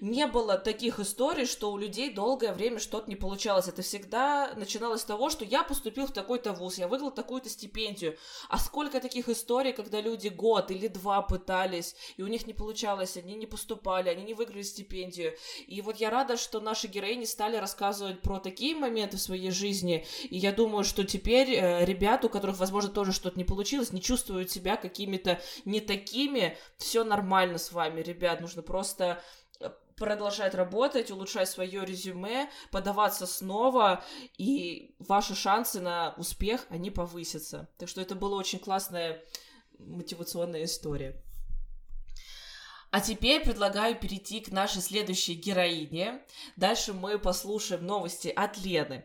не 0.00 0.26
было 0.26 0.56
таких 0.58 1.00
историй, 1.00 1.46
что 1.46 1.72
у 1.72 1.76
людей 1.76 2.12
долгое 2.12 2.52
время 2.52 2.78
что-то 2.78 3.08
не 3.08 3.16
получалось. 3.16 3.68
Это 3.68 3.82
всегда 3.82 4.52
начиналось 4.56 5.02
с 5.02 5.04
того, 5.04 5.30
что 5.30 5.44
я 5.44 5.62
поступил 5.62 6.06
в 6.06 6.12
такой-то 6.12 6.52
вуз, 6.52 6.78
я 6.78 6.88
выиграл 6.88 7.10
такую-то 7.10 7.48
стипендию. 7.48 8.16
А 8.48 8.58
сколько 8.58 9.00
таких 9.00 9.28
историй, 9.28 9.72
когда 9.72 10.00
люди 10.00 10.28
год 10.28 10.70
или 10.70 10.88
два 10.88 11.22
пытались, 11.22 11.94
и 12.16 12.22
у 12.22 12.26
них 12.26 12.46
не 12.46 12.52
получалось, 12.52 13.16
они 13.16 13.34
не 13.34 13.46
поступали, 13.46 14.08
они 14.08 14.24
не 14.24 14.34
выиграли 14.34 14.62
стипендию. 14.62 15.34
И 15.66 15.80
вот 15.80 15.96
я 15.96 16.10
рада, 16.10 16.36
что 16.36 16.60
наши 16.60 16.86
героини 16.86 17.24
стали 17.24 17.56
рассказывать 17.56 18.20
про 18.20 18.38
такие 18.38 18.74
моменты 18.74 19.16
в 19.16 19.20
своей 19.20 19.50
жизни, 19.50 20.06
и 20.28 20.36
я 20.36 20.52
думаю, 20.52 20.84
что 20.84 21.04
теперь 21.04 21.50
э, 21.52 21.84
ребята, 21.84 22.26
у 22.26 22.30
которых, 22.30 22.58
возможно, 22.58 22.90
тоже 22.90 23.12
что-то 23.12 23.38
не 23.38 23.44
получилось, 23.44 23.92
не 23.92 24.00
чувствуют 24.00 24.50
себя 24.50 24.76
какими-то 24.76 25.40
не 25.64 25.80
такими, 25.80 26.56
все 26.76 27.04
нормально 27.04 27.58
с 27.58 27.72
вами, 27.72 28.00
ребят, 28.00 28.40
нужно 28.40 28.62
просто 28.62 29.22
продолжать 29.98 30.54
работать, 30.54 31.10
улучшать 31.10 31.48
свое 31.48 31.84
резюме, 31.84 32.50
подаваться 32.70 33.26
снова, 33.26 34.04
и 34.36 34.94
ваши 34.98 35.34
шансы 35.34 35.80
на 35.80 36.14
успех, 36.16 36.66
они 36.70 36.90
повысятся. 36.90 37.68
Так 37.78 37.88
что 37.88 38.00
это 38.00 38.14
была 38.14 38.36
очень 38.36 38.58
классная 38.58 39.22
мотивационная 39.78 40.64
история. 40.64 41.22
А 42.90 43.02
теперь 43.02 43.44
предлагаю 43.44 43.96
перейти 43.96 44.40
к 44.40 44.50
нашей 44.50 44.80
следующей 44.80 45.34
героине. 45.34 46.22
Дальше 46.56 46.94
мы 46.94 47.18
послушаем 47.18 47.84
новости 47.84 48.28
от 48.28 48.56
Лены. 48.58 49.04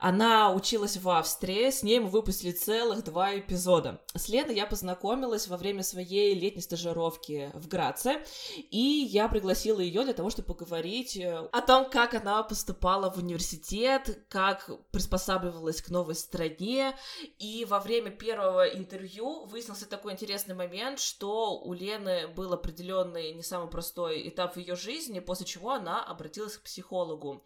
Она 0.00 0.52
училась 0.52 0.98
в 0.98 1.08
Австрии, 1.08 1.70
с 1.70 1.82
ней 1.82 1.98
мы 1.98 2.08
выпустили 2.08 2.52
целых 2.52 3.04
два 3.04 3.38
эпизода. 3.38 4.02
С 4.14 4.28
Леной 4.28 4.54
я 4.54 4.66
познакомилась 4.66 5.48
во 5.48 5.56
время 5.56 5.82
своей 5.82 6.34
летней 6.34 6.60
стажировки 6.60 7.50
в 7.54 7.68
Граце, 7.68 8.22
и 8.70 9.08
я 9.10 9.28
пригласила 9.28 9.80
ее 9.80 10.04
для 10.04 10.12
того, 10.12 10.28
чтобы 10.28 10.48
поговорить 10.54 11.16
э, 11.16 11.48
о 11.52 11.60
том, 11.62 11.88
как 11.88 12.12
она 12.12 12.42
поступала 12.42 13.10
в 13.10 13.16
университет, 13.16 14.26
как 14.28 14.70
приспосабливалась 14.90 15.80
к 15.80 15.88
новой 15.88 16.16
стране. 16.16 16.94
И 17.38 17.64
во 17.64 17.80
время 17.80 18.10
первого 18.10 18.66
интервью 18.66 19.46
выяснился 19.46 19.88
такой 19.88 20.12
интересный 20.12 20.54
момент, 20.54 21.00
что 21.00 21.58
у 21.58 21.72
Лены 21.72 22.26
был 22.28 22.52
определенный 22.52 23.21
сложный, 23.22 23.32
не 23.32 23.42
самый 23.42 23.68
простой 23.70 24.28
этап 24.28 24.54
в 24.54 24.58
ее 24.58 24.76
жизни, 24.76 25.20
после 25.20 25.46
чего 25.46 25.70
она 25.72 26.04
обратилась 26.04 26.56
к 26.56 26.62
психологу. 26.62 27.44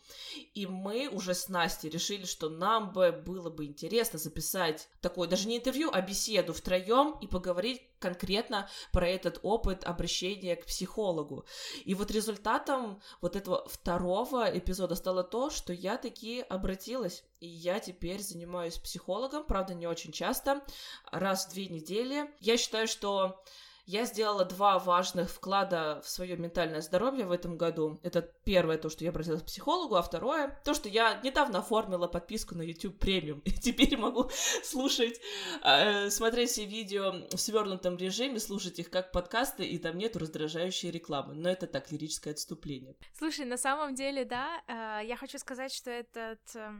И 0.54 0.66
мы 0.66 1.08
уже 1.08 1.34
с 1.34 1.48
Настей 1.48 1.90
решили, 1.90 2.24
что 2.24 2.48
нам 2.48 2.92
бы 2.92 3.12
было 3.12 3.50
бы 3.50 3.66
интересно 3.66 4.18
записать 4.18 4.88
такое, 5.00 5.28
даже 5.28 5.48
не 5.48 5.58
интервью, 5.58 5.90
а 5.92 6.00
беседу 6.00 6.52
втроем 6.52 7.18
и 7.20 7.26
поговорить 7.26 7.82
конкретно 7.98 8.68
про 8.92 9.08
этот 9.08 9.40
опыт 9.42 9.84
обращения 9.84 10.56
к 10.56 10.66
психологу. 10.66 11.44
И 11.84 11.94
вот 11.94 12.10
результатом 12.10 13.00
вот 13.20 13.36
этого 13.36 13.66
второго 13.68 14.46
эпизода 14.58 14.94
стало 14.94 15.24
то, 15.24 15.50
что 15.50 15.72
я 15.72 15.96
таки 15.96 16.40
обратилась. 16.40 17.24
И 17.40 17.46
я 17.46 17.80
теперь 17.80 18.22
занимаюсь 18.22 18.78
психологом, 18.78 19.44
правда, 19.44 19.74
не 19.74 19.86
очень 19.86 20.12
часто, 20.12 20.62
раз 21.10 21.46
в 21.46 21.52
две 21.52 21.66
недели. 21.68 22.30
Я 22.40 22.56
считаю, 22.56 22.88
что 22.88 23.42
я 23.86 24.04
сделала 24.04 24.44
два 24.44 24.78
важных 24.78 25.30
вклада 25.30 26.02
в 26.04 26.08
свое 26.08 26.36
ментальное 26.36 26.80
здоровье 26.80 27.24
в 27.24 27.32
этом 27.32 27.56
году. 27.56 28.00
Это 28.02 28.22
первое, 28.44 28.78
то, 28.78 28.90
что 28.90 29.04
я 29.04 29.10
обратилась 29.10 29.42
к 29.42 29.46
психологу, 29.46 29.94
а 29.94 30.02
второе, 30.02 30.60
то, 30.64 30.74
что 30.74 30.88
я 30.88 31.20
недавно 31.22 31.60
оформила 31.60 32.06
подписку 32.08 32.54
на 32.54 32.62
YouTube 32.62 32.98
премиум. 32.98 33.40
И 33.44 33.52
теперь 33.52 33.96
могу 33.96 34.28
слушать, 34.64 35.20
э, 35.62 36.10
смотреть 36.10 36.50
все 36.50 36.64
видео 36.64 37.12
в 37.30 37.38
свернутом 37.38 37.96
режиме, 37.96 38.40
слушать 38.40 38.78
их 38.78 38.90
как 38.90 39.12
подкасты, 39.12 39.64
и 39.64 39.78
там 39.78 39.96
нету 39.98 40.18
раздражающей 40.18 40.90
рекламы. 40.90 41.34
Но 41.34 41.48
это 41.48 41.66
так, 41.66 41.90
лирическое 41.90 42.32
отступление. 42.34 42.96
Слушай, 43.16 43.46
на 43.46 43.56
самом 43.56 43.94
деле, 43.94 44.24
да, 44.24 44.62
э, 44.66 45.06
я 45.06 45.16
хочу 45.16 45.38
сказать, 45.38 45.72
что 45.72 45.90
этот... 45.90 46.40
Э 46.54 46.66
Э, 46.66 46.72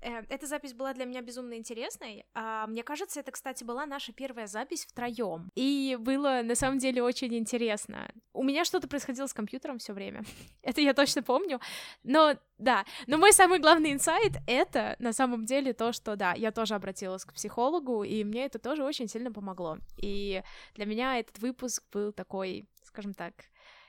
эта 0.00 0.46
запись 0.46 0.74
была 0.74 0.94
для 0.94 1.04
меня 1.04 1.22
безумно 1.22 1.54
интересной. 1.54 2.24
А, 2.34 2.66
мне 2.66 2.82
кажется, 2.82 3.20
это, 3.20 3.32
кстати, 3.32 3.64
была 3.64 3.86
наша 3.86 4.12
первая 4.12 4.46
запись 4.46 4.86
втроем. 4.86 5.50
И 5.54 5.96
было 5.98 6.40
на 6.42 6.54
самом 6.54 6.78
деле 6.78 7.02
очень 7.02 7.34
интересно. 7.36 8.10
У 8.32 8.42
меня 8.42 8.64
что-то 8.64 8.88
происходило 8.88 9.26
с 9.26 9.34
компьютером 9.34 9.78
все 9.78 9.92
время. 9.92 10.22
это 10.62 10.80
я 10.80 10.94
точно 10.94 11.22
помню. 11.22 11.60
Но 12.02 12.34
да, 12.58 12.84
но 13.06 13.18
мой 13.18 13.32
самый 13.32 13.60
главный 13.60 13.92
инсайт— 13.92 14.32
это 14.46 14.96
на 14.98 15.12
самом 15.12 15.44
деле 15.44 15.72
то, 15.72 15.92
что 15.92 16.16
да, 16.16 16.34
я 16.34 16.50
тоже 16.50 16.74
обратилась 16.74 17.24
к 17.24 17.32
психологу, 17.32 18.02
и 18.02 18.24
мне 18.24 18.46
это 18.46 18.58
тоже 18.58 18.84
очень 18.84 19.08
сильно 19.08 19.32
помогло. 19.32 19.78
И 19.96 20.42
для 20.74 20.86
меня 20.86 21.18
этот 21.18 21.38
выпуск 21.38 21.84
был 21.92 22.12
такой, 22.12 22.68
скажем 22.82 23.14
так, 23.14 23.34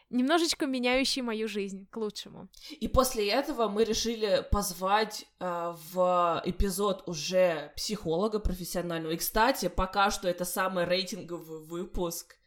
немножечко 0.10 0.66
меняющий 0.66 1.22
мою 1.22 1.48
жизнь 1.48 1.88
к 1.90 1.98
лучшему. 1.98 2.50
И 2.80 2.88
после 2.88 3.30
этого 3.30 3.68
мы 3.68 3.84
решили 3.84 4.46
позвать 4.52 5.26
э, 5.40 5.74
в 5.92 6.42
эпизод 6.46 7.04
уже 7.08 7.72
психолога 7.76 8.40
профессионального. 8.40 9.14
И, 9.14 9.18
кстати, 9.18 9.68
пока 9.68 10.12
что 10.12 10.28
это 10.28 10.46
самый 10.46 10.86
рейтинговый 10.86 11.60
выпуск 11.60 12.40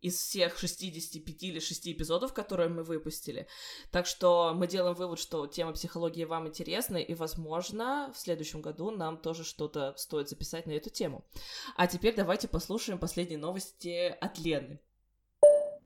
из 0.00 0.16
всех 0.16 0.58
65 0.58 1.42
или 1.42 1.60
6 1.60 1.88
эпизодов, 1.88 2.32
которые 2.32 2.68
мы 2.68 2.82
выпустили. 2.82 3.46
Так 3.90 4.06
что 4.06 4.52
мы 4.54 4.66
делаем 4.66 4.94
вывод, 4.94 5.18
что 5.18 5.46
тема 5.46 5.72
психологии 5.72 6.24
вам 6.24 6.48
интересна, 6.48 6.96
и, 6.96 7.14
возможно, 7.14 8.10
в 8.14 8.18
следующем 8.18 8.62
году 8.62 8.90
нам 8.90 9.18
тоже 9.18 9.44
что-то 9.44 9.94
стоит 9.96 10.28
записать 10.28 10.66
на 10.66 10.72
эту 10.72 10.90
тему. 10.90 11.24
А 11.76 11.86
теперь 11.86 12.14
давайте 12.14 12.48
послушаем 12.48 12.98
последние 12.98 13.38
новости 13.38 14.16
от 14.20 14.38
Лены. 14.38 14.80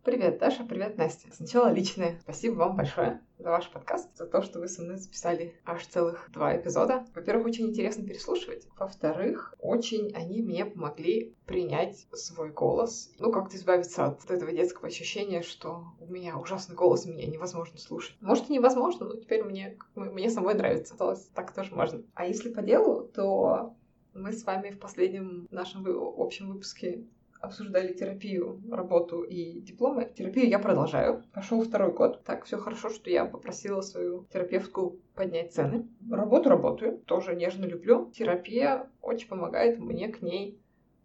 Привет, 0.04 0.38
Даша, 0.38 0.64
привет, 0.64 0.98
Настя. 0.98 1.28
Сначала 1.32 1.72
личное. 1.72 2.18
Спасибо 2.20 2.56
вам 2.56 2.76
большое 2.76 3.22
за 3.38 3.48
ваш 3.48 3.70
подкаст, 3.70 4.14
за 4.14 4.26
то, 4.26 4.42
что 4.42 4.60
вы 4.60 4.68
со 4.68 4.82
мной 4.82 4.98
записали 4.98 5.54
аж 5.64 5.86
целых 5.86 6.28
два 6.30 6.54
эпизода. 6.54 7.06
Во-первых, 7.14 7.46
очень 7.46 7.68
интересно 7.68 8.06
переслушивать. 8.06 8.68
Во-вторых, 8.78 9.54
очень 9.60 10.12
они 10.14 10.42
мне 10.42 10.66
помогли 10.66 11.34
принять 11.46 12.06
свой 12.12 12.50
голос. 12.50 13.14
Ну, 13.18 13.32
как-то 13.32 13.56
избавиться 13.56 14.04
от 14.04 14.30
этого 14.30 14.52
детского 14.52 14.88
ощущения, 14.88 15.40
что 15.40 15.86
у 15.98 16.12
меня 16.12 16.36
ужасный 16.36 16.76
голос, 16.76 17.06
меня 17.06 17.26
невозможно 17.26 17.78
слушать. 17.78 18.14
Может, 18.20 18.50
и 18.50 18.52
невозможно, 18.52 19.06
но 19.06 19.16
теперь 19.16 19.42
мне, 19.42 19.78
мне 19.94 20.28
самой 20.28 20.52
нравится. 20.52 20.94
Так 21.34 21.54
тоже 21.54 21.74
можно. 21.74 22.02
А 22.12 22.26
если 22.26 22.52
по 22.52 22.60
делу, 22.60 23.04
то 23.04 23.74
мы 24.12 24.34
с 24.34 24.44
вами 24.44 24.68
в 24.68 24.78
последнем 24.78 25.48
нашем 25.50 25.82
общем 25.88 26.52
выпуске 26.52 27.06
обсуждали 27.44 27.92
терапию, 27.92 28.62
работу 28.70 29.22
и 29.22 29.60
дипломы. 29.60 30.10
Терапию 30.14 30.48
я 30.48 30.58
продолжаю. 30.58 31.24
Пошел 31.32 31.62
второй 31.62 31.92
год. 31.92 32.24
Так, 32.24 32.44
все 32.44 32.58
хорошо, 32.58 32.90
что 32.90 33.10
я 33.10 33.24
попросила 33.24 33.80
свою 33.80 34.26
терапевтку 34.32 34.98
поднять 35.14 35.52
цены. 35.52 35.88
Работу 36.10 36.48
работаю, 36.48 36.98
тоже 36.98 37.34
нежно 37.34 37.64
люблю. 37.64 38.10
Терапия 38.10 38.90
очень 39.00 39.28
помогает 39.28 39.78
мне 39.78 40.08
к 40.08 40.22
ней 40.22 40.60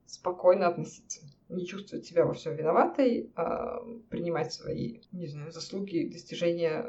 спокойно 0.06 0.68
относиться. 0.68 1.22
Не 1.50 1.66
чувствовать 1.66 2.06
себя 2.06 2.26
во 2.26 2.34
всем 2.34 2.56
виноватой, 2.56 3.32
а 3.36 3.80
принимать 4.10 4.54
свои, 4.54 5.02
не 5.12 5.28
знаю, 5.28 5.52
заслуги, 5.52 6.10
достижения. 6.12 6.86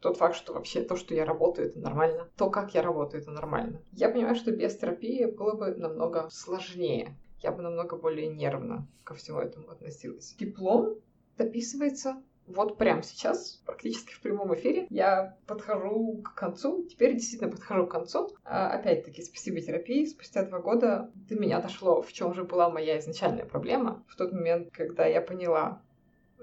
Тот 0.00 0.16
факт, 0.18 0.36
что 0.36 0.52
вообще 0.52 0.82
то, 0.82 0.96
что 0.96 1.14
я 1.14 1.24
работаю, 1.24 1.68
это 1.68 1.78
нормально. 1.78 2.28
То, 2.36 2.50
как 2.50 2.74
я 2.74 2.82
работаю, 2.82 3.22
это 3.22 3.30
нормально. 3.30 3.80
Я 3.92 4.10
понимаю, 4.10 4.34
что 4.34 4.52
без 4.52 4.76
терапии 4.76 5.24
было 5.24 5.54
бы 5.54 5.74
намного 5.74 6.28
сложнее 6.30 7.16
я 7.42 7.52
бы 7.52 7.62
намного 7.62 7.96
более 7.96 8.28
нервно 8.28 8.86
ко 9.04 9.14
всему 9.14 9.40
этому 9.40 9.70
относилась. 9.70 10.34
Диплом 10.38 10.96
дописывается 11.36 12.22
вот 12.46 12.76
прямо 12.76 13.02
сейчас, 13.02 13.62
практически 13.64 14.12
в 14.12 14.20
прямом 14.20 14.54
эфире, 14.54 14.86
я 14.90 15.36
подхожу 15.46 16.22
к 16.22 16.34
концу. 16.34 16.84
Теперь 16.84 17.14
действительно 17.14 17.50
подхожу 17.50 17.86
к 17.86 17.90
концу. 17.90 18.36
А, 18.44 18.70
опять-таки, 18.70 19.22
спасибо 19.22 19.60
терапии. 19.60 20.06
Спустя 20.06 20.44
два 20.44 20.58
года 20.58 21.10
до 21.14 21.36
меня 21.36 21.60
дошло, 21.60 22.02
в 22.02 22.12
чем 22.12 22.34
же 22.34 22.44
была 22.44 22.68
моя 22.68 22.98
изначальная 22.98 23.46
проблема. 23.46 24.04
В 24.08 24.16
тот 24.16 24.32
момент, 24.32 24.70
когда 24.72 25.06
я 25.06 25.20
поняла, 25.20 25.82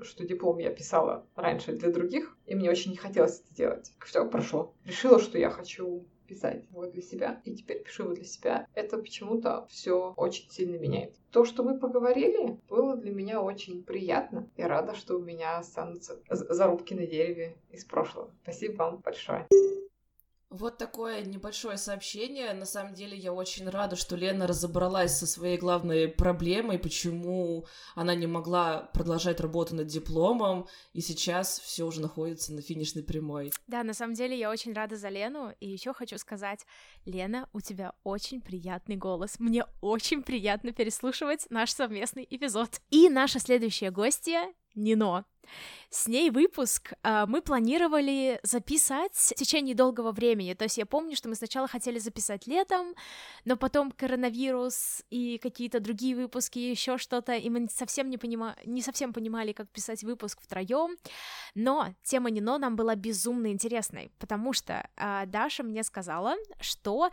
что 0.01 0.25
диплом 0.25 0.57
я 0.59 0.71
писала 0.71 1.25
раньше 1.35 1.73
для 1.73 1.91
других, 1.91 2.37
и 2.45 2.55
мне 2.55 2.69
очень 2.69 2.91
не 2.91 2.97
хотелось 2.97 3.41
это 3.41 3.53
делать. 3.53 3.91
Все 4.05 4.27
прошло. 4.27 4.73
Решила, 4.85 5.19
что 5.19 5.37
я 5.37 5.49
хочу 5.49 6.05
писать 6.29 6.63
его 6.69 6.85
для 6.85 7.01
себя, 7.01 7.41
и 7.43 7.55
теперь 7.55 7.83
пишу 7.83 8.03
его 8.03 8.13
для 8.13 8.23
себя, 8.23 8.67
это 8.75 8.97
почему-то 8.97 9.65
все 9.69 10.13
очень 10.15 10.49
сильно 10.49 10.77
меняет. 10.77 11.15
То, 11.31 11.43
что 11.43 11.63
мы 11.63 11.79
поговорили, 11.79 12.57
было 12.69 12.95
для 12.95 13.11
меня 13.11 13.41
очень 13.41 13.83
приятно. 13.83 14.49
Я 14.55 14.67
рада, 14.67 14.95
что 14.95 15.15
у 15.15 15.19
меня 15.19 15.57
останутся 15.57 16.19
зарубки 16.29 16.93
на 16.93 17.05
дереве 17.05 17.57
из 17.71 17.83
прошлого. 17.85 18.31
Спасибо 18.43 18.77
вам 18.77 18.97
большое. 18.97 19.47
Вот 20.49 20.79
такое 20.79 21.21
небольшое 21.21 21.77
сообщение. 21.77 22.53
На 22.53 22.65
самом 22.65 22.95
деле 22.95 23.15
я 23.15 23.31
очень 23.31 23.69
рада, 23.69 23.95
что 23.95 24.15
Лена 24.15 24.47
разобралась 24.47 25.15
со 25.15 25.27
своей 25.27 25.57
главной 25.59 26.07
проблемой, 26.07 26.79
почему 26.79 27.67
она 27.93 28.15
не 28.15 28.25
могла 28.25 28.89
продолжать 28.93 29.39
работу 29.39 29.75
над 29.75 29.85
дипломом, 29.85 30.67
и 30.93 31.01
сейчас 31.01 31.59
все 31.59 31.85
уже 31.85 32.01
находится 32.01 32.51
на 32.51 32.63
финишной 32.63 33.03
прямой. 33.03 33.53
Да, 33.67 33.83
на 33.83 33.93
самом 33.93 34.15
деле 34.15 34.37
я 34.37 34.49
очень 34.49 34.73
рада 34.73 34.95
за 34.95 35.09
Лену, 35.09 35.53
и 35.59 35.69
еще 35.69 35.93
хочу 35.93 36.17
сказать, 36.17 36.65
Лена, 37.05 37.47
у 37.53 37.61
тебя 37.61 37.93
очень 38.03 38.41
приятный 38.41 38.95
голос. 38.95 39.39
Мне 39.39 39.65
очень 39.81 40.23
приятно 40.23 40.71
переслушивать 40.71 41.45
наш 41.51 41.71
совместный 41.71 42.25
эпизод. 42.27 42.81
И 42.89 43.07
наша 43.09 43.39
следующая 43.39 43.91
гостья 43.91 44.51
Нино. 44.75 45.25
С 45.89 46.07
ней 46.07 46.29
выпуск 46.29 46.93
э, 47.03 47.25
мы 47.27 47.41
планировали 47.41 48.39
записать 48.43 49.13
в 49.13 49.33
течение 49.35 49.73
долгого 49.73 50.11
времени. 50.11 50.53
То 50.53 50.65
есть 50.65 50.77
я 50.77 50.85
помню, 50.85 51.15
что 51.15 51.29
мы 51.29 51.35
сначала 51.35 51.67
хотели 51.67 51.99
записать 51.99 52.47
летом, 52.47 52.93
но 53.45 53.57
потом 53.57 53.91
коронавирус 53.91 55.03
и 55.09 55.39
какие-то 55.39 55.79
другие 55.79 56.15
выпуски, 56.15 56.59
еще 56.59 56.97
что-то, 56.97 57.33
и 57.33 57.49
мы 57.49 57.67
совсем 57.69 58.09
не, 58.09 58.17
понима... 58.17 58.55
не 58.65 58.81
совсем 58.81 59.13
понимали, 59.13 59.51
как 59.51 59.69
писать 59.69 60.03
выпуск 60.03 60.39
втроем. 60.41 60.97
Но 61.55 61.93
тема 62.03 62.29
Нино 62.29 62.57
нам 62.57 62.75
была 62.75 62.95
безумно 62.95 63.51
интересной, 63.51 64.11
потому 64.19 64.53
что 64.53 64.87
э, 64.95 65.23
Даша 65.25 65.63
мне 65.63 65.83
сказала, 65.83 66.35
что 66.59 67.09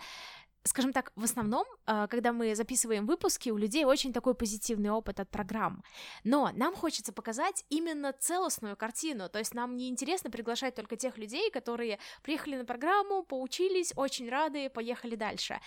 скажем 0.67 0.93
так, 0.93 1.13
в 1.17 1.25
основном, 1.25 1.67
а, 1.87 2.07
когда 2.07 2.33
мы 2.33 2.55
записываем 2.55 3.07
выпуски, 3.07 3.51
у 3.51 3.57
людей 3.57 3.85
очень 3.85 4.13
такой 4.13 4.35
позитивный 4.35 4.91
опыт 4.91 5.21
от 5.21 5.31
программ. 5.31 5.83
Но 6.25 6.51
нам 6.55 6.75
хочется 6.75 7.13
показать 7.13 7.65
именно 7.69 8.13
целостную 8.13 8.77
картину. 8.77 9.29
То 9.29 9.39
есть 9.39 9.55
нам 9.55 9.77
не 9.77 9.89
интересно 9.89 10.31
приглашать 10.31 10.75
только 10.75 10.97
тех 10.97 11.19
людей, 11.19 11.51
которые 11.51 11.99
приехали 12.23 12.57
на 12.57 12.65
программу, 12.65 13.23
поучились, 13.23 13.93
очень 13.97 14.29
рады, 14.29 14.71
поехали 14.71 15.17
дальше. 15.17 15.61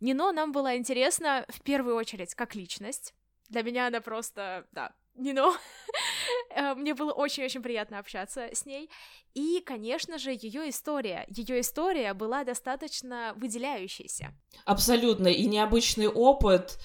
Нино 0.00 0.32
нам 0.32 0.52
была 0.52 0.76
интересна 0.76 1.44
в 1.48 1.62
первую 1.62 1.96
очередь 1.96 2.34
как 2.34 2.54
личность. 2.54 3.14
Для 3.48 3.62
меня 3.62 3.86
она 3.86 4.00
просто, 4.00 4.66
да, 4.72 4.94
Нино. 5.18 5.54
Э, 6.50 6.74
мне 6.74 6.94
было 6.94 7.12
очень-очень 7.12 7.62
приятно 7.62 7.98
общаться 7.98 8.48
с 8.52 8.66
ней. 8.66 8.90
И, 9.34 9.62
конечно 9.64 10.18
же, 10.18 10.30
ее 10.30 10.68
история. 10.68 11.24
Ее 11.28 11.60
история 11.60 12.14
была 12.14 12.44
достаточно 12.44 13.32
выделяющейся. 13.36 14.34
Абсолютно. 14.64 15.28
И 15.28 15.46
необычный 15.46 16.08
опыт, 16.08 16.78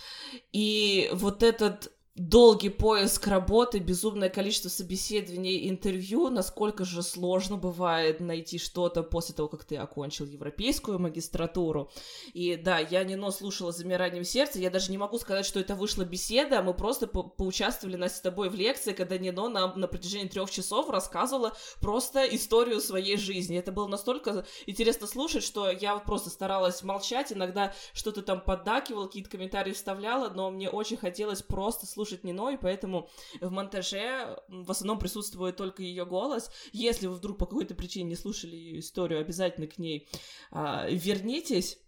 и 0.51 1.09
вот 1.13 1.43
этот 1.43 1.92
долгий 2.15 2.69
поиск 2.69 3.25
работы, 3.25 3.79
безумное 3.79 4.29
количество 4.29 4.69
собеседований, 4.69 5.67
интервью, 5.67 6.29
насколько 6.29 6.85
же 6.85 7.01
сложно 7.01 7.57
бывает 7.57 8.19
найти 8.19 8.59
что-то 8.59 9.01
после 9.01 9.33
того, 9.33 9.47
как 9.47 9.63
ты 9.65 9.77
окончил 9.77 10.25
европейскую 10.25 10.99
магистратуру. 10.99 11.91
И 12.33 12.55
да, 12.55 12.77
я 12.77 13.03
не 13.03 13.15
но 13.15 13.31
слушала 13.31 13.71
замиранием 13.71 14.23
сердца, 14.23 14.59
я 14.59 14.69
даже 14.69 14.91
не 14.91 14.99
могу 14.99 15.17
сказать, 15.17 15.45
что 15.45 15.59
это 15.59 15.73
вышла 15.73 16.05
беседа, 16.05 16.61
мы 16.61 16.75
просто 16.75 17.07
по 17.07 17.23
поучаствовали 17.23 17.95
нас 17.95 18.17
с 18.17 18.21
тобой 18.21 18.49
в 18.49 18.55
лекции, 18.55 18.93
когда 18.93 19.17
Нино 19.17 19.49
нам 19.49 19.79
на 19.79 19.87
протяжении 19.87 20.27
трех 20.27 20.51
часов 20.51 20.89
рассказывала 20.91 21.53
просто 21.81 22.23
историю 22.25 22.79
своей 22.79 23.17
жизни. 23.17 23.57
Это 23.57 23.71
было 23.71 23.87
настолько 23.87 24.45
интересно 24.67 25.07
слушать, 25.07 25.43
что 25.43 25.71
я 25.71 25.95
вот 25.95 26.03
просто 26.03 26.29
старалась 26.29 26.83
молчать, 26.83 27.33
иногда 27.33 27.73
что-то 27.93 28.21
там 28.21 28.41
поддакивала, 28.41 29.07
какие-то 29.07 29.31
комментарии 29.31 29.71
вставляла, 29.71 30.29
но 30.29 30.51
мне 30.51 30.69
очень 30.69 30.97
хотелось 30.97 31.41
просто 31.41 31.87
слушать 31.87 32.02
слушать 32.03 32.23
Нино, 32.23 32.49
и 32.49 32.57
поэтому 32.57 33.09
в 33.39 33.49
монтаже 33.49 34.37
в 34.49 34.69
основном 34.69 34.99
присутствует 34.99 35.55
только 35.55 35.83
ее 35.83 36.05
голос. 36.05 36.51
Если 36.73 37.07
вы 37.07 37.15
вдруг 37.15 37.37
по 37.37 37.45
какой-то 37.45 37.75
причине 37.75 38.09
не 38.09 38.15
слушали 38.15 38.55
ее 38.55 38.79
историю, 38.79 39.21
обязательно 39.21 39.67
к 39.67 39.77
ней 39.77 40.07
а, 40.51 40.87
вернитесь. 40.89 41.79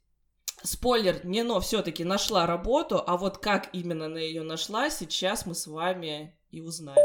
Спойлер, 0.63 1.25
Нино 1.25 1.59
все-таки 1.59 2.03
нашла 2.05 2.47
работу, 2.47 3.03
а 3.05 3.17
вот 3.17 3.39
как 3.39 3.69
именно 3.73 4.05
она 4.05 4.19
ее 4.19 4.41
нашла, 4.41 4.89
сейчас 4.89 5.45
мы 5.45 5.53
с 5.53 5.67
вами 5.67 6.33
и 6.49 6.61
узнаем. 6.61 6.97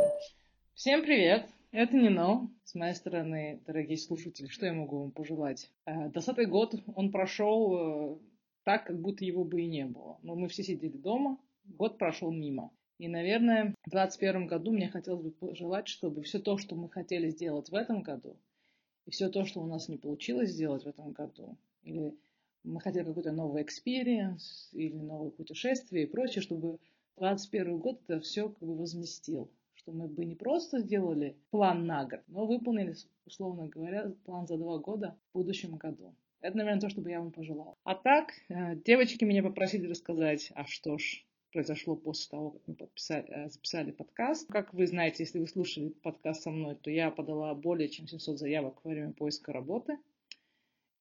Всем 0.74 1.02
привет! 1.02 1.50
Это 1.72 1.96
Нино. 1.96 2.48
С 2.64 2.74
моей 2.74 2.94
стороны, 2.94 3.60
дорогие 3.66 3.98
слушатели, 3.98 4.46
что 4.46 4.66
я 4.66 4.72
могу 4.72 5.00
вам 5.00 5.10
пожелать? 5.10 5.70
Э, 5.84 6.08
двадцатый 6.10 6.46
год, 6.46 6.74
он 6.94 7.10
прошел 7.10 7.74
э, 7.74 8.18
так, 8.64 8.86
как 8.86 9.00
будто 9.00 9.24
его 9.24 9.44
бы 9.44 9.62
и 9.62 9.66
не 9.66 9.84
было. 9.84 10.18
Но 10.22 10.36
мы 10.36 10.48
все 10.48 10.62
сидели 10.62 10.96
дома, 10.96 11.38
год 11.64 11.98
прошел 11.98 12.32
мимо. 12.32 12.72
И, 13.00 13.08
наверное, 13.08 13.74
в 13.86 13.90
2021 13.90 14.46
году 14.46 14.72
мне 14.72 14.90
хотелось 14.90 15.22
бы 15.22 15.30
пожелать, 15.30 15.88
чтобы 15.88 16.22
все 16.22 16.38
то, 16.38 16.58
что 16.58 16.76
мы 16.76 16.90
хотели 16.90 17.30
сделать 17.30 17.70
в 17.70 17.74
этом 17.74 18.02
году, 18.02 18.36
и 19.06 19.10
все 19.10 19.30
то, 19.30 19.46
что 19.46 19.62
у 19.62 19.66
нас 19.66 19.88
не 19.88 19.96
получилось 19.96 20.50
сделать 20.50 20.84
в 20.84 20.86
этом 20.86 21.12
году, 21.12 21.56
или 21.82 22.14
мы 22.62 22.78
хотели 22.78 23.06
какой-то 23.06 23.32
новый 23.32 23.62
experience, 23.62 24.68
или 24.72 24.98
новое 24.98 25.30
путешествие 25.30 26.04
и 26.04 26.06
прочее, 26.06 26.42
чтобы 26.42 26.78
2021 27.16 27.78
год 27.78 28.02
это 28.06 28.20
все 28.20 28.50
как 28.50 28.68
бы 28.68 28.76
возместил. 28.76 29.50
Что 29.72 29.92
мы 29.92 30.06
бы 30.06 30.26
не 30.26 30.34
просто 30.34 30.80
сделали 30.80 31.38
план 31.50 31.86
на 31.86 32.04
год, 32.04 32.20
но 32.26 32.44
выполнили, 32.44 32.94
условно 33.24 33.66
говоря, 33.66 34.12
план 34.26 34.46
за 34.46 34.58
два 34.58 34.76
года 34.76 35.16
в 35.32 35.38
будущем 35.38 35.76
году. 35.76 36.14
Это, 36.42 36.58
наверное, 36.58 36.82
то, 36.82 36.90
что 36.90 37.00
бы 37.00 37.08
я 37.08 37.20
вам 37.20 37.32
пожелала. 37.32 37.78
А 37.84 37.94
так, 37.94 38.32
э, 38.50 38.76
девочки 38.84 39.24
меня 39.24 39.42
попросили 39.42 39.86
рассказать, 39.86 40.52
а 40.54 40.66
что 40.66 40.98
ж, 40.98 41.24
произошло 41.50 41.96
после 41.96 42.30
того, 42.30 42.50
как 42.50 42.62
мы 42.66 42.74
подписали, 42.74 43.26
э, 43.28 43.50
записали 43.50 43.90
подкаст. 43.90 44.48
Как 44.48 44.72
вы 44.72 44.86
знаете, 44.86 45.24
если 45.24 45.38
вы 45.38 45.46
слушали 45.46 45.88
подкаст 45.88 46.42
со 46.42 46.50
мной, 46.50 46.76
то 46.76 46.90
я 46.90 47.10
подала 47.10 47.54
более 47.54 47.88
чем 47.88 48.06
700 48.06 48.38
заявок 48.38 48.84
во 48.84 48.90
время 48.90 49.12
поиска 49.12 49.52
работы. 49.52 49.98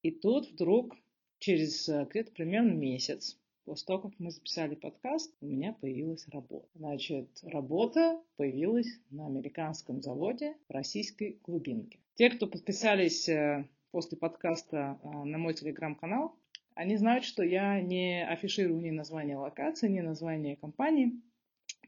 И 0.01 0.11
тут 0.11 0.49
вдруг 0.49 0.95
через 1.39 1.87
э, 1.89 2.07
где-то 2.09 2.31
примерно 2.31 2.71
месяц 2.71 3.37
после 3.65 3.85
того, 3.85 4.09
как 4.09 4.19
мы 4.19 4.31
записали 4.31 4.75
подкаст, 4.75 5.31
у 5.41 5.45
меня 5.45 5.73
появилась 5.73 6.27
работа. 6.29 6.67
Значит, 6.73 7.29
работа 7.43 8.19
появилась 8.35 8.99
на 9.11 9.27
американском 9.27 10.01
заводе 10.01 10.55
в 10.67 10.73
российской 10.73 11.39
глубинке. 11.43 11.99
Те, 12.15 12.31
кто 12.31 12.47
подписались 12.47 13.29
э, 13.29 13.67
после 13.91 14.17
подкаста 14.17 14.99
на 15.03 15.37
мой 15.37 15.53
телеграм-канал, 15.53 16.35
они 16.79 16.95
знают, 16.95 17.25
что 17.25 17.43
я 17.43 17.81
не 17.81 18.25
афиширую 18.25 18.79
ни 18.79 18.89
название 18.89 19.35
локации, 19.35 19.89
ни 19.89 19.99
название 19.99 20.55
компании. 20.55 21.11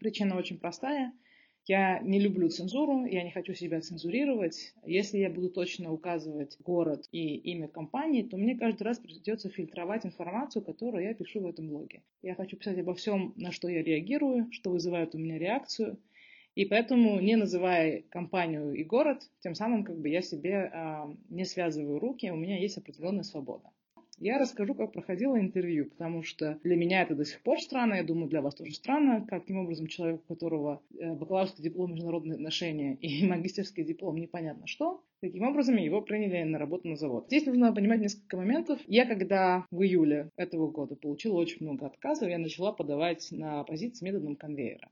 Причина 0.01 0.37
очень 0.37 0.59
простая. 0.59 1.13
Я 1.65 1.99
не 1.99 2.19
люблю 2.19 2.49
цензуру, 2.49 3.05
я 3.05 3.23
не 3.23 3.31
хочу 3.31 3.53
себя 3.53 3.79
цензурировать. 3.79 4.73
Если 4.85 5.19
я 5.19 5.29
буду 5.29 5.49
точно 5.49 5.93
указывать 5.93 6.57
город 6.59 7.07
и 7.13 7.37
имя 7.37 7.69
компании, 7.69 8.23
то 8.23 8.35
мне 8.35 8.57
каждый 8.57 8.83
раз 8.83 8.99
придется 8.99 9.49
фильтровать 9.49 10.05
информацию, 10.05 10.61
которую 10.61 11.05
я 11.05 11.13
пишу 11.13 11.39
в 11.39 11.47
этом 11.47 11.69
блоге. 11.69 12.03
Я 12.21 12.35
хочу 12.35 12.57
писать 12.57 12.77
обо 12.79 12.93
всем, 12.93 13.33
на 13.37 13.53
что 13.53 13.69
я 13.69 13.81
реагирую, 13.81 14.51
что 14.51 14.71
вызывает 14.71 15.15
у 15.15 15.19
меня 15.19 15.37
реакцию. 15.37 16.01
И 16.55 16.65
поэтому, 16.65 17.17
не 17.21 17.37
называя 17.37 18.01
компанию 18.09 18.73
и 18.73 18.83
город, 18.83 19.21
тем 19.39 19.55
самым 19.55 19.85
как 19.85 19.97
бы 20.01 20.09
я 20.09 20.21
себе 20.21 20.69
э, 20.73 21.15
не 21.29 21.45
связываю 21.45 21.97
руки, 21.97 22.29
у 22.29 22.35
меня 22.35 22.59
есть 22.59 22.77
определенная 22.77 23.23
свобода. 23.23 23.69
Я 24.21 24.37
расскажу, 24.37 24.75
как 24.75 24.91
проходило 24.91 25.39
интервью, 25.39 25.89
потому 25.89 26.21
что 26.21 26.59
для 26.63 26.75
меня 26.75 27.01
это 27.01 27.15
до 27.15 27.25
сих 27.25 27.41
пор 27.41 27.59
странно, 27.59 27.95
я 27.95 28.03
думаю, 28.03 28.29
для 28.29 28.43
вас 28.43 28.53
тоже 28.53 28.71
странно, 28.71 29.25
каким 29.27 29.57
образом 29.57 29.87
человек, 29.87 30.21
у 30.21 30.33
которого 30.35 30.79
э, 30.93 31.11
бакалаврский 31.15 31.63
диплом 31.63 31.93
международные 31.93 32.35
отношения 32.35 32.93
и 33.01 33.25
магистерский 33.25 33.83
диплом 33.83 34.17
непонятно 34.17 34.67
что, 34.67 35.03
Таким 35.21 35.43
образом, 35.43 35.75
его 35.75 36.01
приняли 36.01 36.41
на 36.49 36.57
работу 36.57 36.87
на 36.87 36.95
завод. 36.95 37.27
Здесь 37.27 37.45
нужно 37.45 37.71
понимать 37.71 38.01
несколько 38.01 38.37
моментов. 38.37 38.79
Я, 38.87 39.05
когда 39.05 39.67
в 39.69 39.83
июле 39.83 40.31
этого 40.35 40.71
года 40.71 40.95
получила 40.95 41.37
очень 41.37 41.63
много 41.63 41.85
отказов, 41.85 42.27
я 42.27 42.39
начала 42.39 42.71
подавать 42.71 43.27
на 43.29 43.63
позиции 43.63 44.03
методом 44.03 44.35
конвейера. 44.35 44.89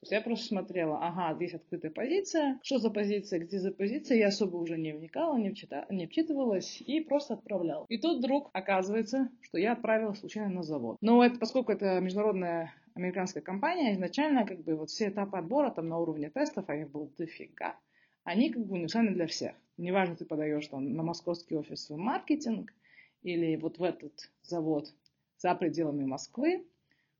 То 0.00 0.04
есть 0.04 0.12
я 0.12 0.22
просто 0.22 0.46
смотрела, 0.46 0.98
ага, 1.06 1.34
здесь 1.34 1.52
открытая 1.52 1.90
позиция, 1.90 2.58
что 2.62 2.78
за 2.78 2.88
позиция, 2.90 3.40
где 3.40 3.58
за 3.58 3.70
позиция, 3.70 4.16
я 4.16 4.28
особо 4.28 4.56
уже 4.56 4.78
не 4.78 4.92
вникала, 4.92 5.36
не, 5.36 5.50
вчита, 5.50 5.84
не 5.90 6.06
вчитывалась 6.06 6.80
и 6.80 7.00
просто 7.00 7.34
отправляла. 7.34 7.84
И 7.90 7.98
тут 7.98 8.18
вдруг 8.18 8.48
оказывается, 8.54 9.28
что 9.42 9.58
я 9.58 9.72
отправила 9.72 10.14
случайно 10.14 10.54
на 10.54 10.62
завод. 10.62 10.96
Но 11.02 11.22
это, 11.22 11.38
поскольку 11.38 11.72
это 11.72 12.00
международная 12.00 12.72
американская 12.94 13.42
компания, 13.42 13.92
изначально 13.92 14.46
как 14.46 14.64
бы 14.64 14.74
вот 14.74 14.88
все 14.88 15.08
этапы 15.08 15.36
отбора 15.36 15.70
там 15.70 15.88
на 15.88 15.98
уровне 15.98 16.30
тестов, 16.30 16.64
а 16.68 16.76
их 16.76 16.90
было 16.90 17.10
дофига, 17.18 17.76
они 18.24 18.50
как 18.50 18.64
бы 18.64 18.76
универсальны 18.76 19.12
для 19.12 19.26
всех. 19.26 19.54
Неважно, 19.76 20.16
ты 20.16 20.24
подаешь 20.24 20.66
там 20.68 20.94
на 20.94 21.02
московский 21.02 21.56
офис 21.56 21.90
в 21.90 21.96
маркетинг 21.98 22.72
или 23.20 23.56
вот 23.56 23.76
в 23.76 23.82
этот 23.82 24.32
завод 24.40 24.94
за 25.36 25.54
пределами 25.54 26.04
Москвы, 26.04 26.66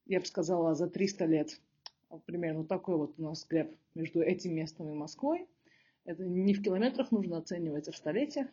я 0.06 0.20
бы 0.20 0.24
сказала, 0.24 0.74
за 0.74 0.88
300 0.88 1.26
лет 1.26 1.60
примерно 2.26 2.64
такой 2.64 2.96
вот 2.96 3.14
у 3.18 3.22
нас 3.22 3.46
гэп 3.46 3.74
между 3.94 4.22
этим 4.22 4.54
местом 4.54 4.88
и 4.90 4.94
Москвой. 4.94 5.46
Это 6.04 6.24
не 6.24 6.54
в 6.54 6.62
километрах 6.62 7.12
нужно 7.12 7.38
оценивать, 7.38 7.88
а 7.88 7.92
в 7.92 7.96
столетиях. 7.96 8.48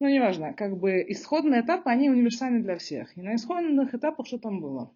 Но 0.00 0.08
неважно, 0.08 0.54
как 0.54 0.78
бы 0.78 1.04
исходные 1.08 1.60
этапы, 1.60 1.90
они 1.90 2.08
универсальны 2.08 2.62
для 2.62 2.78
всех. 2.78 3.16
И 3.16 3.22
на 3.22 3.34
исходных 3.34 3.94
этапах 3.94 4.26
что 4.26 4.38
там 4.38 4.60
было? 4.60 4.92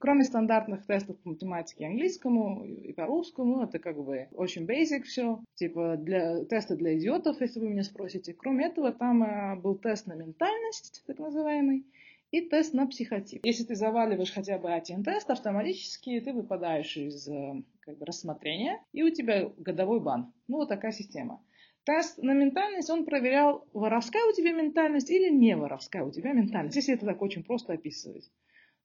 Кроме 0.00 0.24
стандартных 0.24 0.86
тестов 0.86 1.18
по 1.18 1.28
математике 1.28 1.84
английскому 1.84 2.64
и 2.64 2.94
по 2.94 3.04
русскому, 3.04 3.62
это 3.62 3.78
как 3.78 4.02
бы 4.02 4.28
очень 4.32 4.64
basic 4.64 5.02
все. 5.02 5.40
Типа 5.54 5.98
для 5.98 6.42
теста 6.46 6.74
для 6.74 6.96
идиотов, 6.96 7.38
если 7.42 7.60
вы 7.60 7.68
меня 7.68 7.82
спросите. 7.82 8.32
Кроме 8.32 8.68
этого, 8.68 8.92
там 8.92 9.22
э, 9.22 9.56
был 9.56 9.76
тест 9.76 10.06
на 10.06 10.14
ментальность, 10.14 11.04
так 11.06 11.18
называемый, 11.18 11.84
и 12.30 12.40
тест 12.42 12.74
на 12.74 12.86
психотип. 12.86 13.44
Если 13.44 13.64
ты 13.64 13.74
заваливаешь 13.74 14.32
хотя 14.32 14.58
бы 14.58 14.72
один 14.72 15.02
тест, 15.02 15.30
автоматически 15.30 16.20
ты 16.20 16.32
выпадаешь 16.32 16.96
из 16.96 17.28
э, 17.28 17.62
как 17.80 17.98
бы, 17.98 18.06
рассмотрения, 18.06 18.80
и 18.92 19.02
у 19.02 19.10
тебя 19.10 19.50
годовой 19.56 20.00
бан. 20.00 20.32
Ну, 20.48 20.58
вот 20.58 20.68
такая 20.68 20.92
система. 20.92 21.42
Тест 21.84 22.18
на 22.18 22.32
ментальность, 22.32 22.90
он 22.90 23.04
проверял, 23.04 23.66
воровская 23.72 24.24
у 24.24 24.32
тебя 24.32 24.52
ментальность 24.52 25.10
или 25.10 25.30
не 25.30 25.56
воровская 25.56 26.04
у 26.04 26.10
тебя 26.10 26.32
ментальность, 26.32 26.76
если 26.76 26.94
это 26.94 27.06
так 27.06 27.20
очень 27.22 27.42
просто 27.42 27.72
описывать. 27.72 28.30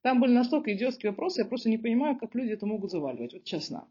Там 0.02 0.22
были 0.22 0.32
настолько 0.32 0.74
идиотские 0.74 1.12
вопросы, 1.12 1.41
я 1.41 1.46
просто 1.46 1.70
не 1.70 1.78
понимаю, 1.78 2.18
как 2.18 2.36
люди 2.36 2.52
это 2.52 2.66
могут 2.66 2.91
заваливать, 2.91 3.34
вот 3.34 3.43
честно. 3.43 3.88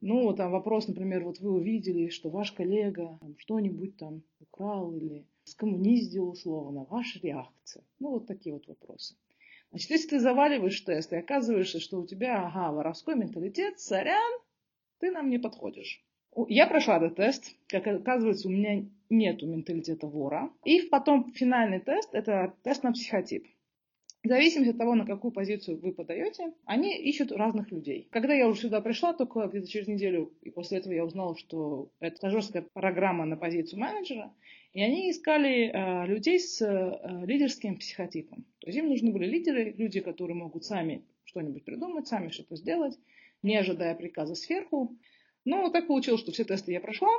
Ну, 0.00 0.32
там 0.32 0.52
вопрос, 0.52 0.86
например, 0.86 1.24
вот 1.24 1.40
вы 1.40 1.50
увидели, 1.50 2.08
что 2.08 2.30
ваш 2.30 2.52
коллега 2.52 3.18
что-нибудь 3.36 3.96
там 3.96 4.22
украл 4.40 4.94
или 4.94 5.26
скоммуниздил 5.50 6.28
условно, 6.28 6.84
ваша 6.84 7.18
реакция. 7.20 7.84
Ну, 7.98 8.10
вот 8.10 8.26
такие 8.26 8.54
вот 8.54 8.66
вопросы. 8.66 9.16
Значит, 9.70 9.90
если 9.90 10.08
ты 10.08 10.20
заваливаешь 10.20 10.80
тест 10.80 11.12
и 11.12 11.16
оказываешься, 11.16 11.80
что 11.80 12.00
у 12.00 12.06
тебя, 12.06 12.46
ага, 12.46 12.72
воровской 12.72 13.14
менталитет, 13.14 13.78
сорян, 13.78 14.32
ты 14.98 15.10
нам 15.10 15.28
не 15.28 15.38
подходишь. 15.38 16.02
Я 16.48 16.66
прошла 16.66 16.98
этот 16.98 17.16
тест. 17.16 17.56
Как 17.66 17.86
оказывается, 17.86 18.48
у 18.48 18.50
меня 18.50 18.86
нету 19.10 19.46
менталитета 19.46 20.06
вора. 20.06 20.50
И 20.64 20.82
потом 20.82 21.32
финальный 21.32 21.80
тест– 21.80 22.10
это 22.14 22.54
тест 22.62 22.82
на 22.82 22.92
психотип. 22.92 23.46
В 24.24 24.28
зависимости 24.28 24.72
от 24.72 24.78
того, 24.78 24.94
на 24.94 25.06
какую 25.06 25.30
позицию 25.30 25.80
вы 25.80 25.92
подаете, 25.92 26.52
они 26.64 26.96
ищут 26.96 27.30
разных 27.30 27.70
людей. 27.70 28.08
Когда 28.10 28.34
я 28.34 28.48
уже 28.48 28.62
сюда 28.62 28.80
пришла, 28.80 29.14
только 29.14 29.46
где-то 29.46 29.68
через 29.68 29.86
неделю, 29.86 30.32
и 30.42 30.50
после 30.50 30.78
этого 30.78 30.92
я 30.92 31.04
узнала, 31.04 31.36
что 31.36 31.90
это 32.00 32.16
стажерская 32.16 32.66
программа 32.72 33.26
на 33.26 33.36
позицию 33.36 33.80
менеджера, 33.80 34.34
и 34.72 34.82
они 34.82 35.10
искали 35.10 35.70
э, 35.70 36.06
людей 36.06 36.38
с 36.38 36.60
э, 36.60 37.24
лидерским 37.26 37.78
психотипом. 37.78 38.44
То 38.60 38.68
есть 38.68 38.78
им 38.78 38.88
нужны 38.88 39.12
были 39.12 39.26
лидеры, 39.26 39.74
люди, 39.76 40.00
которые 40.00 40.36
могут 40.36 40.64
сами 40.64 41.04
что-нибудь 41.24 41.64
придумать, 41.64 42.06
сами 42.06 42.28
что-то 42.28 42.56
сделать, 42.56 42.98
не 43.42 43.56
ожидая 43.56 43.94
приказа 43.94 44.34
сверху. 44.34 44.96
Ну, 45.44 45.62
вот 45.62 45.72
так 45.72 45.86
получилось, 45.86 46.20
что 46.20 46.32
все 46.32 46.44
тесты 46.44 46.72
я 46.72 46.80
прошла. 46.80 47.10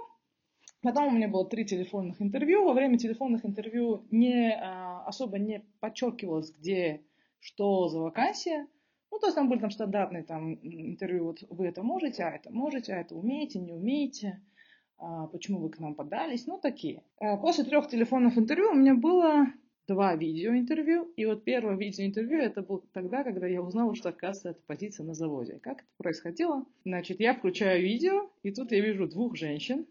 Потом 0.82 1.08
у 1.08 1.12
меня 1.12 1.28
было 1.28 1.48
три 1.48 1.66
телефонных 1.66 2.22
интервью. 2.22 2.64
Во 2.64 2.74
время 2.74 2.98
телефонных 2.98 3.46
интервью 3.46 4.06
не, 4.12 4.54
а, 4.54 5.04
особо 5.06 5.38
не 5.38 5.66
подчеркивалось, 5.80 6.52
где, 6.52 7.02
что 7.40 7.90
за 7.90 8.00
вакансия. 8.00 8.68
Ну, 9.12 9.20
то 9.20 9.28
есть 9.28 9.36
там 9.36 9.50
были 9.50 9.60
там 9.60 9.72
стандартные 9.72 10.24
там, 10.24 10.54
интервью, 10.64 11.26
вот 11.26 11.44
вы 11.50 11.68
это 11.68 11.82
можете, 11.82 12.24
а 12.24 12.30
это 12.30 12.52
можете, 12.52 12.94
а 12.94 13.02
это 13.02 13.16
умеете, 13.16 13.60
не 13.60 13.74
умеете, 13.74 14.40
почему 15.32 15.60
вы 15.60 15.70
к 15.70 15.80
нам 15.80 15.96
подались, 15.96 16.46
ну, 16.48 16.60
такие. 16.60 17.04
А 17.20 17.38
после 17.38 17.64
трех 17.64 17.88
телефонных 17.88 18.38
интервью 18.38 18.72
у 18.72 18.76
меня 18.76 18.96
было 18.96 19.48
два 19.90 20.16
видеоинтервью. 20.16 21.12
И 21.16 21.26
вот 21.26 21.44
первое 21.44 21.76
видеоинтервью 21.76 22.40
это 22.40 22.62
было 22.62 22.82
тогда, 22.94 23.24
когда 23.24 23.48
я 23.48 23.62
узнала, 23.62 23.96
что, 23.96 24.10
оказывается, 24.10 24.50
это 24.52 24.62
позиция 24.68 25.06
на 25.06 25.14
заводе. 25.14 25.60
Как 25.62 25.80
это 25.80 25.88
происходило? 25.98 26.66
Значит, 26.86 27.20
я 27.20 27.34
включаю 27.34 27.82
видео, 27.82 28.30
и 28.44 28.52
тут 28.52 28.72
я 28.72 28.82
вижу 28.82 29.08
двух 29.08 29.36
женщин, 29.36 29.88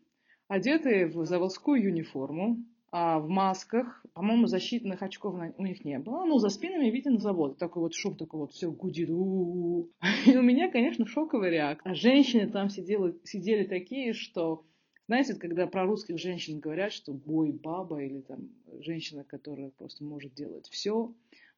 одетые 0.47 1.07
в 1.07 1.25
заводскую 1.27 1.83
униформу, 1.91 2.59
а 2.91 3.19
в 3.19 3.29
масках, 3.29 4.03
по-моему, 4.15 4.47
защитных 4.47 5.03
очков 5.03 5.35
у 5.59 5.63
них 5.63 5.85
не 5.85 5.99
было. 5.99 6.25
Ну, 6.25 6.39
за 6.39 6.49
спинами 6.49 6.91
виден 6.91 7.19
завод. 7.19 7.59
Такой 7.59 7.83
вот 7.83 7.95
шум, 7.95 8.17
такой 8.17 8.41
вот 8.41 8.53
все 8.53 8.71
гудит. 8.71 9.09
И 9.11 9.13
у 10.37 10.43
меня, 10.43 10.71
конечно, 10.71 11.07
шоковая 11.07 11.51
реакция. 11.51 11.93
А 11.93 11.95
женщины 11.95 12.49
там 12.49 12.71
сидели, 12.71 13.15
сидели 13.25 13.65
такие, 13.65 14.15
что 14.15 14.65
знаете, 15.09 15.35
когда 15.35 15.67
про 15.67 15.87
русских 15.87 16.19
женщин 16.19 16.61
говорят, 16.61 16.93
что 16.93 17.15
бой 17.15 17.51
баба 17.51 18.03
или 18.03 18.21
там 18.21 18.51
женщина, 18.81 19.25
которая 19.25 19.71
просто 19.71 20.05
может 20.05 20.35
делать 20.35 20.69
все, 20.69 21.15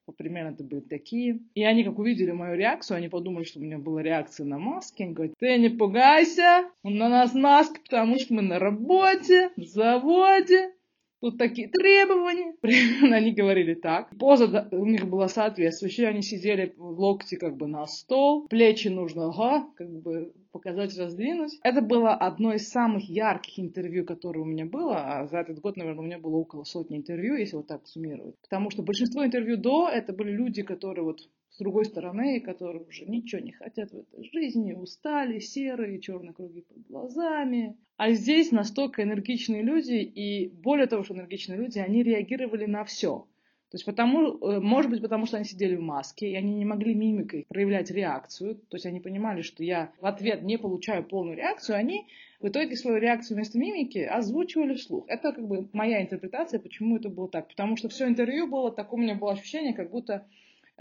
вот 0.06 0.16
примерно 0.16 0.54
это 0.54 0.62
были 0.62 0.80
такие. 0.80 1.40
И 1.54 1.64
они, 1.64 1.82
как 1.82 1.98
увидели 1.98 2.30
мою 2.30 2.56
реакцию, 2.56 2.98
они 2.98 3.08
подумали, 3.08 3.42
что 3.42 3.58
у 3.58 3.62
меня 3.62 3.78
была 3.78 4.02
реакция 4.02 4.46
на 4.46 4.58
маски. 4.58 5.02
Они 5.02 5.12
говорят, 5.12 5.34
ты 5.38 5.58
не 5.58 5.68
пугайся, 5.68 6.70
на 6.84 7.08
нас 7.08 7.34
маски, 7.34 7.80
потому 7.80 8.20
что 8.20 8.34
мы 8.34 8.42
на 8.42 8.60
работе, 8.60 9.50
в 9.56 9.64
заводе, 9.64 10.72
Тут 11.20 11.36
такие 11.36 11.68
требования. 11.68 12.54
Примерно 12.60 13.16
они 13.16 13.32
говорили 13.32 13.74
так. 13.74 14.10
Поза 14.18 14.68
у 14.72 14.86
них 14.86 15.08
была 15.08 15.28
соответствующая. 15.28 16.08
Они 16.08 16.22
сидели 16.22 16.74
в 16.76 16.98
локти 16.98 17.34
как 17.34 17.56
бы 17.56 17.66
на 17.66 17.86
стол. 17.86 18.46
Плечи 18.48 18.88
нужно, 18.88 19.28
ага, 19.28 19.66
как 19.76 19.90
бы 19.90 20.32
показать, 20.52 20.96
раздвинуть. 20.98 21.58
Это 21.62 21.82
было 21.82 22.14
одно 22.14 22.54
из 22.54 22.68
самых 22.68 23.08
ярких 23.08 23.58
интервью, 23.60 24.04
которое 24.04 24.40
у 24.40 24.44
меня 24.44 24.64
было. 24.64 24.96
А 24.96 25.26
за 25.26 25.38
этот 25.38 25.60
год, 25.60 25.76
наверное, 25.76 26.00
у 26.00 26.06
меня 26.06 26.18
было 26.18 26.36
около 26.36 26.64
сотни 26.64 26.96
интервью, 26.96 27.36
если 27.36 27.56
вот 27.56 27.66
так 27.66 27.86
суммировать. 27.86 28.36
Потому 28.42 28.70
что 28.70 28.82
большинство 28.82 29.24
интервью 29.24 29.56
до 29.56 29.88
это 29.88 30.12
были 30.12 30.32
люди, 30.32 30.62
которые 30.62 31.04
вот 31.04 31.20
с 31.50 31.58
другой 31.58 31.84
стороны, 31.84 32.40
которые 32.40 32.84
уже 32.84 33.06
ничего 33.06 33.40
не 33.40 33.52
хотят 33.52 33.90
в 33.90 33.98
этой 33.98 34.24
жизни, 34.30 34.72
устали, 34.72 35.40
серые, 35.40 36.00
черные 36.00 36.32
круги 36.32 36.62
под 36.62 36.86
глазами. 36.86 37.76
А 37.96 38.12
здесь 38.12 38.52
настолько 38.52 39.02
энергичные 39.02 39.62
люди, 39.62 39.94
и 39.94 40.48
более 40.48 40.86
того, 40.86 41.02
что 41.02 41.14
энергичные 41.14 41.58
люди, 41.58 41.78
они 41.78 42.02
реагировали 42.02 42.66
на 42.66 42.84
все. 42.84 43.26
То 43.70 43.76
есть 43.76 43.84
потому, 43.84 44.36
э, 44.38 44.58
может 44.58 44.90
быть, 44.90 45.00
потому 45.00 45.26
что 45.26 45.36
они 45.36 45.44
сидели 45.44 45.76
в 45.76 45.80
маске, 45.80 46.28
и 46.28 46.34
они 46.34 46.54
не 46.54 46.64
могли 46.64 46.92
мимикой 46.92 47.46
проявлять 47.48 47.90
реакцию. 47.92 48.56
То 48.56 48.76
есть 48.76 48.86
они 48.86 48.98
понимали, 48.98 49.42
что 49.42 49.62
я 49.62 49.92
в 50.00 50.06
ответ 50.06 50.42
не 50.42 50.58
получаю 50.58 51.04
полную 51.04 51.36
реакцию, 51.36 51.76
они 51.76 52.08
в 52.40 52.48
итоге 52.48 52.74
свою 52.74 52.98
реакцию 52.98 53.36
вместо 53.36 53.58
мимики 53.58 53.98
озвучивали 53.98 54.74
вслух. 54.74 55.04
Это 55.06 55.32
как 55.32 55.46
бы 55.46 55.68
моя 55.72 56.02
интерпретация, 56.02 56.58
почему 56.58 56.96
это 56.96 57.10
было 57.10 57.28
так. 57.28 57.46
Потому 57.46 57.76
что 57.76 57.88
все 57.88 58.08
интервью 58.08 58.48
было 58.48 58.72
такое, 58.72 58.98
у 58.98 59.02
меня 59.04 59.14
было 59.14 59.32
ощущение, 59.32 59.72
как 59.72 59.90
будто 59.90 60.26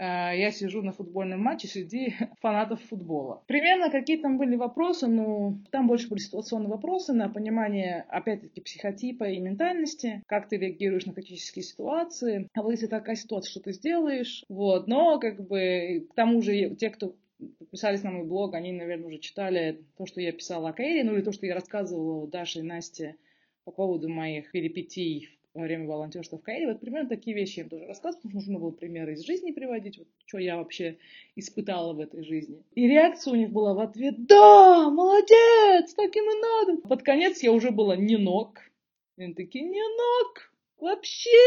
я 0.04 0.50
сижу 0.50 0.82
на 0.82 0.92
футбольном 0.92 1.40
матче 1.40 1.68
среди 1.68 2.14
фанатов 2.40 2.80
футбола. 2.82 3.42
Примерно 3.46 3.90
какие 3.90 4.16
там 4.16 4.38
были 4.38 4.56
вопросы, 4.56 5.06
ну, 5.06 5.58
там 5.70 5.86
больше 5.86 6.08
были 6.08 6.20
ситуационные 6.20 6.70
вопросы 6.70 7.12
на 7.12 7.28
понимание, 7.28 8.06
опять-таки, 8.08 8.60
психотипа 8.60 9.24
и 9.24 9.38
ментальности, 9.38 10.22
как 10.26 10.48
ты 10.48 10.56
реагируешь 10.56 11.06
на 11.06 11.12
критические 11.12 11.62
ситуации, 11.62 12.48
а 12.54 12.62
вот 12.62 12.70
если 12.72 12.86
такая 12.86 13.16
ситуация, 13.16 13.50
что 13.50 13.60
ты 13.60 13.72
сделаешь, 13.72 14.44
вот, 14.48 14.86
но, 14.86 15.18
как 15.18 15.46
бы, 15.46 16.06
к 16.10 16.14
тому 16.14 16.40
же, 16.42 16.74
те, 16.76 16.90
кто 16.90 17.14
подписались 17.58 18.02
на 18.02 18.10
мой 18.10 18.24
блог, 18.24 18.54
они, 18.54 18.72
наверное, 18.72 19.06
уже 19.06 19.18
читали 19.18 19.82
то, 19.96 20.06
что 20.06 20.20
я 20.20 20.32
писала 20.32 20.70
о 20.70 20.72
Кэри, 20.72 21.02
ну, 21.02 21.14
или 21.14 21.22
то, 21.22 21.32
что 21.32 21.46
я 21.46 21.54
рассказывала 21.54 22.26
Даше 22.26 22.60
и 22.60 22.62
Насте 22.62 23.16
по 23.64 23.72
поводу 23.72 24.08
моих 24.08 24.50
перипетий 24.50 25.39
во 25.54 25.62
время 25.62 25.86
волонтерства 25.86 26.38
в 26.38 26.42
Каире. 26.42 26.68
Вот 26.68 26.80
примерно 26.80 27.08
такие 27.08 27.34
вещи 27.34 27.58
я 27.58 27.64
им 27.64 27.70
тоже 27.70 27.86
рассказывала, 27.86 28.22
потому 28.22 28.40
что 28.40 28.50
нужно 28.50 28.64
было 28.64 28.70
примеры 28.70 29.14
из 29.14 29.24
жизни 29.24 29.50
приводить, 29.50 29.98
вот, 29.98 30.06
что 30.26 30.38
я 30.38 30.56
вообще 30.56 30.98
испытала 31.34 31.92
в 31.92 32.00
этой 32.00 32.22
жизни. 32.22 32.62
И 32.74 32.86
реакция 32.86 33.32
у 33.32 33.36
них 33.36 33.50
была 33.50 33.74
в 33.74 33.80
ответ 33.80 34.26
«Да, 34.26 34.90
молодец, 34.90 35.92
так 35.94 36.14
им 36.14 36.24
и 36.24 36.40
надо». 36.40 36.88
Под 36.88 37.02
конец 37.02 37.42
я 37.42 37.52
уже 37.52 37.70
была 37.70 37.96
не 37.96 38.16
ног. 38.16 38.58
И 39.16 39.22
они 39.22 39.34
такие 39.34 39.64
«Не 39.64 39.82
ног, 39.82 40.52
вообще, 40.78 41.38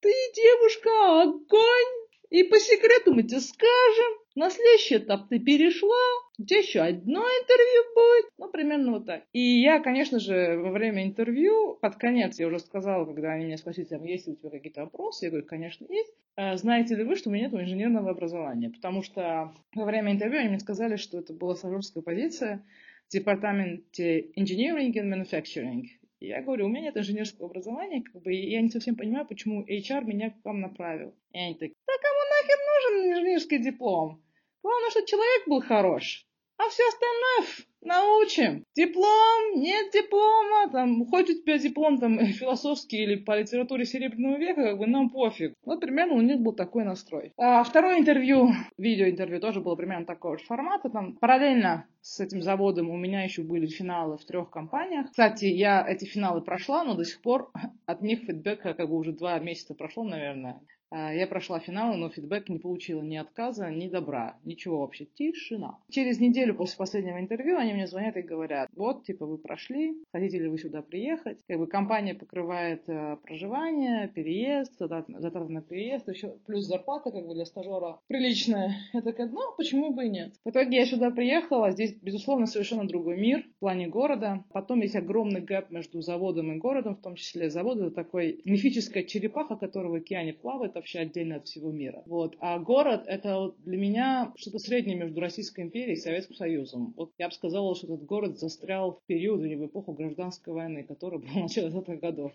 ты 0.00 0.12
девушка, 0.34 1.22
огонь». 1.22 2.08
И 2.30 2.42
по 2.42 2.58
секрету 2.58 3.14
мы 3.14 3.22
тебе 3.22 3.40
скажем, 3.40 4.18
на 4.38 4.50
следующий 4.50 4.98
этап 4.98 5.28
ты 5.28 5.40
перешла, 5.40 5.96
тебя 6.38 6.58
еще 6.58 6.80
одно 6.80 7.20
интервью 7.20 7.94
будет. 7.94 8.32
Ну, 8.38 8.48
примерно 8.50 8.92
вот 8.92 9.06
так. 9.06 9.24
И 9.32 9.40
я, 9.40 9.80
конечно 9.80 10.20
же, 10.20 10.56
во 10.58 10.70
время 10.70 11.04
интервью, 11.04 11.74
под 11.80 11.96
конец, 11.96 12.38
я 12.38 12.46
уже 12.46 12.60
сказала, 12.60 13.04
когда 13.04 13.32
они 13.32 13.46
меня 13.46 13.56
спросили, 13.56 13.88
а 13.90 13.98
есть 14.04 14.28
ли 14.28 14.34
у 14.34 14.36
тебя 14.36 14.50
какие-то 14.50 14.82
вопросы, 14.82 15.24
я 15.24 15.30
говорю, 15.30 15.46
конечно, 15.46 15.86
есть. 15.90 16.12
А 16.36 16.56
знаете 16.56 16.94
ли 16.94 17.02
вы, 17.02 17.16
что 17.16 17.30
у 17.30 17.32
меня 17.32 17.46
нет 17.46 17.54
инженерного 17.54 18.10
образования? 18.10 18.70
Потому 18.70 19.02
что 19.02 19.52
во 19.74 19.84
время 19.84 20.12
интервью 20.12 20.38
они 20.38 20.50
мне 20.50 20.60
сказали, 20.60 20.94
что 20.94 21.18
это 21.18 21.32
была 21.32 21.56
стажерская 21.56 22.04
позиция 22.04 22.64
в 23.08 23.12
департаменте 23.12 24.30
Engineering 24.36 24.92
and 24.92 25.12
Manufacturing. 25.12 25.82
Я 26.20 26.42
говорю, 26.42 26.66
у 26.66 26.68
меня 26.68 26.82
нет 26.82 26.96
инженерского 26.96 27.48
образования, 27.48 28.02
как 28.02 28.22
бы, 28.22 28.32
и 28.32 28.50
я 28.50 28.60
не 28.60 28.70
совсем 28.70 28.94
понимаю, 28.94 29.26
почему 29.26 29.64
HR 29.64 30.04
меня 30.04 30.30
к 30.30 30.44
вам 30.44 30.60
направил. 30.60 31.12
И 31.32 31.38
они 31.38 31.54
такие, 31.54 31.74
да 31.86 31.92
кому 32.00 32.20
нахер 32.30 32.58
нужен 32.68 33.12
инженерский 33.12 33.58
диплом? 33.58 34.22
Главное, 34.62 34.90
чтобы 34.90 35.06
человек 35.06 35.48
был 35.48 35.60
хорош. 35.60 36.26
А 36.58 36.68
все 36.70 36.82
остальное 36.88 37.68
научим. 37.82 38.64
Диплом, 38.74 39.60
нет 39.60 39.92
диплома, 39.92 40.70
там, 40.72 41.06
хоть 41.06 41.30
у 41.30 41.34
тебя 41.34 41.58
диплом 41.58 41.98
там 41.98 42.18
философский 42.26 42.98
или 42.98 43.16
по 43.16 43.38
литературе 43.38 43.84
Серебряного 43.84 44.36
века, 44.36 44.62
как 44.64 44.78
бы 44.78 44.86
нам 44.86 45.10
пофиг. 45.10 45.54
Вот 45.64 45.80
примерно 45.80 46.14
у 46.14 46.20
них 46.20 46.40
был 46.40 46.52
такой 46.52 46.84
настрой. 46.84 47.32
А 47.36 47.62
второе 47.62 47.98
интервью, 47.98 48.50
видеоинтервью 48.78 49.40
тоже 49.40 49.60
было 49.60 49.76
примерно 49.76 50.06
такого 50.06 50.38
же 50.38 50.44
формата. 50.44 50.90
Там 50.90 51.16
параллельно 51.16 51.86
с 52.00 52.20
этим 52.20 52.42
заводом 52.42 52.90
у 52.90 52.96
меня 52.96 53.22
еще 53.22 53.42
были 53.42 53.66
финалы 53.66 54.18
в 54.18 54.24
трех 54.24 54.50
компаниях. 54.50 55.10
Кстати, 55.10 55.44
я 55.44 55.84
эти 55.86 56.04
финалы 56.04 56.40
прошла, 56.40 56.84
но 56.84 56.94
до 56.94 57.04
сих 57.04 57.20
пор 57.22 57.50
от 57.86 58.02
них 58.02 58.20
фидбэка 58.24 58.74
как 58.74 58.88
бы 58.88 58.96
уже 58.96 59.12
два 59.12 59.38
месяца 59.38 59.74
прошло, 59.74 60.04
наверное. 60.04 60.60
А, 60.90 61.12
я 61.12 61.26
прошла 61.26 61.58
финал, 61.60 61.94
но 61.94 62.08
фидбэк 62.08 62.48
не 62.48 62.58
получила 62.58 63.02
ни 63.02 63.16
отказа, 63.16 63.70
ни 63.70 63.88
добра. 63.88 64.38
Ничего 64.44 64.80
вообще. 64.80 65.04
Тишина. 65.04 65.78
Через 65.90 66.18
неделю 66.20 66.54
после 66.54 66.76
последнего 66.76 67.20
интервью 67.20 67.58
они 67.58 67.74
мне 67.74 67.86
звонят 67.86 68.16
и 68.16 68.22
говорят, 68.22 68.68
вот, 68.74 69.04
типа, 69.04 69.26
вы 69.26 69.38
прошли, 69.38 69.94
хотите 70.12 70.38
ли 70.38 70.48
вы 70.48 70.58
сюда 70.58 70.82
приехать? 70.82 71.40
Как 71.46 71.58
бы 71.58 71.66
компания 71.66 72.14
покрывает 72.14 72.88
э, 72.88 73.16
проживание, 73.22 74.08
переезд, 74.08 74.78
затраты 74.78 75.52
на 75.52 75.62
переезд, 75.62 76.08
еще 76.08 76.36
плюс 76.46 76.64
зарплата, 76.64 77.10
как 77.10 77.26
бы, 77.26 77.34
для 77.34 77.44
стажера 77.44 77.98
приличная. 78.06 78.74
Я 78.92 79.02
такая, 79.02 79.28
ну, 79.28 79.40
почему 79.56 79.92
бы 79.92 80.06
и 80.06 80.10
нет? 80.10 80.34
В 80.44 80.50
итоге 80.50 80.78
я 80.78 80.86
сюда 80.86 81.10
приехала, 81.10 81.70
здесь, 81.70 81.94
безусловно, 81.94 82.46
совершенно 82.46 82.86
другой 82.86 83.18
мир 83.18 83.44
в 83.56 83.60
плане 83.60 83.88
города. 83.88 84.44
Потом 84.52 84.80
есть 84.80 84.96
огромный 84.96 85.40
гэп 85.40 85.70
между 85.70 86.00
заводом 86.00 86.52
и 86.52 86.56
городом, 86.58 86.96
в 86.96 87.02
том 87.02 87.14
числе 87.14 87.50
завод 87.50 87.78
это 87.78 87.90
такой 87.90 88.40
мифическая 88.44 89.02
черепаха, 89.02 89.56
которая 89.56 89.92
в 89.92 89.94
океане 89.94 90.32
плавает, 90.32 90.77
вообще 90.78 91.00
отдельно 91.00 91.36
от 91.36 91.46
всего 91.46 91.70
мира. 91.70 92.02
Вот. 92.06 92.36
А 92.40 92.58
город— 92.58 93.04
это 93.06 93.52
для 93.64 93.76
меня 93.76 94.32
что-то 94.36 94.58
среднее 94.58 94.96
между 94.96 95.20
Российской 95.20 95.62
империей 95.62 95.94
и 95.94 96.00
Советским 96.00 96.34
Союзом. 96.34 96.94
Вот 96.96 97.12
я 97.18 97.28
бы 97.28 97.34
сказала, 97.34 97.74
что 97.74 97.86
этот 97.86 98.04
город 98.06 98.38
застрял 98.38 98.92
в 98.92 99.06
период 99.06 99.40
или 99.42 99.54
в 99.54 99.66
эпоху 99.66 99.92
гражданской 99.92 100.52
войны, 100.52 100.84
которая 100.84 101.20
была 101.20 101.32
в 101.32 101.42
начале 101.42 101.68
20-х 101.68 101.96
годов. 101.96 102.32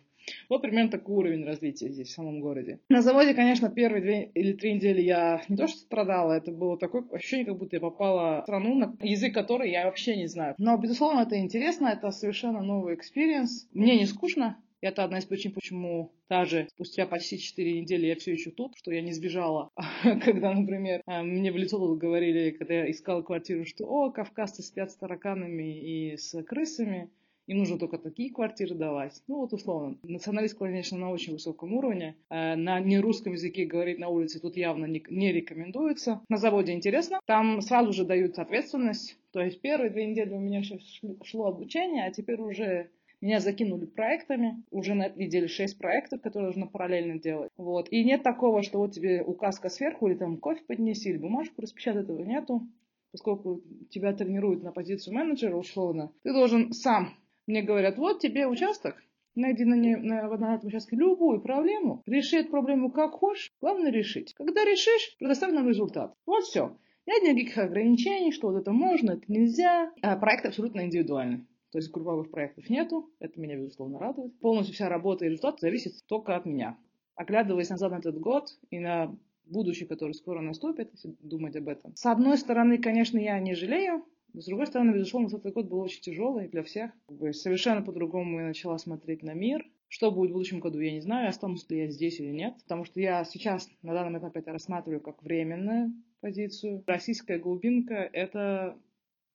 Вот 0.49 0.61
примерно 0.61 0.91
такой 0.91 1.15
уровень 1.15 1.43
развития 1.43 1.89
здесь, 1.89 2.09
в 2.09 2.11
самом 2.11 2.39
городе. 2.39 2.79
На 2.89 3.01
заводе, 3.01 3.33
конечно, 3.33 3.69
первые 3.69 4.01
две 4.01 4.23
или 4.33 4.53
три 4.53 4.73
недели 4.75 5.01
я 5.01 5.41
не 5.49 5.57
то 5.57 5.67
что 5.67 5.79
страдала, 5.79 6.33
это 6.33 6.51
было 6.51 6.77
такое 6.77 7.03
ощущение, 7.11 7.45
как 7.45 7.57
будто 7.57 7.75
я 7.75 7.81
попала 7.81 8.41
в 8.41 8.43
страну, 8.43 8.75
на 8.75 8.95
язык 9.01 9.33
которой 9.33 9.71
я 9.71 9.85
вообще 9.85 10.15
не 10.15 10.27
знаю. 10.27 10.55
Но, 10.57 10.77
безусловно, 10.77 11.21
это 11.21 11.37
интересно, 11.39 11.87
это 11.87 12.11
совершенно 12.11 12.61
новый 12.61 12.95
experience. 12.95 13.67
Мне 13.73 13.99
не 13.99 14.05
скучно, 14.05 14.57
это 14.83 15.03
одна 15.03 15.19
из 15.19 15.25
причин, 15.25 15.51
почему 15.53 16.11
даже 16.29 16.67
спустя 16.69 17.05
почти 17.05 17.39
4 17.39 17.81
недели 17.81 18.07
я 18.07 18.15
все 18.15 18.33
еще 18.33 18.51
тут, 18.51 18.77
что 18.77 18.91
я 18.91 19.01
не 19.01 19.13
сбежала. 19.13 19.69
когда, 20.23 20.53
например, 20.53 21.01
э, 21.05 21.21
мне 21.21 21.51
в 21.51 21.57
лицо 21.57 21.95
говорили, 21.95 22.51
когда 22.51 22.73
я 22.75 22.91
искала 22.91 23.21
квартиру, 23.21 23.65
что 23.65 23.85
«О, 23.85 24.11
кавказцы 24.11 24.61
спят 24.61 24.91
с 24.91 24.95
тараканами 24.95 25.79
и 25.79 26.17
с 26.17 26.41
крысами», 26.43 27.09
им 27.45 27.57
нужно 27.57 27.77
только 27.77 27.97
такие 27.97 28.31
квартиры 28.31 28.73
давать. 28.73 29.21
Ну, 29.27 29.39
вот 29.39 29.51
условно. 29.51 29.97
Националист, 30.03 30.57
конечно, 30.57 30.97
на 30.97 31.11
очень 31.11 31.33
высоком 31.33 31.73
уровне. 31.73 32.15
Э, 32.29 32.55
на 32.55 32.79
нерусском 32.79 33.33
языке 33.33 33.65
говорить 33.65 33.99
на 33.99 34.07
улице 34.09 34.39
тут 34.39 34.55
явно 34.55 34.85
не, 34.85 35.31
рекомендуется. 35.31 36.21
На 36.29 36.37
заводе 36.37 36.71
интересно. 36.73 37.19
Там 37.25 37.61
сразу 37.61 37.91
же 37.91 38.05
дают 38.05 38.39
ответственность. 38.39 39.17
То 39.31 39.41
есть 39.41 39.59
первые 39.61 39.89
две 39.89 40.05
недели 40.05 40.33
у 40.33 40.39
меня 40.39 40.63
сейчас 40.63 40.81
шло 41.23 41.47
обучение, 41.47 42.05
а 42.05 42.11
теперь 42.11 42.39
уже 42.39 42.89
меня 43.23 43.39
закинули 43.39 43.85
проектами, 43.85 44.63
уже 44.69 44.95
на 44.95 45.09
6 45.09 45.77
проектов, 45.77 46.21
которые 46.21 46.47
нужно 46.47 46.67
параллельно 46.67 47.19
делать. 47.19 47.51
Вот. 47.57 47.87
И 47.89 48.03
нет 48.03 48.21
такого, 48.21 48.63
что 48.63 48.79
вот 48.79 48.91
тебе 48.91 49.23
указка 49.23 49.69
сверху, 49.69 50.07
или 50.07 50.15
там 50.15 50.37
кофе 50.37 50.61
поднеси, 50.67 51.09
или 51.09 51.17
бумажку 51.17 51.61
распечатать, 51.61 52.03
этого 52.03 52.21
нету. 52.21 52.67
Поскольку 53.11 53.61
тебя 53.89 54.11
тренируют 54.13 54.63
на 54.63 54.71
позицию 54.71 55.15
менеджера, 55.15 55.55
условно, 55.55 56.11
ты 56.23 56.33
должен 56.33 56.73
сам. 56.73 57.13
Мне 57.47 57.61
говорят, 57.61 57.97
вот 57.97 58.19
тебе 58.19 58.47
участок, 58.47 59.01
найди 59.35 59.63
на, 59.65 59.75
не, 59.75 59.95
на, 59.95 60.27
на 60.35 60.55
этом 60.55 60.67
участке 60.67 60.95
любую 60.95 61.41
проблему, 61.41 62.01
реши 62.05 62.37
эту 62.37 62.49
проблему 62.49 62.91
как 62.91 63.11
хочешь, 63.11 63.51
главное 63.61 63.91
решить. 63.91 64.33
Когда 64.33 64.65
решишь, 64.65 65.15
предоставь 65.19 65.53
нам 65.53 65.69
результат. 65.69 66.13
Вот 66.25 66.43
все. 66.43 66.75
Нет 67.05 67.23
никаких 67.23 67.57
ограничений, 67.57 68.31
что 68.31 68.49
вот 68.49 68.59
это 68.59 68.71
можно, 68.71 69.11
это 69.11 69.23
нельзя. 69.27 69.91
А 70.01 70.17
проект 70.17 70.45
абсолютно 70.45 70.85
индивидуальный. 70.85 71.45
То 71.73 71.79
есть 71.79 71.91
групповых 71.91 72.29
проектов 72.29 72.69
нету, 72.69 73.09
это 73.19 73.41
меня, 73.41 73.57
безусловно, 73.57 73.97
радует. 73.97 74.39
Полностью 74.39 74.75
вся 74.75 74.89
работа 74.89 75.25
и 75.25 75.29
результат 75.29 75.59
зависит 75.59 75.93
только 76.05 76.35
от 76.35 76.45
меня. 76.45 76.77
Оглядываясь 77.15 77.69
назад 77.69 77.91
на 77.91 77.97
этот 77.97 78.19
год 78.19 78.47
и 78.69 78.77
на 78.77 79.17
будущее, 79.47 79.87
которое 79.87 80.13
скоро 80.13 80.39
наступит, 80.39 80.91
если 80.91 81.15
думать 81.19 81.55
об 81.55 81.67
этом. 81.67 81.95
С 81.95 82.05
одной 82.05 82.37
стороны, 82.37 82.77
конечно, 82.77 83.17
я 83.17 83.39
не 83.39 83.55
жалею, 83.55 84.05
с 84.35 84.45
другой 84.45 84.67
стороны, 84.67 84.91
безусловно, 84.93 85.35
этот 85.35 85.53
год 85.53 85.67
был 85.67 85.79
очень 85.79 86.01
тяжелый 86.01 86.47
для 86.47 86.61
всех. 86.61 86.91
Совершенно 87.31 87.81
по-другому 87.81 88.39
я 88.39 88.45
начала 88.45 88.77
смотреть 88.77 89.23
на 89.23 89.33
мир. 89.33 89.67
Что 89.87 90.11
будет 90.11 90.29
в 90.29 90.33
будущем 90.33 90.59
году, 90.59 90.79
я 90.79 90.91
не 90.91 91.01
знаю, 91.01 91.29
останусь 91.29 91.67
ли 91.69 91.79
я 91.79 91.87
здесь 91.89 92.19
или 92.19 92.31
нет. 92.31 92.55
Потому 92.63 92.83
что 92.83 92.99
я 92.99 93.23
сейчас 93.25 93.69
на 93.81 93.93
данном 93.93 94.19
этапе 94.19 94.39
это 94.39 94.51
рассматриваю 94.51 95.01
как 95.01 95.21
временную 95.23 95.93
позицию. 96.19 96.83
Российская 96.85 97.37
глубинка— 97.39 97.93
это 98.13 98.77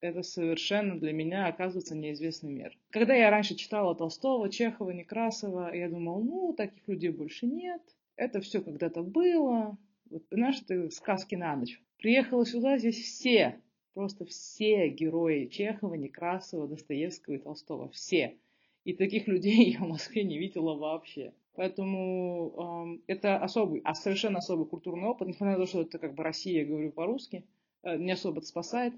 это 0.01 0.23
совершенно 0.23 0.99
для 0.99 1.13
меня 1.13 1.47
оказывается 1.47 1.97
неизвестный 1.97 2.53
мир. 2.53 2.77
Когда 2.91 3.15
я 3.15 3.31
раньше 3.31 3.55
читала 3.55 3.95
Толстого, 3.95 4.49
Чехова, 4.49 4.91
Некрасова, 4.91 5.75
я 5.75 5.89
думала, 5.89 6.23
ну, 6.23 6.55
таких 6.57 6.87
людей 6.87 7.11
больше 7.11 7.47
нет, 7.47 7.83
это 8.17 8.41
все 8.41 8.61
когда-то 8.61 9.03
было. 9.03 9.77
Вот, 10.11 10.29
понимаешь, 10.29 10.61
это 10.67 10.91
сказки 10.91 11.35
на 11.35 11.57
ночь. 11.57 11.81
Приехала 11.99 12.47
сюда, 12.47 12.79
здесь 12.79 12.99
все, 12.99 13.61
просто 13.95 14.25
все 14.25 14.89
герои 14.89 15.47
Чехова, 15.47 15.95
Некрасова, 15.95 16.69
Достоевского 16.69 17.35
и 17.35 17.39
Толстого. 17.39 17.89
Все. 17.91 18.37
И 18.85 18.95
таких 18.95 19.27
людей 19.27 19.73
я 19.73 19.81
в 19.81 19.89
Москве 19.89 20.23
не 20.25 20.39
видела 20.39 20.75
вообще. 20.75 21.33
Поэтому 21.55 23.01
э, 23.09 23.13
это 23.13 23.37
особый, 23.37 23.81
а 23.83 23.95
совершенно 23.95 24.39
особый 24.39 24.67
культурный 24.67 25.09
опыт. 25.09 25.27
Несмотря 25.27 25.59
на 25.59 25.65
то, 25.65 25.69
что 25.69 25.83
это 25.83 25.99
как 25.99 26.15
бы 26.15 26.23
Россия, 26.23 26.61
я 26.61 26.67
говорю 26.67 26.93
по-русски, 26.93 27.45
э, 27.83 27.97
не 27.97 28.13
особо 28.13 28.39
это 28.39 28.47
спасает. 28.47 28.95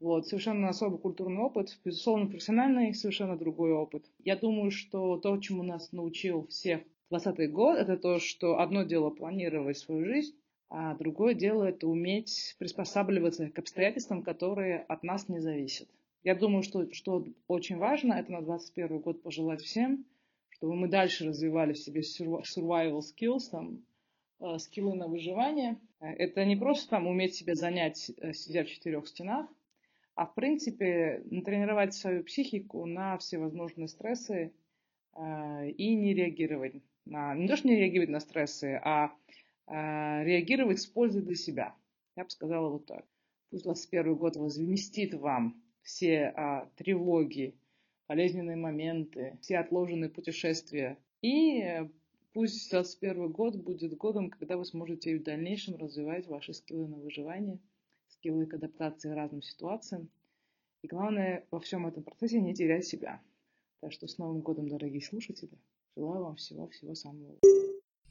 Вот, 0.00 0.26
совершенно 0.26 0.68
особый 0.68 0.98
культурный 0.98 1.42
опыт, 1.42 1.78
безусловно, 1.84 2.26
профессиональный, 2.26 2.94
совершенно 2.94 3.38
другой 3.38 3.72
опыт. 3.72 4.04
Я 4.18 4.36
думаю, 4.36 4.70
что 4.70 5.16
то, 5.18 5.38
чему 5.38 5.62
нас 5.62 5.92
научил 5.92 6.46
всех 6.48 6.82
20 7.10 7.52
год, 7.52 7.78
это 7.78 7.96
то, 7.96 8.18
что 8.18 8.58
одно 8.58 8.82
дело 8.82 9.10
планировать 9.10 9.78
свою 9.78 10.04
жизнь, 10.04 10.34
а 10.68 10.94
другое 10.96 11.34
дело 11.34 11.64
это 11.64 11.86
уметь 11.86 12.56
приспосабливаться 12.58 13.48
к 13.50 13.58
обстоятельствам, 13.58 14.22
которые 14.22 14.80
от 14.80 15.04
нас 15.04 15.28
не 15.28 15.38
зависят. 15.38 15.88
Я 16.24 16.34
думаю, 16.34 16.62
что, 16.62 16.90
что 16.92 17.24
очень 17.46 17.76
важно, 17.76 18.14
это 18.14 18.32
на 18.32 18.40
21 18.40 18.98
год 19.00 19.22
пожелать 19.22 19.60
всем, 19.62 20.04
чтобы 20.50 20.74
мы 20.74 20.88
дальше 20.88 21.26
развивали 21.26 21.74
в 21.74 21.78
себе 21.78 22.00
survival 22.00 23.00
skills, 23.00 23.50
там, 23.50 23.84
э, 24.40 24.58
скиллы 24.58 24.94
на 24.94 25.06
выживание. 25.06 25.78
Это 26.00 26.44
не 26.44 26.56
просто 26.56 26.90
там 26.90 27.06
уметь 27.06 27.34
себя 27.34 27.54
занять, 27.54 28.10
э, 28.16 28.32
сидя 28.32 28.64
в 28.64 28.68
четырех 28.68 29.06
стенах, 29.06 29.46
а 30.14 30.26
в 30.26 30.34
принципе 30.34 31.22
натренировать 31.30 31.94
свою 31.94 32.22
психику 32.24 32.86
на 32.86 33.18
всевозможные 33.18 33.88
стрессы 33.88 34.52
э, 35.14 35.70
и 35.70 35.94
не 35.94 36.14
реагировать 36.14 36.82
на, 37.04 37.34
не 37.34 37.48
то, 37.48 37.56
что 37.56 37.68
не 37.68 37.76
реагировать 37.76 38.10
на 38.10 38.20
стрессы, 38.20 38.80
а 38.82 39.12
э, 39.66 40.24
реагировать 40.24 40.80
с 40.80 40.86
пользой 40.86 41.22
для 41.22 41.34
себя. 41.34 41.74
Я 42.16 42.24
бы 42.24 42.30
сказала 42.30 42.68
вот 42.68 42.86
так. 42.86 43.04
Пусть 43.50 43.64
21 43.64 44.14
год 44.14 44.36
возместит 44.36 45.14
вам 45.14 45.60
все 45.82 46.32
э, 46.36 46.66
тревоги, 46.76 47.56
болезненные 48.06 48.56
моменты, 48.56 49.36
все 49.40 49.58
отложенные 49.58 50.10
путешествия. 50.10 50.96
И 51.22 51.60
э, 51.60 51.88
пусть 52.32 52.70
21 52.70 53.32
год 53.32 53.56
будет 53.56 53.96
годом, 53.96 54.30
когда 54.30 54.56
вы 54.56 54.64
сможете 54.64 55.18
в 55.18 55.24
дальнейшем 55.24 55.76
развивать 55.76 56.28
ваши 56.28 56.54
скиллы 56.54 56.86
на 56.86 56.98
выживание– 56.98 57.58
скиллы 58.24 58.46
к 58.46 58.54
адаптации 58.54 59.10
разным 59.10 59.42
ситуациям. 59.42 60.08
И 60.82 60.88
главное 60.88 61.46
во 61.50 61.60
всем 61.60 61.86
этом 61.86 62.02
процессе 62.02 62.40
не 62.40 62.54
терять 62.54 62.86
себя. 62.86 63.20
Так 63.80 63.92
что 63.92 64.08
с 64.08 64.16
Новым 64.16 64.40
годом, 64.40 64.68
дорогие 64.68 65.02
слушатели. 65.02 65.58
Желаю 65.94 66.24
вам 66.24 66.36
всего-всего 66.36 66.94
самого 66.94 67.36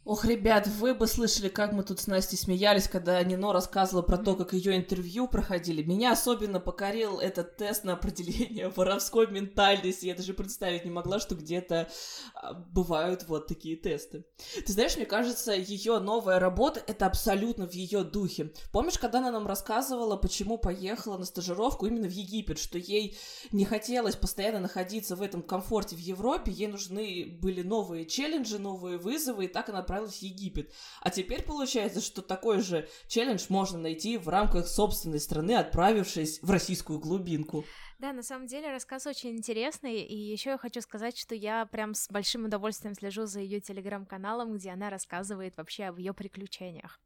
Ох, 0.06 0.26
ребят, 0.26 0.68
вы 0.68 0.94
бы 0.94 1.08
слышали, 1.08 1.48
как 1.48 1.72
мы 1.72 1.82
тут 1.82 2.02
с 2.02 2.08
Настей 2.08 2.38
смеялись, 2.38 2.90
когда 2.90 3.24
Нино 3.24 3.54
рассказывала 3.54 4.02
про 4.02 4.18
то, 4.18 4.36
как 4.36 4.52
ее 4.52 4.76
интервью 4.76 5.30
проходили. 5.30 5.82
Меня 5.82 6.12
особенно 6.12 6.60
покорил 6.60 7.20
этот 7.20 7.56
тест 7.56 7.86
на 7.86 7.94
определение 7.94 8.68
воровской 8.76 9.28
ментальности. 9.28 10.08
Я 10.08 10.16
даже 10.16 10.34
представить 10.34 10.84
не 10.84 10.92
могла, 10.92 11.22
что 11.22 11.36
где-то 11.36 11.90
а, 12.36 12.52
бывают 12.52 13.30
вот 13.30 13.48
такие 13.48 13.78
тесты. 13.78 14.26
Ты 14.66 14.74
знаешь, 14.74 14.98
мне 14.98 15.06
кажется, 15.06 15.54
ее 15.54 16.00
новая 16.00 16.38
работа— 16.38 16.84
это 16.88 17.06
абсолютно 17.06 17.66
в 17.66 17.72
ее 17.72 18.04
духе. 18.04 18.52
Помнишь, 18.74 19.00
когда 19.00 19.20
она 19.20 19.32
нам 19.32 19.48
рассказывала, 19.48 20.18
почему 20.18 20.58
поехала 20.58 21.18
на 21.18 21.24
стажировку 21.24 21.86
именно 21.86 22.10
в 22.10 22.14
Египет, 22.14 22.60
что 22.60 22.78
ей 22.78 23.18
не 23.54 23.64
хотелось 23.64 24.18
постоянно 24.18 24.60
находиться 24.60 25.16
в 25.16 25.22
этом 25.22 25.42
комфорте 25.42 25.96
в 25.96 26.00
Европе, 26.00 26.52
ей 26.52 26.68
нужны 26.68 27.38
были 27.42 27.62
новые 27.62 28.06
челленджи, 28.06 28.60
новые 28.60 28.98
вызовы, 28.98 29.46
и 29.46 29.48
так 29.48 29.70
она 29.70 29.82
отправилась 29.94 30.20
в 30.20 30.22
Египет. 30.22 30.74
А 31.02 31.10
теперь 31.10 31.44
получается, 31.44 32.02
что 32.02 32.22
такой 32.22 32.62
же 32.62 32.88
челлендж 33.08 33.46
можно 33.50 33.78
найти 33.78 34.18
в 34.18 34.28
рамках 34.28 34.68
собственной 34.68 35.20
страны, 35.20 35.56
отправившись 35.56 36.42
в 36.42 36.50
российскую 36.50 37.00
глубинку. 37.00 37.66
Да, 38.00 38.12
на 38.12 38.24
самом 38.24 38.48
деле 38.48 38.72
рассказ 38.72 39.08
очень 39.08 39.38
интересный, 39.38 40.02
и 40.02 40.16
еще 40.16 40.52
я 40.52 40.58
хочу 40.58 40.82
сказать, 40.82 41.18
что 41.18 41.36
я 41.36 41.66
прям 41.66 41.94
с 41.94 42.10
большим 42.10 42.46
удовольствием 42.46 42.96
слежу 42.96 43.26
за 43.26 43.40
ее 43.40 43.62
телеграм-каналом, 43.62 44.54
где 44.54 44.72
она 44.72 44.90
рассказывает 44.90 45.56
вообще 45.58 45.86
об 45.86 46.00
ее 46.00 46.14
приключениях. 46.14 47.00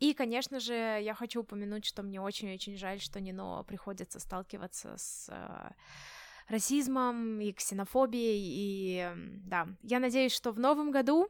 И, 0.00 0.12
конечно 0.12 0.60
же, 0.60 0.74
я 0.74 1.14
хочу 1.14 1.42
упомянуть, 1.42 1.84
что 1.84 2.02
мне 2.02 2.20
очень-очень 2.20 2.76
жаль, 2.76 3.00
что 3.00 3.20
Нино 3.20 3.62
приходится 3.64 4.18
сталкиваться 4.18 4.96
с 4.96 5.28
э, 5.28 5.70
расизмом 6.48 7.40
и 7.40 7.52
ксенофобией, 7.52 8.40
и 8.40 9.12
да, 9.44 9.68
я 9.82 10.00
надеюсь, 10.00 10.32
что 10.32 10.52
в 10.52 10.58
новом 10.58 10.90
году 10.90 11.28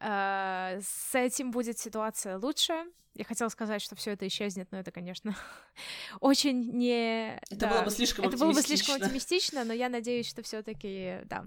с 0.00 1.14
этим 1.14 1.50
будет 1.50 1.78
ситуация 1.78 2.38
лучше. 2.38 2.86
Я 3.14 3.24
хотела 3.24 3.48
сказать, 3.48 3.82
что 3.82 3.96
все 3.96 4.12
это 4.12 4.28
исчезнет, 4.28 4.68
но 4.70 4.78
это, 4.78 4.92
конечно, 4.92 5.34
очень 6.20 6.70
не. 6.70 7.36
Это 7.50 7.56
да, 7.56 7.68
было 7.70 7.82
бы 7.82 7.90
слишком 7.90 8.24
Это 8.24 8.36
было 8.36 8.52
бы 8.52 8.62
слишком 8.62 8.94
оптимистично, 8.94 9.64
но 9.64 9.72
я 9.72 9.88
надеюсь, 9.88 10.28
что 10.28 10.42
все-таки, 10.42 11.22
да, 11.24 11.46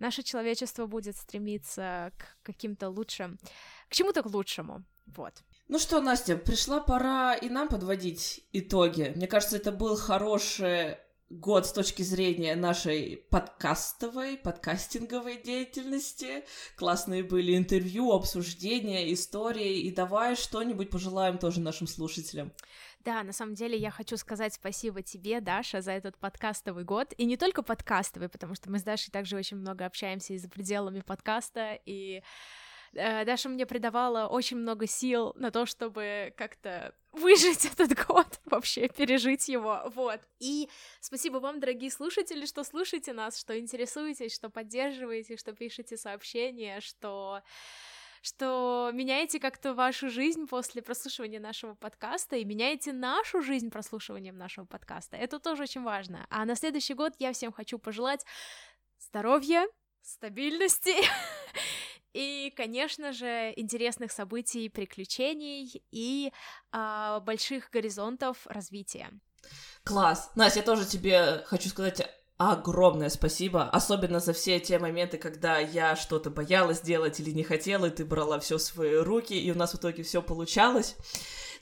наше 0.00 0.24
человечество 0.24 0.86
будет 0.86 1.16
стремиться 1.16 2.10
к 2.18 2.42
каким-то 2.42 2.88
лучшим, 2.88 3.38
к 3.88 3.94
чему-то 3.94 4.24
к 4.24 4.26
лучшему. 4.26 4.82
Вот. 5.06 5.34
Ну 5.68 5.78
что, 5.78 6.00
Настя, 6.00 6.36
пришла 6.36 6.80
пора 6.80 7.34
и 7.34 7.48
нам 7.48 7.68
подводить 7.68 8.44
итоги. 8.52 9.12
Мне 9.14 9.28
кажется, 9.28 9.56
это 9.56 9.70
был 9.70 9.96
хороший 9.96 10.96
год 11.30 11.66
с 11.66 11.72
точки 11.72 12.02
зрения 12.02 12.54
нашей 12.54 13.24
подкастовой, 13.30 14.36
подкастинговой 14.36 15.40
деятельности. 15.42 16.44
Классные 16.76 17.22
были 17.22 17.56
интервью, 17.56 18.12
обсуждения, 18.12 19.12
истории. 19.12 19.80
И 19.80 19.90
давай 19.90 20.36
что-нибудь 20.36 20.90
пожелаем 20.90 21.38
тоже 21.38 21.60
нашим 21.60 21.86
слушателям. 21.86 22.52
Да, 23.04 23.22
на 23.22 23.32
самом 23.32 23.54
деле 23.54 23.76
я 23.76 23.90
хочу 23.90 24.16
сказать 24.16 24.54
спасибо 24.54 25.02
тебе, 25.02 25.40
Даша, 25.40 25.82
за 25.82 25.92
этот 25.92 26.16
подкастовый 26.16 26.84
год. 26.84 27.12
И 27.18 27.26
не 27.26 27.36
только 27.36 27.62
подкастовый, 27.62 28.30
потому 28.30 28.54
что 28.54 28.70
мы 28.70 28.78
с 28.78 28.82
Дашей 28.82 29.12
также 29.12 29.36
очень 29.36 29.58
много 29.58 29.84
общаемся 29.84 30.32
и 30.32 30.38
за 30.38 30.48
пределами 30.48 31.00
подкаста, 31.00 31.78
и 31.84 32.22
Даша 32.94 33.48
мне 33.48 33.66
придавала 33.66 34.26
очень 34.28 34.56
много 34.56 34.86
сил 34.86 35.32
на 35.36 35.50
то, 35.50 35.66
чтобы 35.66 36.32
как-то 36.36 36.94
выжить 37.12 37.64
этот 37.78 38.06
год, 38.06 38.40
вообще 38.44 38.88
пережить 38.88 39.48
его, 39.48 39.82
вот. 39.94 40.20
И 40.38 40.68
спасибо 41.00 41.38
вам, 41.38 41.60
дорогие 41.60 41.90
слушатели, 41.90 42.46
что 42.46 42.64
слушаете 42.64 43.12
нас, 43.12 43.38
что 43.38 43.58
интересуетесь, 43.58 44.34
что 44.34 44.50
поддерживаете, 44.50 45.36
что 45.36 45.52
пишете 45.52 45.96
сообщения, 45.96 46.80
что 46.80 47.42
что 48.24 48.90
меняете 48.94 49.38
как-то 49.38 49.74
вашу 49.74 50.08
жизнь 50.08 50.46
после 50.46 50.80
прослушивания 50.80 51.38
нашего 51.38 51.74
подкаста 51.74 52.36
и 52.36 52.44
меняете 52.46 52.94
нашу 52.94 53.42
жизнь 53.42 53.70
прослушиванием 53.70 54.38
нашего 54.38 54.64
подкаста. 54.64 55.18
Это 55.18 55.38
тоже 55.38 55.64
очень 55.64 55.82
важно. 55.82 56.26
А 56.30 56.46
на 56.46 56.56
следующий 56.56 56.94
год 56.94 57.12
я 57.18 57.34
всем 57.34 57.52
хочу 57.52 57.78
пожелать 57.78 58.24
здоровья, 58.98 59.66
стабильности 60.00 60.94
И, 62.14 62.52
конечно 62.56 63.12
же, 63.12 63.52
интересных 63.56 64.12
событий, 64.12 64.68
приключений 64.68 65.82
и 65.90 66.32
э, 66.72 67.20
больших 67.22 67.70
горизонтов 67.70 68.46
развития. 68.46 69.10
Класс! 69.82 70.30
Настя, 70.36 70.60
я 70.60 70.64
тоже 70.64 70.86
тебе 70.86 71.42
хочу 71.46 71.68
сказать 71.68 72.08
огромное 72.36 73.10
спасибо, 73.10 73.68
особенно 73.68 74.20
за 74.20 74.32
все 74.32 74.58
те 74.58 74.78
моменты, 74.78 75.18
когда 75.18 75.58
я 75.58 75.96
что-то 75.96 76.30
боялась 76.30 76.80
делать 76.80 77.20
или 77.20 77.30
не 77.30 77.42
хотела, 77.42 77.86
и 77.86 77.90
ты 77.90 78.04
брала 78.04 78.38
все 78.38 78.58
в 78.58 78.62
свои 78.62 78.96
руки, 78.96 79.34
и 79.34 79.50
у 79.50 79.56
нас 79.56 79.72
в 79.72 79.76
итоге 79.76 80.02
все 80.02 80.22
получалось. 80.22 80.96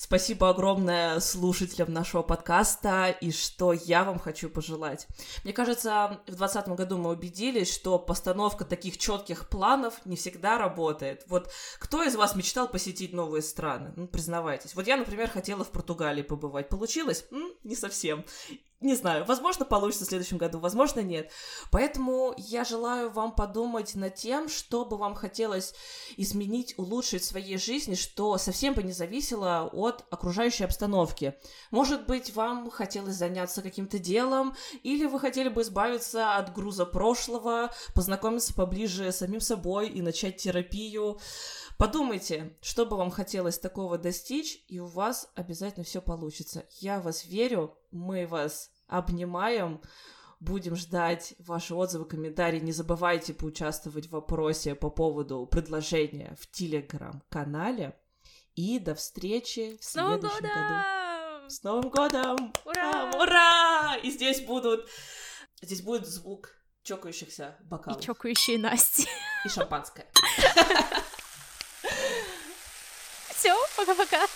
Спасибо 0.05 0.50
огромное 0.50 1.20
слушателям 1.20 1.92
нашего 1.92 2.22
подкаста, 2.22 3.16
и 3.20 3.30
что 3.30 3.72
я 3.72 4.03
вам 4.03 4.18
хочу 4.18 4.50
пожелать. 4.50 5.07
Мне 5.44 5.53
кажется, 5.53 6.20
в 6.26 6.34
2020 6.34 6.68
году 6.70 6.98
мы 6.98 7.11
убедились, 7.11 7.72
что 7.72 8.00
постановка 8.00 8.64
таких 8.64 8.98
четких 8.98 9.48
планов 9.48 10.05
не 10.05 10.16
всегда 10.16 10.59
работает. 10.59 11.22
Вот 11.28 11.53
кто 11.78 12.03
из 12.03 12.16
вас 12.16 12.34
мечтал 12.34 12.66
посетить 12.66 13.12
новые 13.12 13.42
страны? 13.42 13.92
Ну, 13.94 14.09
признавайтесь. 14.09 14.74
Вот 14.74 14.88
я, 14.88 14.96
например, 14.96 15.30
хотела 15.30 15.62
в 15.62 15.70
Португалии 15.70 16.22
побывать. 16.22 16.68
Получилось? 16.68 17.24
М? 17.30 17.53
Не 17.62 17.76
совсем 17.76 18.24
не 18.83 18.95
знаю, 18.95 19.24
возможно, 19.24 19.64
получится 19.64 20.05
в 20.05 20.09
следующем 20.09 20.39
году, 20.39 20.59
возможно, 20.59 21.01
нет. 21.01 21.30
Поэтому 21.70 22.35
я 22.37 22.64
желаю 22.64 23.11
вам 23.11 23.33
подумать 23.33 23.95
над 23.95 24.14
тем, 24.14 24.49
что 24.49 24.85
бы 24.85 24.97
вам 24.97 25.14
хотелось 25.14 25.74
изменить, 26.16 26.74
улучшить 26.78 27.22
в 27.22 27.26
своей 27.26 27.59
жизни, 27.59 27.95
что 27.95 28.37
совсем 28.39 28.74
бы 28.74 28.83
не 28.83 28.93
зависело 28.93 29.70
от 29.72 30.05
окружающей 30.11 30.64
обстановки. 30.64 31.35
Может 31.70 32.07
быть, 32.07 32.35
вам 32.35 32.70
хотелось 32.70 33.16
заняться 33.16 33.62
каким-то 33.62 33.99
делом, 33.99 34.55
или 34.83 35.07
вы 35.07 35.20
хотели 35.20 35.49
бы 35.49 35.62
избавиться 35.62 36.37
от 36.37 36.53
груза 36.53 36.85
прошлого, 36.85 37.72
познакомиться 37.95 38.55
поближе 38.55 39.12
с 39.12 39.18
самим 39.18 39.41
собой 39.41 39.89
и 39.89 40.03
начать 40.03 40.39
терапию. 40.39 41.18
Подумайте, 41.78 42.57
что 42.61 42.87
бы 42.87 42.97
вам 42.97 43.11
хотелось 43.11 43.59
такого 43.59 43.99
достичь, 43.99 44.64
и 44.68 44.78
у 44.78 44.87
вас 44.87 45.30
обязательно 45.35 45.85
все 45.85 46.01
получится. 46.01 46.66
Я 46.80 47.01
вас 47.01 47.24
верю, 47.24 47.76
мы 47.91 48.26
вас 48.26 48.72
обнимаем. 48.99 49.80
Будем 50.40 50.74
ждать 50.74 51.34
ваши 51.38 51.74
отзывы, 51.74 52.05
комментарии. 52.05 52.59
Не 52.59 52.72
забывайте 52.72 53.32
поучаствовать 53.32 54.07
в 54.09 54.11
вопросе 54.11 54.74
по 54.74 54.90
поводу 54.90 55.47
предложения 55.47 56.36
в 56.40 56.51
телеграм-канале. 56.51 57.97
И 58.55 58.78
до 58.78 58.95
встречи 58.95 59.78
в 59.80 59.84
следующем 59.84 60.43
году. 60.43 61.49
С 61.49 61.62
Новым 61.62 61.90
годом! 61.90 62.53
Ура! 62.64 63.11
Ура! 63.14 63.97
И 64.03 64.11
здесь 64.11 64.40
будут... 64.43 64.88
Здесь 65.61 65.82
будет 65.82 66.07
звук 66.07 66.51
чокающихся 66.82 67.57
бокалов. 67.62 68.01
И 68.01 68.05
чокающие 68.05 68.59
Насти. 68.59 69.07
И 69.45 69.49
шампанское. 69.49 70.07
Все, 73.30 73.57
пока-пока. 73.76 74.26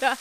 Да. 0.00 0.16